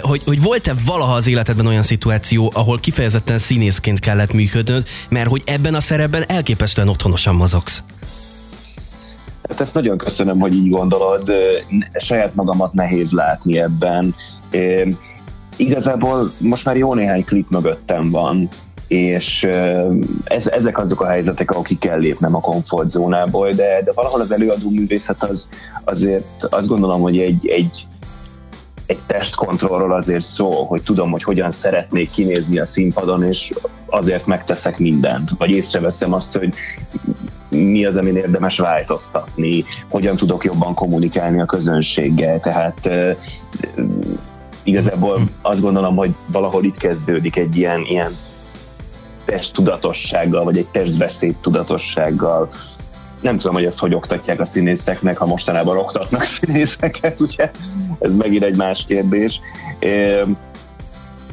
hogy, 0.01 0.21
hogy 0.25 0.41
volt-e 0.41 0.73
valaha 0.85 1.13
az 1.13 1.27
életedben 1.27 1.65
olyan 1.65 1.83
szituáció, 1.83 2.51
ahol 2.55 2.77
kifejezetten 2.79 3.37
színészként 3.37 3.99
kellett 3.99 4.33
működnöd, 4.33 4.87
mert 5.09 5.29
hogy 5.29 5.41
ebben 5.45 5.75
a 5.75 5.79
szerepben 5.79 6.23
elképesztően 6.27 6.89
otthonosan 6.89 7.35
mozogsz. 7.35 7.83
Hát 9.49 9.61
ezt 9.61 9.73
nagyon 9.73 9.97
köszönöm, 9.97 10.39
hogy 10.39 10.53
így 10.53 10.69
gondolod. 10.69 11.31
Saját 11.93 12.35
magamat 12.35 12.73
nehéz 12.73 13.11
látni 13.11 13.59
ebben. 13.59 14.15
Igazából 15.55 16.31
most 16.37 16.65
már 16.65 16.77
jó 16.77 16.93
néhány 16.93 17.25
klip 17.25 17.49
mögöttem 17.49 18.09
van, 18.09 18.49
és 18.87 19.43
ez, 20.23 20.47
ezek 20.47 20.79
azok 20.79 21.01
a 21.01 21.07
helyzetek, 21.07 21.51
ahol 21.51 21.63
ki 21.63 21.75
kell 21.75 21.99
lépnem 21.99 22.35
a 22.35 22.39
komfortzónából, 22.39 23.51
de, 23.51 23.81
de 23.83 23.91
valahol 23.95 24.21
az 24.21 24.31
előadó 24.31 24.69
művészet 24.69 25.23
az 25.23 25.49
azért 25.83 26.47
azt 26.49 26.67
gondolom, 26.67 27.01
hogy 27.01 27.19
egy, 27.19 27.47
egy, 27.47 27.87
egy 28.85 28.99
testkontrollról 29.07 29.93
azért 29.93 30.23
szól, 30.23 30.65
hogy 30.65 30.83
tudom, 30.83 31.11
hogy 31.11 31.23
hogyan 31.23 31.51
szeretnék 31.51 32.11
kinézni 32.11 32.59
a 32.59 32.65
színpadon, 32.65 33.23
és 33.23 33.53
azért 33.89 34.25
megteszek 34.25 34.77
mindent. 34.77 35.29
Vagy 35.37 35.49
észreveszem 35.49 36.13
azt, 36.13 36.37
hogy 36.37 36.53
mi 37.49 37.85
az, 37.85 37.97
amin 37.97 38.15
érdemes 38.15 38.57
változtatni, 38.57 39.65
hogyan 39.89 40.15
tudok 40.15 40.43
jobban 40.43 40.73
kommunikálni 40.73 41.41
a 41.41 41.45
közönséggel. 41.45 42.39
Tehát 42.39 42.89
igazából 44.63 45.21
azt 45.41 45.61
gondolom, 45.61 45.95
hogy 45.95 46.11
valahol 46.31 46.63
itt 46.63 46.77
kezdődik 46.77 47.35
egy 47.35 47.57
ilyen, 47.57 47.85
ilyen 47.87 48.15
testtudatossággal, 49.25 50.43
vagy 50.43 50.57
egy 50.57 50.67
testbeszéd 50.67 51.35
tudatossággal. 51.35 52.49
Nem 53.21 53.37
tudom, 53.37 53.53
hogy 53.53 53.65
ezt 53.65 53.79
hogy 53.79 53.93
oktatják 53.93 54.39
a 54.39 54.45
színészeknek, 54.45 55.17
ha 55.17 55.25
mostanában 55.25 55.77
oktatnak 55.77 56.23
színészeket, 56.39 57.21
ugye? 57.21 57.51
Ez 57.99 58.15
megint 58.15 58.43
egy 58.43 58.57
más 58.57 58.85
kérdés 58.85 59.41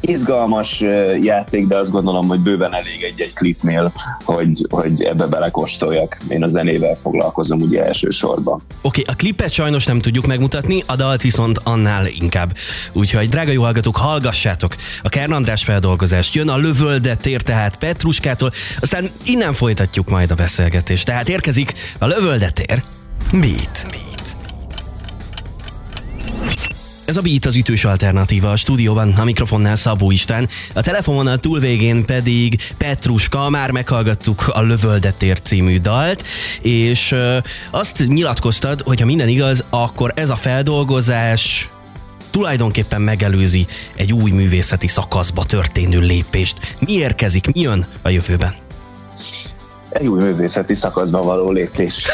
izgalmas 0.01 0.79
játék, 1.21 1.67
de 1.67 1.77
azt 1.77 1.91
gondolom, 1.91 2.27
hogy 2.27 2.39
bőven 2.39 2.73
elég 2.73 3.03
egy-egy 3.03 3.33
klipnél, 3.33 3.91
hogy, 4.23 4.65
hogy 4.69 5.03
ebbe 5.03 5.25
belekóstoljak. 5.25 6.17
Én 6.27 6.43
a 6.43 6.47
zenével 6.47 6.95
foglalkozom 6.95 7.61
ugye 7.61 7.85
elsősorban. 7.85 8.61
Oké, 8.81 9.01
okay, 9.01 9.13
a 9.13 9.17
klipet 9.17 9.51
sajnos 9.51 9.85
nem 9.85 9.99
tudjuk 9.99 10.25
megmutatni, 10.25 10.83
a 10.85 10.95
dalt 10.95 11.21
viszont 11.21 11.59
annál 11.63 12.07
inkább. 12.07 12.55
Úgyhogy 12.93 13.29
drága 13.29 13.51
jó 13.51 13.61
hallgatók, 13.61 13.97
hallgassátok 13.97 14.75
a 15.03 15.09
Kern 15.09 15.31
András 15.31 15.63
feldolgozást. 15.63 16.33
Jön 16.33 16.49
a 16.49 16.57
lövöldet 16.57 17.21
tér 17.21 17.41
tehát 17.41 17.75
Petruskától, 17.75 18.51
aztán 18.79 19.09
innen 19.23 19.53
folytatjuk 19.53 20.09
majd 20.09 20.31
a 20.31 20.35
beszélgetést. 20.35 21.05
Tehát 21.05 21.29
érkezik 21.29 21.73
a 21.97 22.05
lövöldet 22.05 22.53
tér. 22.53 22.83
Beat. 23.31 23.85
Beat. 23.89 24.06
Ez 27.07 27.17
a 27.17 27.21
Beat 27.21 27.45
az 27.45 27.55
ütős 27.55 27.85
alternatíva 27.85 28.51
a 28.51 28.55
stúdióban, 28.55 29.11
a 29.11 29.23
mikrofonnál 29.23 29.75
Szabó 29.75 30.11
István, 30.11 30.49
a 30.73 30.81
telefonon 30.81 31.39
túlvégén 31.39 32.05
pedig 32.05 32.61
Petruska, 32.77 33.49
már 33.49 33.71
meghallgattuk 33.71 34.47
a 34.47 34.61
Lövöldetér 34.61 35.41
című 35.41 35.79
dalt, 35.79 36.23
és 36.61 37.15
azt 37.71 38.07
nyilatkoztad, 38.07 38.81
hogy 38.81 38.99
ha 38.99 39.05
minden 39.05 39.27
igaz, 39.27 39.63
akkor 39.69 40.11
ez 40.15 40.29
a 40.29 40.35
feldolgozás 40.35 41.67
tulajdonképpen 42.29 43.01
megelőzi 43.01 43.65
egy 43.95 44.13
új 44.13 44.31
művészeti 44.31 44.87
szakaszba 44.87 45.45
történő 45.45 45.99
lépést. 45.99 46.75
Mi 46.79 46.93
érkezik, 46.93 47.53
mi 47.53 47.59
jön 47.59 47.85
a 48.01 48.09
jövőben? 48.09 48.66
Egy 49.89 50.07
új 50.07 50.21
művészeti 50.23 50.75
szakaszba 50.75 51.23
való 51.23 51.51
lépés. 51.51 52.05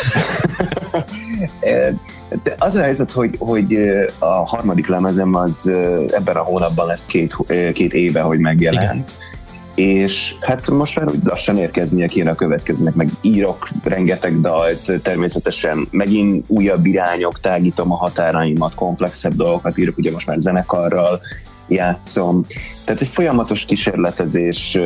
De 2.43 2.55
az 2.57 2.75
a 2.75 2.81
helyzet, 2.81 3.11
hogy, 3.11 3.35
hogy 3.39 3.77
a 4.19 4.25
harmadik 4.25 4.87
lemezem 4.87 5.35
az 5.35 5.71
ebben 6.07 6.35
a 6.35 6.43
hónapban 6.43 6.87
lesz 6.87 7.05
két, 7.05 7.35
két 7.73 7.93
éve, 7.93 8.21
hogy 8.21 8.39
megjelent. 8.39 8.91
Igen 8.91 9.31
és 9.75 10.35
hát 10.39 10.69
most 10.69 10.95
már 10.95 11.09
úgy 11.09 11.23
lassan 11.23 11.57
érkeznie 11.57 12.07
kéne 12.07 12.29
a 12.29 12.35
következőnek, 12.35 12.93
meg 12.93 13.09
írok 13.21 13.69
rengeteg 13.83 14.41
dalt, 14.41 15.01
természetesen 15.01 15.87
megint 15.91 16.45
újabb 16.47 16.85
irányok, 16.85 17.39
tágítom 17.39 17.91
a 17.91 17.95
határaimat, 17.95 18.75
komplexebb 18.75 19.33
dolgokat 19.33 19.77
írok, 19.77 19.97
ugye 19.97 20.11
most 20.11 20.27
már 20.27 20.39
zenekarral 20.39 21.21
játszom. 21.67 22.43
Tehát 22.85 23.01
egy 23.01 23.07
folyamatos 23.07 23.65
kísérletezés 23.65 24.77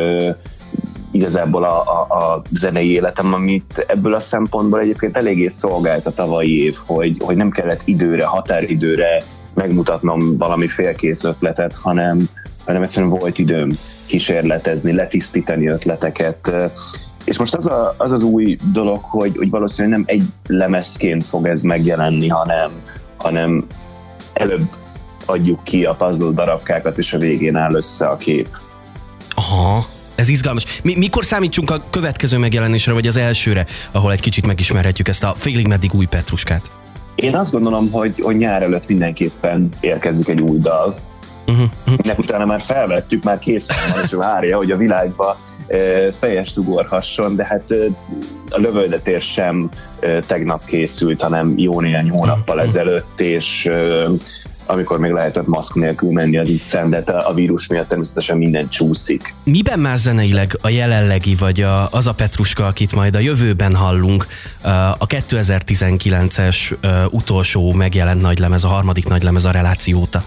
igazából 1.17 1.63
a, 1.63 1.81
a, 1.81 2.15
a 2.15 2.41
zenei 2.51 2.91
életem, 2.91 3.33
amit 3.33 3.85
ebből 3.87 4.13
a 4.13 4.19
szempontból 4.19 4.79
egyébként 4.79 5.17
eléggé 5.17 5.47
szolgált 5.47 6.05
a 6.05 6.13
tavalyi 6.13 6.63
év, 6.63 6.75
hogy, 6.85 7.17
hogy 7.19 7.35
nem 7.35 7.49
kellett 7.49 7.81
időre, 7.85 8.25
határidőre 8.25 9.23
megmutatnom 9.53 10.37
valami 10.37 10.67
félkész 10.67 11.23
ötletet, 11.23 11.75
hanem, 11.75 12.29
hanem 12.65 12.83
egyszerűen 12.83 13.11
volt 13.11 13.37
időm 13.37 13.77
kísérletezni, 14.05 14.93
letisztítani 14.93 15.67
ötleteket. 15.67 16.51
És 17.23 17.37
most 17.37 17.55
az 17.55 17.65
a, 17.65 17.93
az, 17.97 18.11
az 18.11 18.23
új 18.23 18.57
dolog, 18.73 18.99
hogy, 19.01 19.37
hogy 19.37 19.49
valószínűleg 19.49 19.97
nem 19.97 20.05
egy 20.07 20.23
lemezként 20.47 21.25
fog 21.25 21.47
ez 21.47 21.61
megjelenni, 21.61 22.27
hanem, 22.27 22.71
hanem 23.17 23.67
előbb 24.33 24.69
adjuk 25.25 25.63
ki 25.63 25.85
a 25.85 25.93
puzzle 25.93 26.31
darabkákat, 26.31 26.97
és 26.97 27.13
a 27.13 27.17
végén 27.17 27.55
áll 27.55 27.73
össze 27.73 28.05
a 28.05 28.17
kép. 28.17 28.47
Aha, 29.35 29.85
ez 30.17 30.29
izgalmas. 30.29 30.65
Mi, 30.83 30.95
mikor 30.95 31.25
számítsunk 31.25 31.69
a 31.69 31.83
következő 31.89 32.37
megjelenésre, 32.37 32.93
vagy 32.93 33.07
az 33.07 33.17
elsőre, 33.17 33.65
ahol 33.91 34.11
egy 34.11 34.19
kicsit 34.19 34.45
megismerhetjük 34.45 35.07
ezt 35.07 35.23
a 35.23 35.35
félig 35.37 35.67
meddig 35.67 35.93
új 35.93 36.05
Petruskát? 36.05 36.69
Én 37.15 37.35
azt 37.35 37.51
gondolom, 37.51 37.91
hogy, 37.91 38.13
hogy 38.21 38.37
nyár 38.37 38.61
előtt 38.61 38.87
mindenképpen 38.87 39.69
érkezik 39.79 40.27
egy 40.27 40.41
új 40.41 40.57
dal. 40.59 40.95
Uh-huh. 41.47 41.69
Ennek 42.03 42.19
utána 42.19 42.45
már 42.45 42.61
felvettük, 42.61 43.23
már 43.23 43.39
készen 43.39 43.77
van, 43.93 44.03
és 44.03 44.11
várja, 44.11 44.57
hogy 44.57 44.71
a 44.71 44.77
világba 44.77 45.39
fejest 46.19 46.57
ugorhasson, 46.57 47.35
de 47.35 47.45
hát 47.45 47.63
a 48.49 48.57
lövöldetér 48.57 49.21
sem 49.21 49.69
tegnap 50.27 50.65
készült, 50.65 51.21
hanem 51.21 51.53
jó 51.57 51.81
néhány 51.81 52.09
hónappal 52.09 52.61
ezelőtt, 52.61 53.21
és 53.21 53.69
amikor 54.67 54.99
még 54.99 55.11
lehetett 55.11 55.47
maszk 55.47 55.75
nélkül 55.75 56.11
menni 56.11 56.37
az 56.37 56.49
utcán, 56.49 56.89
de 56.89 56.97
a 56.97 57.33
vírus 57.33 57.67
miatt 57.67 57.87
természetesen 57.87 58.37
minden 58.37 58.69
csúszik. 58.69 59.33
Miben 59.43 59.79
más 59.79 59.99
zeneileg 59.99 60.57
a 60.61 60.69
jelenlegi, 60.69 61.35
vagy 61.35 61.61
a, 61.61 61.87
az 61.91 62.07
a 62.07 62.13
Petruska, 62.13 62.65
akit 62.65 62.95
majd 62.95 63.15
a 63.15 63.19
jövőben 63.19 63.75
hallunk, 63.75 64.27
a 64.97 65.05
2019-es 65.07 66.75
utolsó 67.09 67.73
megjelent 67.73 68.21
nagylemez, 68.21 68.63
a 68.63 68.67
harmadik 68.67 69.07
nagylemez 69.07 69.45
a 69.45 69.51
relációta? 69.51 70.23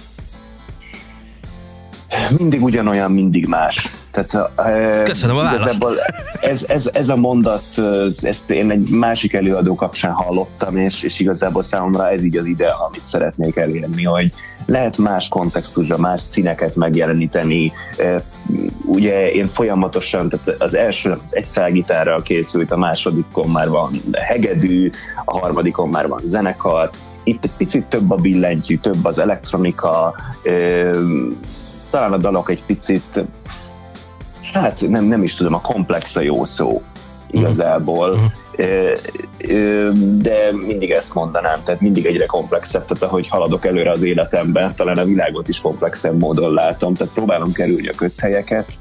Mindig 2.38 2.62
ugyanolyan, 2.62 3.12
mindig 3.12 3.46
más. 3.46 3.90
Tehát, 4.10 4.52
Köszönöm 5.04 5.36
a 5.36 5.42
választ. 5.42 5.86
Ez, 6.40 6.64
ez, 6.68 6.90
ez 6.92 7.08
a 7.08 7.16
mondat, 7.16 7.64
ezt 8.22 8.50
én 8.50 8.70
egy 8.70 8.88
másik 8.88 9.34
előadó 9.34 9.74
kapcsán 9.74 10.12
hallottam, 10.12 10.76
és, 10.76 11.02
és 11.02 11.20
igazából 11.20 11.62
számomra 11.62 12.10
ez 12.10 12.22
így 12.22 12.36
az 12.36 12.46
ide, 12.46 12.68
amit 12.68 13.04
szeretnék 13.04 13.56
elérni, 13.56 14.04
hogy 14.04 14.32
lehet 14.66 14.96
más 14.96 15.28
kontextusra, 15.28 15.98
más 15.98 16.20
színeket 16.20 16.76
megjeleníteni, 16.76 17.72
ugye 18.84 19.30
én 19.30 19.48
folyamatosan, 19.48 20.28
tehát 20.28 20.62
az 20.62 20.74
első 20.74 21.10
az 21.24 21.36
egy 21.36 21.46
szágitárral 21.46 22.22
készült, 22.22 22.72
a 22.72 22.76
másodikon 22.76 23.50
már 23.50 23.68
van 23.68 24.02
hegedű, 24.12 24.90
a 25.24 25.38
harmadikon 25.38 25.88
már 25.88 26.08
van 26.08 26.20
zenekar, 26.24 26.90
itt 27.24 27.44
egy 27.44 27.56
picit 27.56 27.86
több 27.86 28.10
a 28.10 28.14
billentyű, 28.14 28.78
több 28.78 29.04
az 29.04 29.18
elektronika, 29.18 30.14
talán 31.90 32.12
a 32.12 32.16
dalok 32.16 32.50
egy 32.50 32.64
picit, 32.64 33.26
hát 34.52 34.88
nem, 34.88 35.04
nem 35.04 35.22
is 35.22 35.34
tudom, 35.34 35.54
a 35.54 35.60
komplex 35.60 36.16
a 36.16 36.20
jó 36.20 36.44
szó 36.44 36.82
igazából, 37.30 38.10
uh-huh. 38.10 38.30
de 40.16 40.52
mindig 40.66 40.90
ezt 40.90 41.14
mondanám, 41.14 41.60
tehát 41.64 41.80
mindig 41.80 42.06
egyre 42.06 42.26
komplexebb, 42.26 42.86
tehát 42.86 43.02
ahogy 43.02 43.28
haladok 43.28 43.66
előre 43.66 43.90
az 43.90 44.02
életemben, 44.02 44.74
talán 44.74 44.98
a 44.98 45.04
világot 45.04 45.48
is 45.48 45.60
komplexebb 45.60 46.20
módon 46.20 46.52
látom, 46.52 46.94
tehát 46.94 47.12
próbálom 47.12 47.52
kerülni 47.52 47.88
a 47.88 47.94
közhelyeket. 47.94 48.78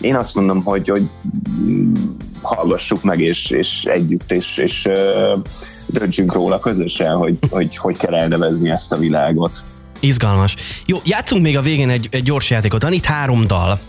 Én 0.00 0.16
azt 0.16 0.34
mondom, 0.34 0.62
hogy, 0.64 0.88
hogy 0.88 1.08
hallgassuk 2.42 3.02
meg, 3.02 3.20
és, 3.20 3.50
és 3.50 3.84
együtt, 3.84 4.32
és, 4.32 4.58
és 4.58 4.88
döntsünk 5.86 6.32
róla 6.32 6.58
közösen, 6.58 7.16
hogy, 7.16 7.38
hogy 7.50 7.76
hogy 7.76 7.96
kell 7.96 8.14
elnevezni 8.14 8.70
ezt 8.70 8.92
a 8.92 8.96
világot. 8.96 9.62
Izgalmas. 10.02 10.56
Jó, 10.86 11.00
játszunk 11.04 11.42
még 11.42 11.56
a 11.56 11.62
végén 11.62 11.88
egy, 11.88 12.08
egy 12.10 12.22
gyors 12.22 12.50
játékot. 12.50 12.82
Van 12.82 12.92
itt 12.92 13.04
három 13.04 13.46
dal, 13.46 13.80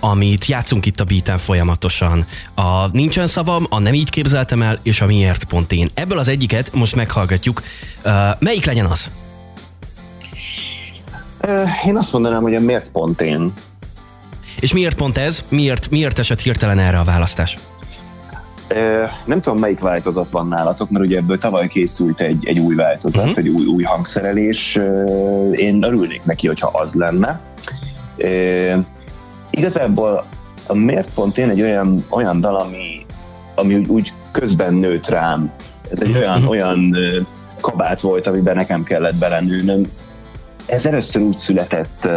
amit 0.00 0.46
játszunk 0.46 0.86
itt 0.86 1.00
a 1.00 1.04
beaten 1.04 1.38
folyamatosan. 1.38 2.26
A 2.54 2.86
Nincsen 2.86 3.26
szavam, 3.26 3.66
a 3.70 3.78
Nem 3.78 3.94
így 3.94 4.10
képzeltem 4.10 4.62
el, 4.62 4.78
és 4.82 5.00
a 5.00 5.06
Miért 5.06 5.44
pont 5.44 5.72
én. 5.72 5.90
Ebből 5.94 6.18
az 6.18 6.28
egyiket 6.28 6.74
most 6.74 6.94
meghallgatjuk. 6.94 7.62
Uh, 8.04 8.12
melyik 8.38 8.64
legyen 8.64 8.86
az? 8.86 9.10
Én 11.86 11.96
azt 11.96 12.12
mondanám, 12.12 12.42
hogy 12.42 12.54
a 12.54 12.60
Miért 12.60 12.90
pont 12.90 13.20
én. 13.20 13.52
És 14.60 14.72
miért 14.72 14.96
pont 14.96 15.18
ez? 15.18 15.44
Miért, 15.48 15.90
miért 15.90 16.18
esett 16.18 16.40
hirtelen 16.40 16.78
erre 16.78 16.98
a 16.98 17.04
választás? 17.04 17.56
Nem 19.24 19.40
tudom, 19.40 19.58
melyik 19.58 19.80
változat 19.80 20.30
van 20.30 20.48
nálatok, 20.48 20.90
mert 20.90 21.04
ugye 21.04 21.16
ebből 21.16 21.38
tavaly 21.38 21.68
készült 21.68 22.20
egy, 22.20 22.46
egy 22.46 22.58
új 22.58 22.74
változat, 22.74 23.22
uh-huh. 23.22 23.38
egy 23.38 23.48
új, 23.48 23.66
új 23.66 23.82
hangszerelés. 23.82 24.78
Én 25.52 25.82
örülnék 25.82 26.24
neki, 26.24 26.46
hogyha 26.46 26.70
az 26.72 26.94
lenne. 26.94 27.40
Igazából 29.50 30.24
a 30.66 30.74
miért 30.74 31.14
pont 31.14 31.38
én 31.38 31.48
egy 31.48 31.60
olyan, 31.60 32.04
olyan 32.08 32.40
dal, 32.40 32.56
ami, 32.56 33.06
ami 33.54 33.74
úgy, 33.74 33.88
úgy 33.88 34.12
közben 34.30 34.74
nőtt 34.74 35.08
rám. 35.08 35.52
Ez 35.90 36.00
egy 36.00 36.16
olyan, 36.16 36.36
uh-huh. 36.36 36.50
olyan 36.50 36.96
kabát 37.60 38.00
volt, 38.00 38.26
amiben 38.26 38.56
nekem 38.56 38.82
kellett 38.82 39.16
belenőnöm. 39.16 39.82
Ez 40.66 40.86
először 40.86 41.22
úgy 41.22 41.36
született, 41.36 42.08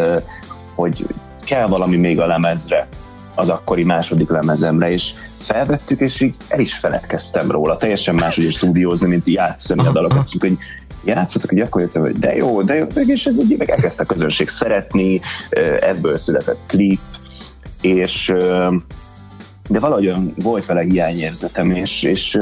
hogy 0.76 1.06
kell 1.44 1.68
valami 1.68 1.98
még 1.98 2.20
a 2.20 2.26
lemezre, 2.26 2.88
az 3.38 3.50
akkori 3.50 3.84
második 3.84 4.30
lemezemre, 4.30 4.92
és 4.92 5.14
felvettük, 5.40 6.00
és 6.00 6.22
így 6.22 6.36
el 6.48 6.60
is 6.60 6.74
feledkeztem 6.74 7.52
róla. 7.52 7.78
Teljesen 7.78 8.16
máshogy 8.16 8.44
is 8.44 8.56
stúdiózni, 8.56 9.08
mint 9.08 9.28
játszani 9.28 9.88
a 9.88 9.92
dalokat. 9.92 10.30
Hogy 10.40 10.58
játszatok, 11.06 11.50
hogy 11.50 11.60
akkor 11.60 11.82
jöttem, 11.82 12.02
hogy 12.02 12.20
de 12.20 12.36
jó, 12.36 12.62
de 12.62 12.76
jó, 12.76 12.86
és 13.06 13.26
ez 13.26 13.38
egy 13.38 13.56
meg 13.58 13.70
elkezdte 13.70 14.04
a 14.04 14.06
közönség 14.06 14.50
szeretni, 14.50 15.20
ebből 15.80 16.18
született 16.18 16.60
klip, 16.68 17.00
és 17.82 18.34
de 19.70 19.80
valahogy 19.80 20.14
volt 20.36 20.66
vele 20.66 20.82
hiányérzetem, 20.82 21.72
és, 21.72 22.04
és 22.04 22.38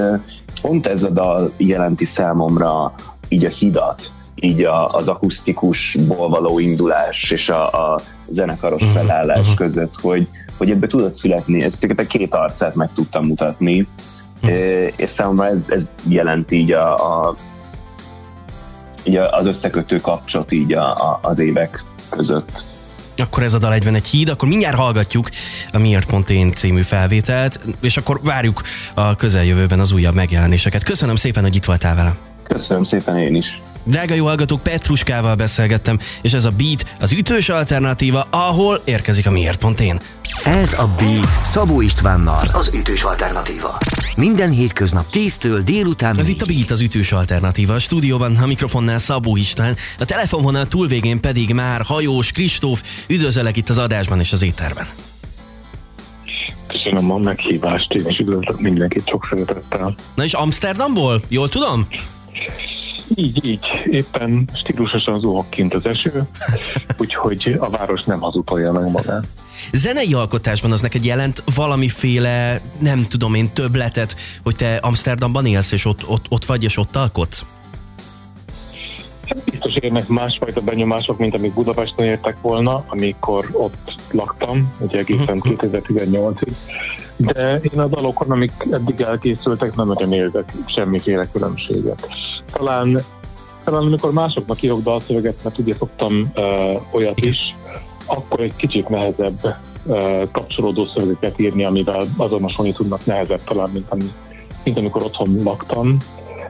pont 0.61 0.87
ez 0.87 1.03
a 1.03 1.09
dal 1.09 1.51
jelenti 1.57 2.05
számomra 2.05 2.93
így 3.27 3.45
a 3.45 3.49
hidat, 3.49 4.11
így 4.35 4.63
a, 4.63 4.87
az 4.87 5.07
akusztikusból 5.07 6.29
való 6.29 6.59
indulás 6.59 7.31
és 7.31 7.49
a, 7.49 7.93
a 7.93 7.99
zenekaros 8.29 8.81
uh-huh, 8.81 8.97
felállás 8.97 9.39
uh-huh. 9.39 9.55
között, 9.55 9.93
hogy, 10.01 10.27
hogy 10.57 10.71
ebbe 10.71 10.87
tudott 10.87 11.15
születni, 11.15 11.63
ezt 11.63 11.87
a 11.97 12.07
két 12.07 12.33
arcát 12.33 12.75
meg 12.75 12.89
tudtam 12.93 13.25
mutatni, 13.25 13.87
uh-huh. 14.41 14.91
és 14.95 15.09
számomra 15.09 15.47
ez, 15.47 15.65
ez 15.69 15.91
jelent 16.07 16.51
így 16.51 16.71
a, 16.71 16.95
a 16.95 17.35
így 19.03 19.17
az 19.17 19.45
összekötő 19.45 19.97
kapcsot 19.97 20.51
így 20.51 20.73
a, 20.73 21.11
a, 21.11 21.19
az 21.21 21.39
évek 21.39 21.83
között. 22.09 22.63
Akkor 23.17 23.43
ez 23.43 23.53
a 23.53 23.57
dal 23.57 23.73
egyben 23.73 23.95
egy 23.95 24.05
híd, 24.05 24.29
akkor 24.29 24.47
mindjárt 24.47 24.75
hallgatjuk 24.75 25.29
a 25.73 25.77
Miért 25.77 26.05
Pont 26.05 26.29
Én 26.29 26.51
című 26.51 26.81
felvételt, 26.81 27.59
és 27.81 27.97
akkor 27.97 28.19
várjuk 28.23 28.61
a 28.93 29.15
közeljövőben 29.15 29.79
az 29.79 29.91
újabb 29.91 30.15
megjelenéseket. 30.15 30.83
Köszönöm 30.83 31.15
szépen, 31.15 31.43
hogy 31.43 31.55
itt 31.55 31.65
voltál 31.65 31.95
velem. 31.95 32.34
Köszönöm 32.47 32.83
szépen 32.83 33.17
én 33.17 33.35
is. 33.35 33.61
Drága 33.83 34.13
jó 34.13 34.25
hallgatók, 34.25 34.63
Petruskával 34.63 35.35
beszélgettem, 35.35 35.99
és 36.21 36.33
ez 36.33 36.45
a 36.45 36.49
Beat 36.57 36.85
az 36.99 37.13
ütős 37.13 37.49
alternatíva, 37.49 38.27
ahol 38.29 38.81
érkezik 38.83 39.27
a 39.27 39.31
Miért 39.31 39.59
Pont 39.59 39.79
Én. 39.79 39.99
Ez 40.43 40.73
a 40.73 40.89
Beat 40.97 41.45
Szabó 41.45 41.81
Istvánnal, 41.81 42.43
az 42.53 42.73
ütős 42.73 43.03
alternatíva. 43.03 43.77
Minden 44.17 44.49
hétköznap 44.49 45.05
10-től 45.11 45.61
délután 45.65 46.19
Ez 46.19 46.27
itt 46.27 46.41
a 46.41 46.45
Beat 46.45 46.71
az 46.71 46.81
ütős 46.81 47.11
alternatíva. 47.11 47.73
A 47.73 47.79
stúdióban 47.79 48.37
a 48.37 48.45
mikrofonnál 48.45 48.97
Szabó 48.97 49.35
István, 49.35 49.75
a 49.99 50.05
telefonvonal 50.05 50.65
túlvégén 50.67 51.19
pedig 51.19 51.53
már 51.53 51.81
Hajós 51.81 52.31
Kristóf. 52.31 52.81
Üdvözöllek 53.07 53.57
itt 53.57 53.69
az 53.69 53.77
adásban 53.77 54.19
és 54.19 54.31
az 54.31 54.43
étterben. 54.43 54.87
Köszönöm 56.67 57.11
a 57.11 57.17
meghívást, 57.17 57.93
én 57.93 58.05
is 58.07 58.19
üdvözlök 58.19 58.61
mindenkit 58.61 59.07
sok 59.07 59.27
szeretettel. 59.29 59.95
Na 60.15 60.23
és 60.23 60.33
Amsterdamból? 60.33 61.21
Jól 61.27 61.49
tudom? 61.49 61.87
Így, 63.15 63.45
így. 63.45 63.65
Éppen 63.89 64.49
stílusosan 64.53 65.19
zuhog 65.19 65.49
kint 65.49 65.73
az 65.73 65.85
eső, 65.85 66.21
úgyhogy 66.99 67.55
a 67.59 67.69
város 67.69 68.03
nem 68.03 68.19
hazudolja 68.19 68.71
meg 68.71 68.91
magát. 68.91 69.27
Zenei 69.71 70.13
alkotásban 70.13 70.71
az 70.71 70.81
neked 70.81 71.05
jelent 71.05 71.43
valamiféle, 71.55 72.61
nem 72.79 73.05
tudom 73.07 73.33
én, 73.33 73.49
többletet, 73.53 74.15
hogy 74.43 74.55
te 74.55 74.75
Amsterdamban 74.75 75.45
élsz, 75.45 75.71
és 75.71 75.85
ott, 75.85 76.07
ott, 76.07 76.25
ott 76.29 76.45
vagy, 76.45 76.63
és 76.63 76.77
ott 76.77 76.95
alkotsz? 76.95 77.45
Hát 79.27 79.43
biztos 79.43 79.75
érnek 79.75 80.07
másfajta 80.07 80.61
benyomások, 80.61 81.17
mint 81.17 81.35
amik 81.35 81.53
Budapesten 81.53 82.05
értek 82.05 82.37
volna, 82.41 82.83
amikor 82.87 83.49
ott 83.53 83.95
laktam, 84.11 84.71
ugye 84.79 84.97
egészen 84.97 85.41
2018-ig. 85.43 86.51
De 87.17 87.59
én 87.73 87.79
a 87.79 87.87
dalokon, 87.87 88.31
amik 88.31 88.51
eddig 88.71 89.01
elkészültek, 89.01 89.75
nem 89.75 89.87
nagyon 89.87 90.13
érzek 90.13 90.51
semmiféle 90.65 91.27
különbséget. 91.31 92.07
Talán, 92.51 93.01
talán 93.63 93.81
amikor 93.81 94.13
másoknak 94.13 94.61
írok 94.61 94.81
dalszöveget, 94.81 95.43
mert 95.43 95.57
ugye 95.57 95.75
szoktam 95.75 96.31
uh, 96.35 96.81
olyat 96.91 97.19
is, 97.19 97.55
akkor 98.05 98.39
egy 98.39 98.55
kicsit 98.55 98.89
nehezebb 98.89 99.55
uh, 99.83 100.23
kapcsolódó 100.31 100.85
szövegeket 100.85 101.39
írni, 101.39 101.65
amivel 101.65 102.07
azonosulni 102.17 102.71
tudnak 102.71 103.05
nehezebb 103.05 103.43
talán, 103.43 103.69
mint, 103.69 103.85
ami, 103.89 104.11
mint 104.63 104.77
amikor 104.77 105.03
otthon 105.03 105.43
laktam, 105.43 105.97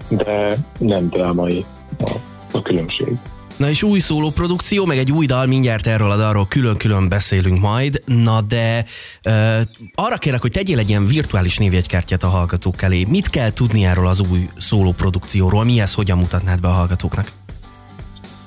de 0.09 0.57
nem 0.77 1.09
drámai 1.09 1.65
a, 1.99 2.11
a 2.51 2.61
különbség. 2.61 3.17
Na 3.57 3.69
és 3.69 3.83
új 3.83 3.99
szóló 3.99 4.29
produkció, 4.29 4.85
meg 4.85 4.97
egy 4.97 5.11
új 5.11 5.25
dal, 5.25 5.45
mindjárt 5.45 5.87
erről 5.87 6.11
a 6.11 6.17
dalról 6.17 6.47
külön-külön 6.47 7.09
beszélünk 7.09 7.61
majd. 7.61 8.01
Na 8.05 8.41
de 8.41 8.85
uh, 9.25 9.61
arra 9.95 10.17
kérlek, 10.17 10.41
hogy 10.41 10.51
tegyél 10.51 10.79
egy 10.79 10.89
ilyen 10.89 11.05
virtuális 11.05 11.57
névjegykártyát 11.57 12.23
a 12.23 12.27
hallgatók 12.27 12.81
elé. 12.81 13.05
Mit 13.09 13.29
kell 13.29 13.53
tudni 13.53 13.85
erről 13.85 14.07
az 14.07 14.21
új 14.31 14.47
szóló 14.57 14.91
produkcióról? 14.91 15.63
Mi 15.63 15.79
ez, 15.79 15.93
hogyan 15.93 16.17
mutatnád 16.17 16.59
be 16.59 16.67
a 16.67 16.71
hallgatóknak? 16.71 17.31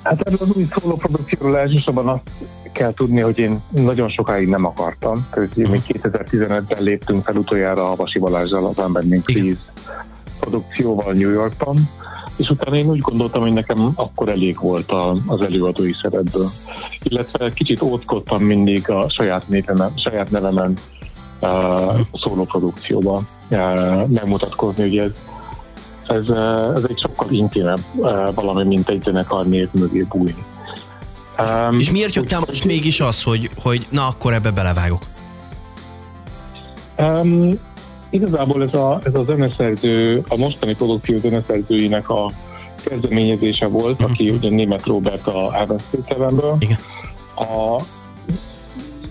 Hát 0.02 0.20
erről 0.20 0.38
az 0.40 0.56
új 0.56 0.66
szóló 0.80 0.96
produkcióról 0.96 1.58
elsősorban 1.58 2.08
azt 2.08 2.30
kell 2.72 2.94
tudni, 2.94 3.20
hogy 3.20 3.38
én 3.38 3.62
nagyon 3.70 4.08
sokáig 4.10 4.48
nem 4.48 4.64
akartam. 4.64 5.26
Tehát 5.30 5.56
mi 5.56 5.80
2015-ben 5.88 6.82
léptünk 6.82 7.24
fel 7.24 7.36
utoljára 7.36 7.90
a 7.90 7.96
Vasi 7.96 8.18
Balázsral 8.18 8.66
az 8.66 8.78
Unbending 8.78 9.22
Please 9.22 9.60
produkcióval 10.40 11.12
New 11.12 11.30
Yorkban, 11.30 11.90
és 12.38 12.50
utána 12.50 12.76
én 12.76 12.86
úgy 12.86 12.98
gondoltam, 12.98 13.40
hogy 13.40 13.52
nekem 13.52 13.92
akkor 13.94 14.28
elég 14.28 14.58
volt 14.60 14.90
a, 14.90 15.14
az 15.26 15.40
előadói 15.40 15.92
szerepből. 15.92 16.50
Illetve 17.02 17.52
kicsit 17.52 17.82
óckodtam 17.82 18.42
mindig 18.42 18.90
a 18.90 19.08
saját, 19.08 19.48
névemen, 19.48 19.92
saját 19.96 20.30
nevemen 20.30 20.76
uh, 21.40 22.00
szóló 22.12 22.44
produkcióba 22.44 23.22
uh, 23.50 24.06
megmutatkozni, 24.06 24.82
hogy 24.82 24.98
ez, 24.98 25.10
ez, 26.06 26.28
uh, 26.28 26.72
ez 26.76 26.84
egy 26.88 26.98
sokkal 27.00 27.30
intimebb 27.30 27.80
uh, 27.94 28.34
valami, 28.34 28.64
mint 28.64 28.88
egy 28.88 29.02
zenekar 29.02 29.46
név 29.46 29.68
mögé 29.72 30.06
bújni. 30.08 30.44
Um, 31.38 31.78
és 31.78 31.90
miért 31.90 32.14
jöttem 32.14 32.42
most 32.46 32.64
mégis 32.64 33.00
az, 33.00 33.22
hogy, 33.22 33.50
hogy 33.62 33.86
na 33.90 34.06
akkor 34.06 34.34
ebbe 34.34 34.50
belevágok? 34.50 35.02
Um, 36.98 37.58
Igazából 38.10 38.62
ez 38.62 38.74
a, 38.74 39.00
ez 39.04 39.14
a 39.14 39.24
zeneszerző, 39.24 40.22
a 40.28 40.36
mostani 40.36 40.74
produkció 40.74 41.18
zeneszerzőinek 41.18 42.08
a 42.08 42.30
kezdeményezése 42.84 43.66
volt, 43.66 43.92
uh-huh. 43.92 44.10
aki 44.10 44.30
ugye 44.30 44.50
német 44.50 44.86
Robert 44.86 45.26
a 45.26 45.54
Elvesztőtevemből. 45.54 46.56
Igen. 46.58 46.78
A 47.36 47.82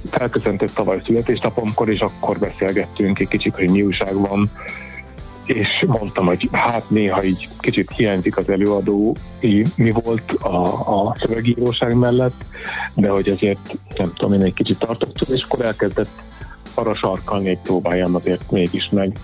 felköszöntött 0.10 0.74
tavaly 0.74 1.02
születésnapomkor, 1.06 1.90
és 1.90 2.00
akkor 2.00 2.38
beszélgettünk 2.38 3.20
egy 3.20 3.28
kicsit, 3.28 3.56
hogy 3.56 3.70
mi 3.70 3.82
újság 3.82 4.14
van. 4.20 4.52
és 5.46 5.86
mondtam, 5.88 6.26
hogy 6.26 6.50
hát 6.52 6.90
néha 6.90 7.24
így 7.24 7.48
kicsit 7.60 7.92
hiányzik 7.96 8.38
az 8.38 8.50
előadó, 8.50 9.16
mi 9.76 9.92
volt 9.92 10.32
a, 10.32 10.64
a 11.08 11.16
szövegíróság 11.20 11.96
mellett, 11.96 12.46
de 12.96 13.10
hogy 13.10 13.30
azért 13.30 13.78
nem 13.98 14.14
tudom, 14.14 14.34
én 14.34 14.46
egy 14.46 14.54
kicsit 14.54 14.80
tartottam, 14.80 15.36
és 15.36 15.44
akkor 15.44 15.66
elkezdett 15.66 16.22
arra 16.78 16.96
sarkalni, 16.96 17.60
próbáljam 17.64 18.16
azért 18.16 18.52
mégis 18.52 18.90
meg. 18.92 19.18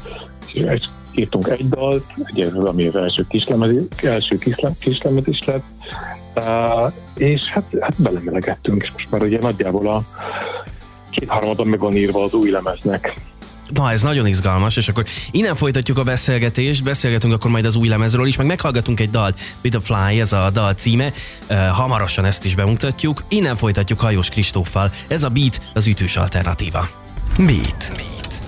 És 0.53 0.87
írtunk 1.11 1.47
egy 1.47 1.69
dalt, 1.69 2.05
ugye 2.31 2.45
ez 2.45 2.53
ami 2.53 2.87
az 2.87 2.95
első 2.95 3.25
kislemez, 3.29 3.71
első 4.03 4.37
kislemez, 4.37 5.27
is 5.27 5.43
lett, 5.45 5.63
és 7.17 7.41
hát, 7.45 7.69
hát 7.79 8.01
belemelegettünk, 8.01 8.83
és 8.83 8.91
most 8.91 9.11
már 9.11 9.21
ugye 9.21 9.39
nagyjából 9.39 9.91
a 9.91 10.03
kétharmadon 11.09 11.67
meg 11.67 11.79
van 11.79 11.95
írva 11.95 12.23
az 12.23 12.33
új 12.33 12.49
lemeznek. 12.49 13.13
Na, 13.73 13.91
ez 13.91 14.01
nagyon 14.01 14.27
izgalmas, 14.27 14.77
és 14.77 14.87
akkor 14.87 15.05
innen 15.31 15.55
folytatjuk 15.55 15.97
a 15.97 16.03
beszélgetést, 16.03 16.83
beszélgetünk 16.83 17.33
akkor 17.33 17.51
majd 17.51 17.65
az 17.65 17.75
új 17.75 17.87
lemezről 17.87 18.27
is, 18.27 18.35
meg 18.35 18.47
meghallgatunk 18.47 18.99
egy 18.99 19.09
dalt, 19.09 19.39
Fly, 19.81 20.19
ez 20.19 20.33
a 20.33 20.49
dal 20.53 20.73
címe, 20.73 21.11
uh, 21.49 21.67
hamarosan 21.67 22.25
ezt 22.25 22.45
is 22.45 22.55
bemutatjuk, 22.55 23.23
innen 23.27 23.55
folytatjuk 23.55 23.99
Hajós 23.99 24.29
Kristóffal, 24.29 24.91
ez 25.07 25.23
a 25.23 25.29
Beat, 25.29 25.61
az 25.73 25.87
ütős 25.87 26.15
alternatíva. 26.15 26.87
Beat. 27.37 27.91
Beat. 27.95 28.41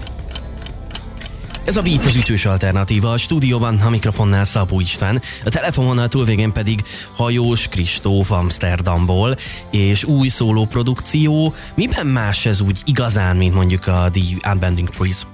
Ez 1.64 1.78
a 1.78 1.82
Beat 1.82 2.06
az 2.06 2.16
ütős 2.16 2.46
alternatíva, 2.46 3.12
a 3.12 3.18
stúdióban 3.18 3.80
a 3.80 3.90
mikrofonnál 3.90 4.44
Szabó 4.44 4.80
István, 4.80 5.22
a 5.46 5.50
telefononál 5.50 6.08
túlvégén 6.08 6.52
pedig 6.52 6.84
Hajós 7.16 7.68
Kristóf 7.68 8.32
Amsterdamból, 8.32 9.38
és 9.72 10.04
új 10.04 10.28
szóló 10.28 10.66
produkció. 10.66 11.54
Miben 11.76 12.08
más 12.08 12.46
ez 12.46 12.62
úgy 12.62 12.82
igazán, 12.86 13.36
mint 13.36 13.54
mondjuk 13.54 13.88
a 13.88 14.10
The 14.12 14.52
Unbending 14.52 14.90
Trees? 14.90 15.26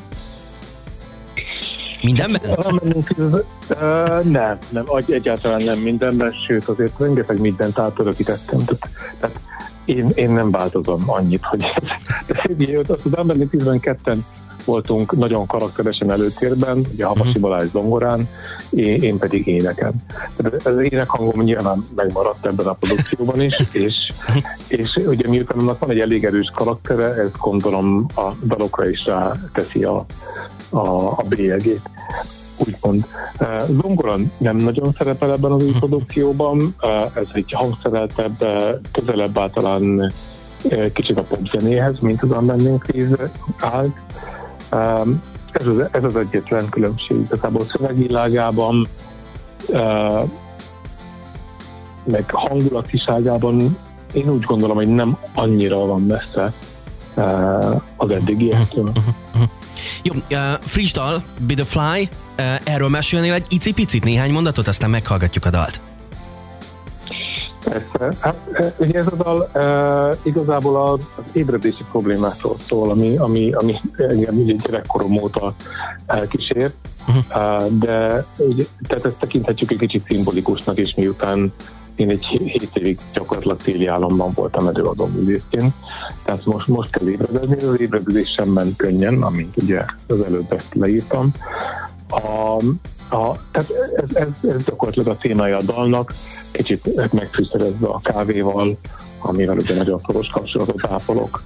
Mindenben? 2.02 2.42
Nem, 4.24 4.58
nem, 4.70 4.86
egyáltalán 5.08 5.64
nem 5.64 5.78
mindenben, 5.78 6.34
sőt 6.48 6.66
azért 6.66 6.94
rengeteg 7.00 7.40
mindent. 7.40 7.74
Tehát, 7.74 7.94
tehát 9.20 9.40
én, 9.98 10.10
én 10.16 10.32
nem 10.32 10.52
változom 10.52 11.04
annyit, 11.06 11.44
hogy 11.44 11.64
ez, 12.28 12.90
az 12.90 13.18
Unbending 13.18 13.50
12-en 13.52 14.18
voltunk 14.66 15.18
nagyon 15.18 15.48
karakteresen 15.48 16.12
előtérben, 16.12 16.86
ugye 16.94 17.06
Havasi 17.06 17.28
uh-huh. 17.28 17.42
Balázs 17.42 17.70
zongorán, 17.72 18.30
én, 18.70 19.02
én 19.02 19.18
pedig 19.18 19.48
énekem. 19.48 19.92
Tehát 20.36 20.66
az 20.66 20.76
énekhangom 20.80 21.42
nyilván 21.42 21.84
megmaradt 21.96 22.46
ebben 22.46 22.66
a 22.66 22.74
produkcióban 22.74 23.42
is, 23.42 23.56
és, 23.72 24.12
és 24.68 24.96
ugye 24.96 25.28
miután 25.28 25.60
annak 25.60 25.80
van 25.80 25.90
egy 25.90 26.00
elég 26.00 26.26
erős 26.26 26.52
karaktere, 26.56 27.06
ez 27.06 27.30
gondolom 27.38 28.06
a 28.16 28.32
dalokra 28.44 28.90
is 28.90 29.06
rá 29.06 29.32
teszi 29.54 29.84
a, 29.84 30.06
a, 30.70 31.08
a 31.08 31.24
bélyegét 31.30 31.90
úgymond. 32.68 33.06
Zongora 33.82 34.16
nem 34.38 34.56
nagyon 34.56 34.94
szerepel 34.98 35.32
ebben 35.32 35.52
az 35.52 35.64
új 35.64 35.72
produkcióban, 35.72 36.76
ez 37.14 37.28
egy 37.34 37.52
hangszereltebb, 37.52 38.38
közelebb 38.92 39.38
általán 39.38 40.14
kicsit 40.94 41.18
a 41.18 41.22
popzenéhez, 41.22 42.00
mint 42.00 42.22
az 42.22 42.30
Unbending 42.30 42.84
Freeze 42.84 43.32
állt. 43.60 43.96
Ez 45.52 45.68
az, 45.68 45.90
ez 45.92 46.04
az 46.04 46.16
egyetlen 46.16 46.70
különbség. 46.70 47.20
Igazából 47.20 47.66
szövegvilágában, 47.66 48.88
meg 52.04 52.24
hangulatiságában 52.32 53.78
én 54.14 54.30
úgy 54.30 54.44
gondolom, 54.44 54.76
hogy 54.76 54.88
nem 54.88 55.18
annyira 55.34 55.86
van 55.86 56.02
messze 56.02 56.54
az 57.96 58.10
eddigiektől. 58.10 58.92
Mhm, 60.04 60.18
mhm, 60.18 60.26
mhm. 60.26 60.26
Jó, 60.30 60.38
uh, 60.38 60.60
friss 60.62 60.92
dal, 60.92 61.24
Be 61.40 61.54
the 61.54 61.64
Fly, 61.64 62.10
uh, 62.38 62.56
erről 62.64 62.90
mesélnél 62.90 63.34
egy 63.34 63.46
icipicit, 63.50 64.04
néhány 64.04 64.32
mondatot, 64.32 64.68
aztán 64.68 64.90
meghallgatjuk 64.90 65.46
a 65.46 65.50
dalt. 65.50 65.80
Persze. 67.64 68.18
Hát 68.20 68.38
ugye 68.78 69.00
ez 69.00 69.08
a 69.08 69.16
dal 69.16 69.50
e, 69.54 70.18
igazából 70.24 70.84
az, 70.84 71.00
az 71.18 71.24
ébredési 71.32 71.84
problémákról 71.92 72.56
szól, 72.68 72.90
ami, 72.90 73.18
ami, 73.18 73.52
ami 73.52 73.76
engem 73.96 74.36
ugye 74.36 74.54
gyerekkorom 74.54 75.18
óta 75.18 75.54
elkísért, 76.06 76.74
uh-huh. 77.08 77.42
e, 77.44 77.68
de 77.70 78.26
ugye, 78.38 78.64
tehát 78.88 79.06
ezt 79.06 79.18
tekinthetjük 79.20 79.72
egy 79.72 79.78
kicsit 79.78 80.04
szimbolikusnak 80.08 80.78
is, 80.78 80.96
miután 80.96 81.54
én 82.02 82.10
egy 82.10 82.26
hét 82.26 82.70
évig 82.74 83.00
gyakorlatilag 83.14 83.62
téli 83.62 83.86
államban 83.86 84.32
voltam 84.34 84.68
előadó 84.68 85.06
művészként, 85.06 85.74
tehát 86.24 86.46
most, 86.46 86.68
most 86.68 86.92
kell 86.92 87.08
ébredezni, 87.08 87.64
az 87.64 87.80
ébredezés 87.80 88.30
sem 88.30 88.50
ment 88.50 88.76
könnyen, 88.76 89.22
amint 89.22 89.58
ugye 89.58 89.86
az 90.08 90.22
előbb 90.22 90.52
ezt 90.52 90.74
leírtam. 90.74 91.32
A, 92.10 92.56
a, 93.16 93.36
tehát 93.52 93.70
ez, 93.96 94.16
ez, 94.16 94.28
ez 94.50 94.64
gyakorlatilag 94.64 95.08
a 95.08 95.18
témája 95.18 95.58
a 95.58 95.62
dalnak, 95.62 96.14
kicsit 96.52 97.12
megfűszerezve 97.14 97.88
a 97.88 98.00
kávéval, 98.04 98.78
amivel 99.20 99.58
ugye 99.58 99.76
nagyon 99.76 100.02
szoros 100.08 100.28
kapcsolatot 100.28 100.88
ápolok. 100.88 101.44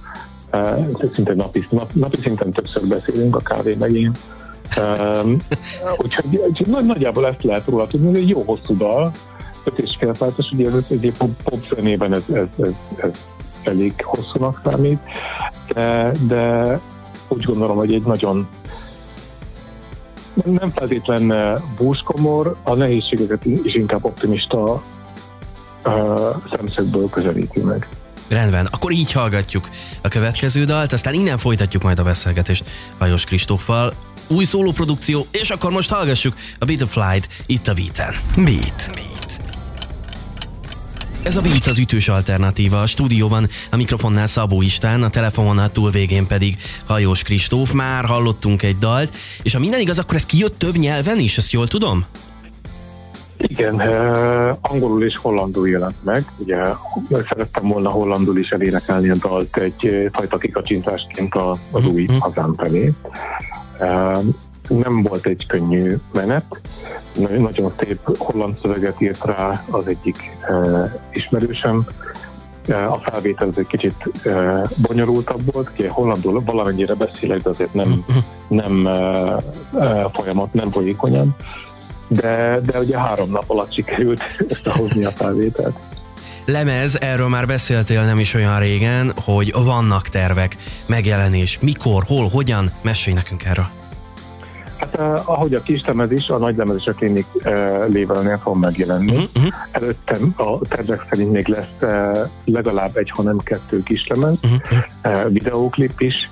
Ez 0.50 1.10
szinte 1.14 1.34
napi, 1.34 1.66
nap, 1.70 1.92
napi 1.92 2.16
szinten 2.16 2.50
többször 2.50 2.86
beszélünk 2.86 3.36
a 3.36 3.40
kávé 3.40 3.74
megén. 3.74 4.12
Um, 4.76 5.36
úgyhogy, 5.98 6.36
úgyhogy 6.48 6.84
nagyjából 6.86 7.26
ezt 7.26 7.42
lehet 7.42 7.66
róla 7.66 7.86
tudni, 7.86 8.06
hogy 8.06 8.16
egy 8.16 8.28
jó 8.28 8.42
hosszú 8.46 8.76
dal, 8.76 9.12
és 9.74 9.96
fél 9.98 10.12
perces, 10.18 10.48
ugye 10.52 10.70
ez 10.70 10.84
egy 10.88 11.12
pop, 11.18 11.42
pop 11.42 11.66
zenében 11.74 12.14
ez, 12.14 12.22
ez, 12.32 12.46
ez, 12.58 12.72
ez 12.96 13.10
elég 13.62 13.92
hosszúnak 14.02 14.60
számít, 14.64 14.98
de, 15.74 16.12
de 16.26 16.80
úgy 17.28 17.44
gondolom, 17.44 17.76
hogy 17.76 17.94
egy 17.94 18.02
nagyon 18.02 18.48
nem 20.44 20.68
feltétlen 20.68 21.32
búskomor, 21.76 22.56
a 22.62 22.74
nehézségeket 22.74 23.44
is 23.44 23.74
inkább 23.74 24.04
optimista 24.04 24.82
szemszögből 26.52 27.08
közelíti 27.08 27.60
meg. 27.60 27.88
Rendben, 28.28 28.68
akkor 28.70 28.92
így 28.92 29.12
hallgatjuk 29.12 29.68
a 30.02 30.08
következő 30.08 30.64
dalt, 30.64 30.92
aztán 30.92 31.14
innen 31.14 31.38
folytatjuk 31.38 31.82
majd 31.82 31.98
a 31.98 32.02
beszélgetést 32.02 32.64
Lajos 32.98 33.24
Kristóffal. 33.24 33.94
Új 34.28 34.44
szólóprodukció, 34.44 35.26
és 35.30 35.50
akkor 35.50 35.70
most 35.70 35.90
hallgassuk 35.90 36.34
a 36.58 36.64
Beat 36.64 36.82
of 36.82 36.92
Flight 36.92 37.28
itt 37.46 37.68
a 37.68 37.74
Beat-en. 37.74 38.14
Beat. 38.34 38.90
Beat. 38.94 39.55
Ez 41.26 41.36
a 41.36 41.40
Beat 41.40 41.66
az 41.66 41.78
ütős 41.78 42.08
alternatíva. 42.08 42.80
A 42.80 42.86
stúdióban 42.86 43.48
a 43.70 43.76
mikrofonnál 43.76 44.26
Szabó 44.26 44.62
Istán, 44.62 45.02
a 45.02 45.10
telefonon 45.10 45.70
túl 45.72 45.90
végén 45.90 46.26
pedig 46.26 46.56
Hajós 46.86 47.22
Kristóf. 47.22 47.72
Már 47.72 48.04
hallottunk 48.04 48.62
egy 48.62 48.76
dalt, 48.76 49.14
és 49.42 49.52
ha 49.52 49.58
minden 49.58 49.80
igaz, 49.80 49.98
akkor 49.98 50.14
ez 50.14 50.26
kijött 50.26 50.58
több 50.58 50.76
nyelven 50.76 51.18
is, 51.18 51.38
ezt 51.38 51.50
jól 51.50 51.66
tudom? 51.66 52.04
Igen, 53.36 53.74
uh, 53.74 54.56
angolul 54.60 55.04
és 55.04 55.16
hollandul 55.16 55.68
jelent 55.68 56.04
meg. 56.04 56.24
Ugye 56.38 56.56
szerettem 57.28 57.68
volna 57.68 57.90
hollandul 57.90 58.38
is 58.38 58.48
elénekelni 58.48 59.08
a 59.08 59.14
dalt 59.14 59.56
egy 59.56 60.10
fajta 60.12 60.36
kikacsintásként 60.36 61.34
az 61.70 61.84
új 61.84 62.02
mhm. 62.02 62.16
hazám 62.16 62.54
felé. 62.56 62.92
Nem 64.68 65.02
volt 65.02 65.26
egy 65.26 65.46
könnyű 65.46 65.96
menet. 66.12 66.60
Nagyon 67.38 67.72
szép 67.78 68.18
holland 68.18 68.58
szöveget 68.62 69.00
írt 69.00 69.24
rá 69.24 69.64
az 69.70 69.86
egyik 69.86 70.30
uh, 70.48 70.90
ismerősem. 71.12 71.86
Uh, 72.68 72.92
a 72.92 72.98
felvétel 73.02 73.50
egy 73.56 73.66
kicsit 73.66 74.10
uh, 74.24 74.68
bonyolultabb 74.76 75.52
volt, 75.52 75.72
ki 75.72 75.86
hollandul 75.86 76.42
valamennyire 76.44 76.94
beszélek, 76.94 77.40
de 77.40 77.50
azért 77.50 77.74
nem, 77.74 78.04
nem 78.48 78.88
folyamat, 80.12 80.52
nem 80.52 80.70
folyékonyan 80.70 81.36
de, 82.08 82.60
de 82.64 82.78
ugye 82.78 82.98
három 82.98 83.30
nap 83.30 83.44
alatt 83.46 83.74
sikerült 83.74 84.22
összehozni 84.48 85.04
a 85.04 85.10
felvételt. 85.10 85.76
Lemez, 86.44 87.00
erről 87.00 87.28
már 87.28 87.46
beszéltél 87.46 88.04
nem 88.04 88.18
is 88.18 88.34
olyan 88.34 88.58
régen, 88.58 89.12
hogy 89.24 89.52
vannak 89.52 90.08
tervek, 90.08 90.56
megjelenés, 90.86 91.58
mikor, 91.60 92.04
hol, 92.06 92.28
hogyan, 92.28 92.70
mesélj 92.82 93.16
nekünk 93.16 93.44
erről. 93.44 93.66
Hát 94.76 94.94
eh, 94.94 95.30
ahogy 95.30 95.54
a 95.54 95.62
kislemez 95.62 96.10
is, 96.10 96.28
a 96.28 96.38
nagy 96.38 96.56
lemez 96.56 96.76
is 96.76 96.86
a 96.86 96.92
klinik 96.92 97.26
eh, 97.40 97.84
lévelnél 97.88 98.38
fog 98.38 98.56
megjelenni. 98.56 99.28
Uh-huh. 99.34 99.52
Előttem 99.70 100.34
a 100.36 100.58
tervek 100.58 101.06
szerint 101.10 101.32
még 101.32 101.48
lesz 101.48 101.74
eh, 101.78 102.20
legalább 102.44 102.96
egy, 102.96 103.10
ha 103.10 103.22
nem 103.22 103.38
kettő 103.38 103.82
kislemez, 103.82 104.38
uh-huh. 104.42 104.84
eh, 105.00 105.24
videóklip 105.28 106.00
is, 106.00 106.30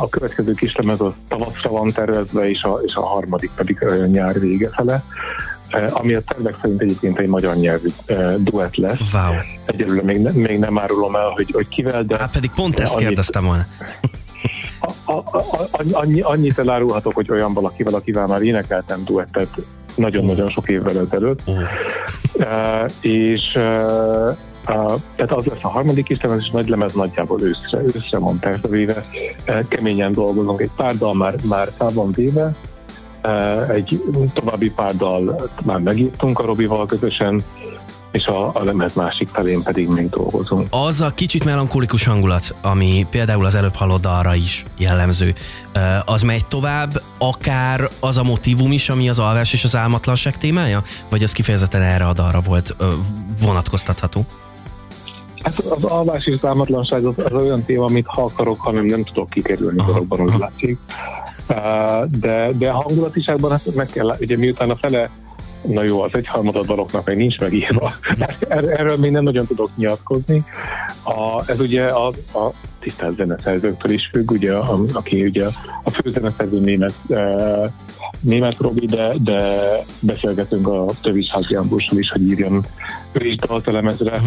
a 0.00 0.08
következő 0.08 0.52
kislemez 0.52 1.00
az 1.00 1.12
tavaszra 1.28 1.70
van 1.70 1.92
tervezve, 1.92 2.48
és 2.48 2.62
a, 2.62 2.80
és 2.84 2.94
a 2.94 3.06
harmadik 3.06 3.50
pedig 3.54 3.78
nyár 4.10 4.40
vége 4.40 4.68
fele 4.68 5.04
ami 5.90 6.14
a 6.14 6.20
tervek 6.20 6.56
szerint 6.62 6.80
egyébként 6.80 7.18
egy 7.18 7.28
magyar 7.28 7.56
nyelvű 7.56 7.88
duett 8.38 8.76
lesz. 8.76 9.12
Wow. 9.12 9.34
Egyelőre 9.64 10.02
még, 10.02 10.20
ne, 10.20 10.30
még 10.30 10.58
nem 10.58 10.78
árulom 10.78 11.14
el, 11.14 11.28
hogy, 11.28 11.50
hogy 11.52 11.68
kivel, 11.68 12.04
de... 12.04 12.18
Hát 12.18 12.32
pedig 12.32 12.50
pont 12.50 12.80
ezt 12.80 12.94
annyit, 12.94 13.06
kérdeztem 13.06 13.44
volna. 13.44 13.66
A, 14.80 15.12
a, 15.12 15.12
a, 15.12 15.68
annyi, 15.92 16.20
annyit 16.20 16.58
elárulhatok, 16.58 17.14
hogy 17.14 17.30
olyan 17.30 17.52
valakivel, 17.52 17.94
akivel 17.94 18.26
már 18.26 18.42
énekeltem 18.42 19.04
duettet 19.04 19.48
nagyon-nagyon 19.94 20.50
sok 20.50 20.68
évvel 20.68 20.98
ezelőtt. 20.98 21.40
Uh. 21.46 21.56
Uh, 22.34 22.90
és 23.00 23.54
uh, 23.56 24.36
Uh, 24.68 24.92
tehát 25.16 25.32
az 25.32 25.44
lesz 25.44 25.58
a 25.62 25.68
harmadik 25.68 26.04
kislemez, 26.04 26.40
és 26.40 26.50
nagy 26.50 26.68
lemez 26.68 26.92
nagyjából 26.92 27.42
őszre, 27.42 27.82
őszre 27.82 28.18
persze 28.40 28.68
véve. 28.68 29.04
Uh, 29.48 29.68
keményen 29.68 30.12
dolgozunk, 30.12 30.60
egy 30.60 30.70
pár 30.76 30.96
dal 30.98 31.14
már, 31.14 31.34
már 31.42 31.68
van 31.92 32.12
véve, 32.12 32.54
egy 33.68 34.02
további 34.34 34.70
pár 34.70 34.96
dal 34.96 35.50
már 35.64 35.78
megírtunk 35.78 36.38
a 36.38 36.44
Robival 36.44 36.86
közösen, 36.86 37.42
és 38.12 38.26
a, 38.26 38.54
a 38.54 38.64
lemez 38.64 38.94
másik 38.94 39.28
felén 39.28 39.62
pedig 39.62 39.88
még 39.88 40.08
dolgozunk. 40.08 40.66
Az 40.70 41.00
a 41.00 41.10
kicsit 41.10 41.44
melankolikus 41.44 42.04
hangulat, 42.04 42.54
ami 42.62 43.06
például 43.10 43.44
az 43.44 43.54
előbb 43.54 43.74
hallott 43.74 44.06
arra 44.06 44.34
is 44.34 44.64
jellemző, 44.76 45.34
az 46.04 46.22
megy 46.22 46.46
tovább, 46.46 47.02
akár 47.18 47.88
az 48.00 48.16
a 48.16 48.22
motivum 48.22 48.72
is, 48.72 48.88
ami 48.88 49.08
az 49.08 49.18
alvás 49.18 49.52
és 49.52 49.64
az 49.64 49.76
álmatlanság 49.76 50.38
témája? 50.38 50.82
Vagy 51.08 51.22
az 51.22 51.32
kifejezetten 51.32 51.82
erre 51.82 52.06
a 52.06 52.12
dalra 52.12 52.40
volt 52.40 52.76
vonatkoztatható? 53.42 54.24
Hát 55.42 55.58
az 55.58 55.84
alvás 55.84 56.26
és 56.26 56.34
az 56.34 56.44
álmatlanság 56.48 57.04
az, 57.04 57.18
az 57.18 57.32
olyan 57.32 57.62
téma, 57.62 57.84
amit 57.84 58.06
ha 58.06 58.22
akarok, 58.22 58.60
hanem 58.60 58.84
nem 58.84 59.04
tudok 59.04 59.30
kikerülni 59.30 59.82
darabban, 59.86 60.20
úgy 60.20 60.38
látszik. 60.38 60.78
De, 62.20 62.50
de 62.58 62.70
a 62.70 62.82
hangulatiságban 62.82 63.50
hát 63.50 63.74
meg 63.74 63.86
kell, 63.86 64.16
ugye 64.20 64.36
miután 64.36 64.70
a 64.70 64.76
fele 64.76 65.10
Na 65.66 65.82
jó, 65.82 66.02
az 66.02 66.10
egyharmada 66.12 66.62
daloknak 66.62 67.06
még 67.06 67.16
nincs 67.16 67.38
megírva. 67.38 67.92
Er-, 68.48 68.80
erről 68.80 68.96
még 68.96 69.10
nem 69.10 69.22
nagyon 69.22 69.46
tudok 69.46 69.70
nyilatkozni. 69.76 70.44
A, 71.02 71.50
ez 71.50 71.60
ugye 71.60 71.84
a, 71.84 72.06
a 72.34 72.52
tisztelt 72.80 73.14
zeneszerzőktől 73.14 73.92
is 73.92 74.08
függ, 74.12 74.30
ugye, 74.30 74.54
a, 74.54 74.80
aki 74.92 75.24
ugye 75.24 75.46
a 75.82 75.90
főzeneszerző 75.90 76.60
német, 76.60 76.94
e, 77.08 77.72
német 78.20 78.56
Robi, 78.58 78.86
de, 78.86 79.12
de 79.22 79.60
beszélgetünk 80.00 80.68
a 80.68 80.86
Tövis 81.02 81.30
Házi 81.30 81.54
Ambrussal 81.54 81.98
is, 81.98 82.10
hogy 82.10 82.22
írjon 82.22 82.64
ő 83.12 83.26
is 83.26 83.36
daltelemezre. 83.36 84.20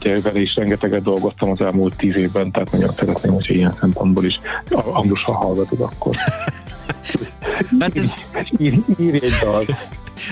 Ugye 0.00 0.20
vele 0.20 0.40
is 0.40 0.54
rengeteget 0.54 1.02
dolgoztam 1.02 1.50
az 1.50 1.60
elmúlt 1.60 1.96
tíz 1.96 2.16
évben, 2.16 2.50
tehát 2.50 2.72
nagyon 2.72 2.92
szeretném, 2.92 3.32
hogyha 3.32 3.54
ilyen 3.54 3.76
szempontból 3.80 4.24
is 4.24 4.40
Ambrussal 4.70 5.34
hallgatod 5.34 5.80
akkor. 5.80 6.16
Hát 7.80 7.96
ez... 7.96 8.10
Ír, 8.56 8.74
írj 8.98 9.16
egy 9.16 9.32
dalt. 9.42 9.70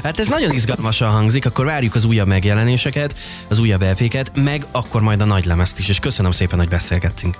Hát 0.02 0.18
ez 0.18 0.28
nagyon 0.28 0.52
izgalmasan 0.52 1.10
hangzik, 1.10 1.46
akkor 1.46 1.64
várjuk 1.64 1.94
az 1.94 2.04
újabb 2.04 2.26
megjelenéseket, 2.26 3.16
az 3.48 3.58
újabb 3.58 3.82
lp 3.82 4.30
meg 4.34 4.66
akkor 4.70 5.00
majd 5.00 5.20
a 5.20 5.24
nagy 5.24 5.44
lemezt 5.44 5.78
is, 5.78 5.88
és 5.88 5.98
köszönöm 5.98 6.30
szépen, 6.30 6.58
hogy 6.58 6.68
beszélgettünk. 6.68 7.36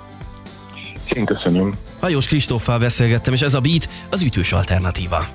Én 1.13 1.25
köszönöm. 1.25 1.73
Hajós 1.99 2.25
Kristóffal 2.25 2.77
beszélgettem, 2.77 3.33
és 3.33 3.41
ez 3.41 3.53
a 3.53 3.59
Beat 3.59 3.89
az 4.09 4.23
ütős 4.23 4.51
alternatíva. 4.51 5.27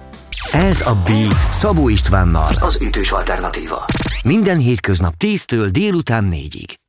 Ez 0.53 0.81
a 0.81 0.95
Beat 1.07 1.53
Szabó 1.53 1.89
Istvánnal 1.89 2.55
az 2.61 2.81
ütős 2.81 3.11
alternatíva. 3.11 3.85
Minden 4.25 4.59
hétköznap 4.59 5.15
10-től 5.19 5.69
délután 5.71 6.29
4-ig. 6.33 6.82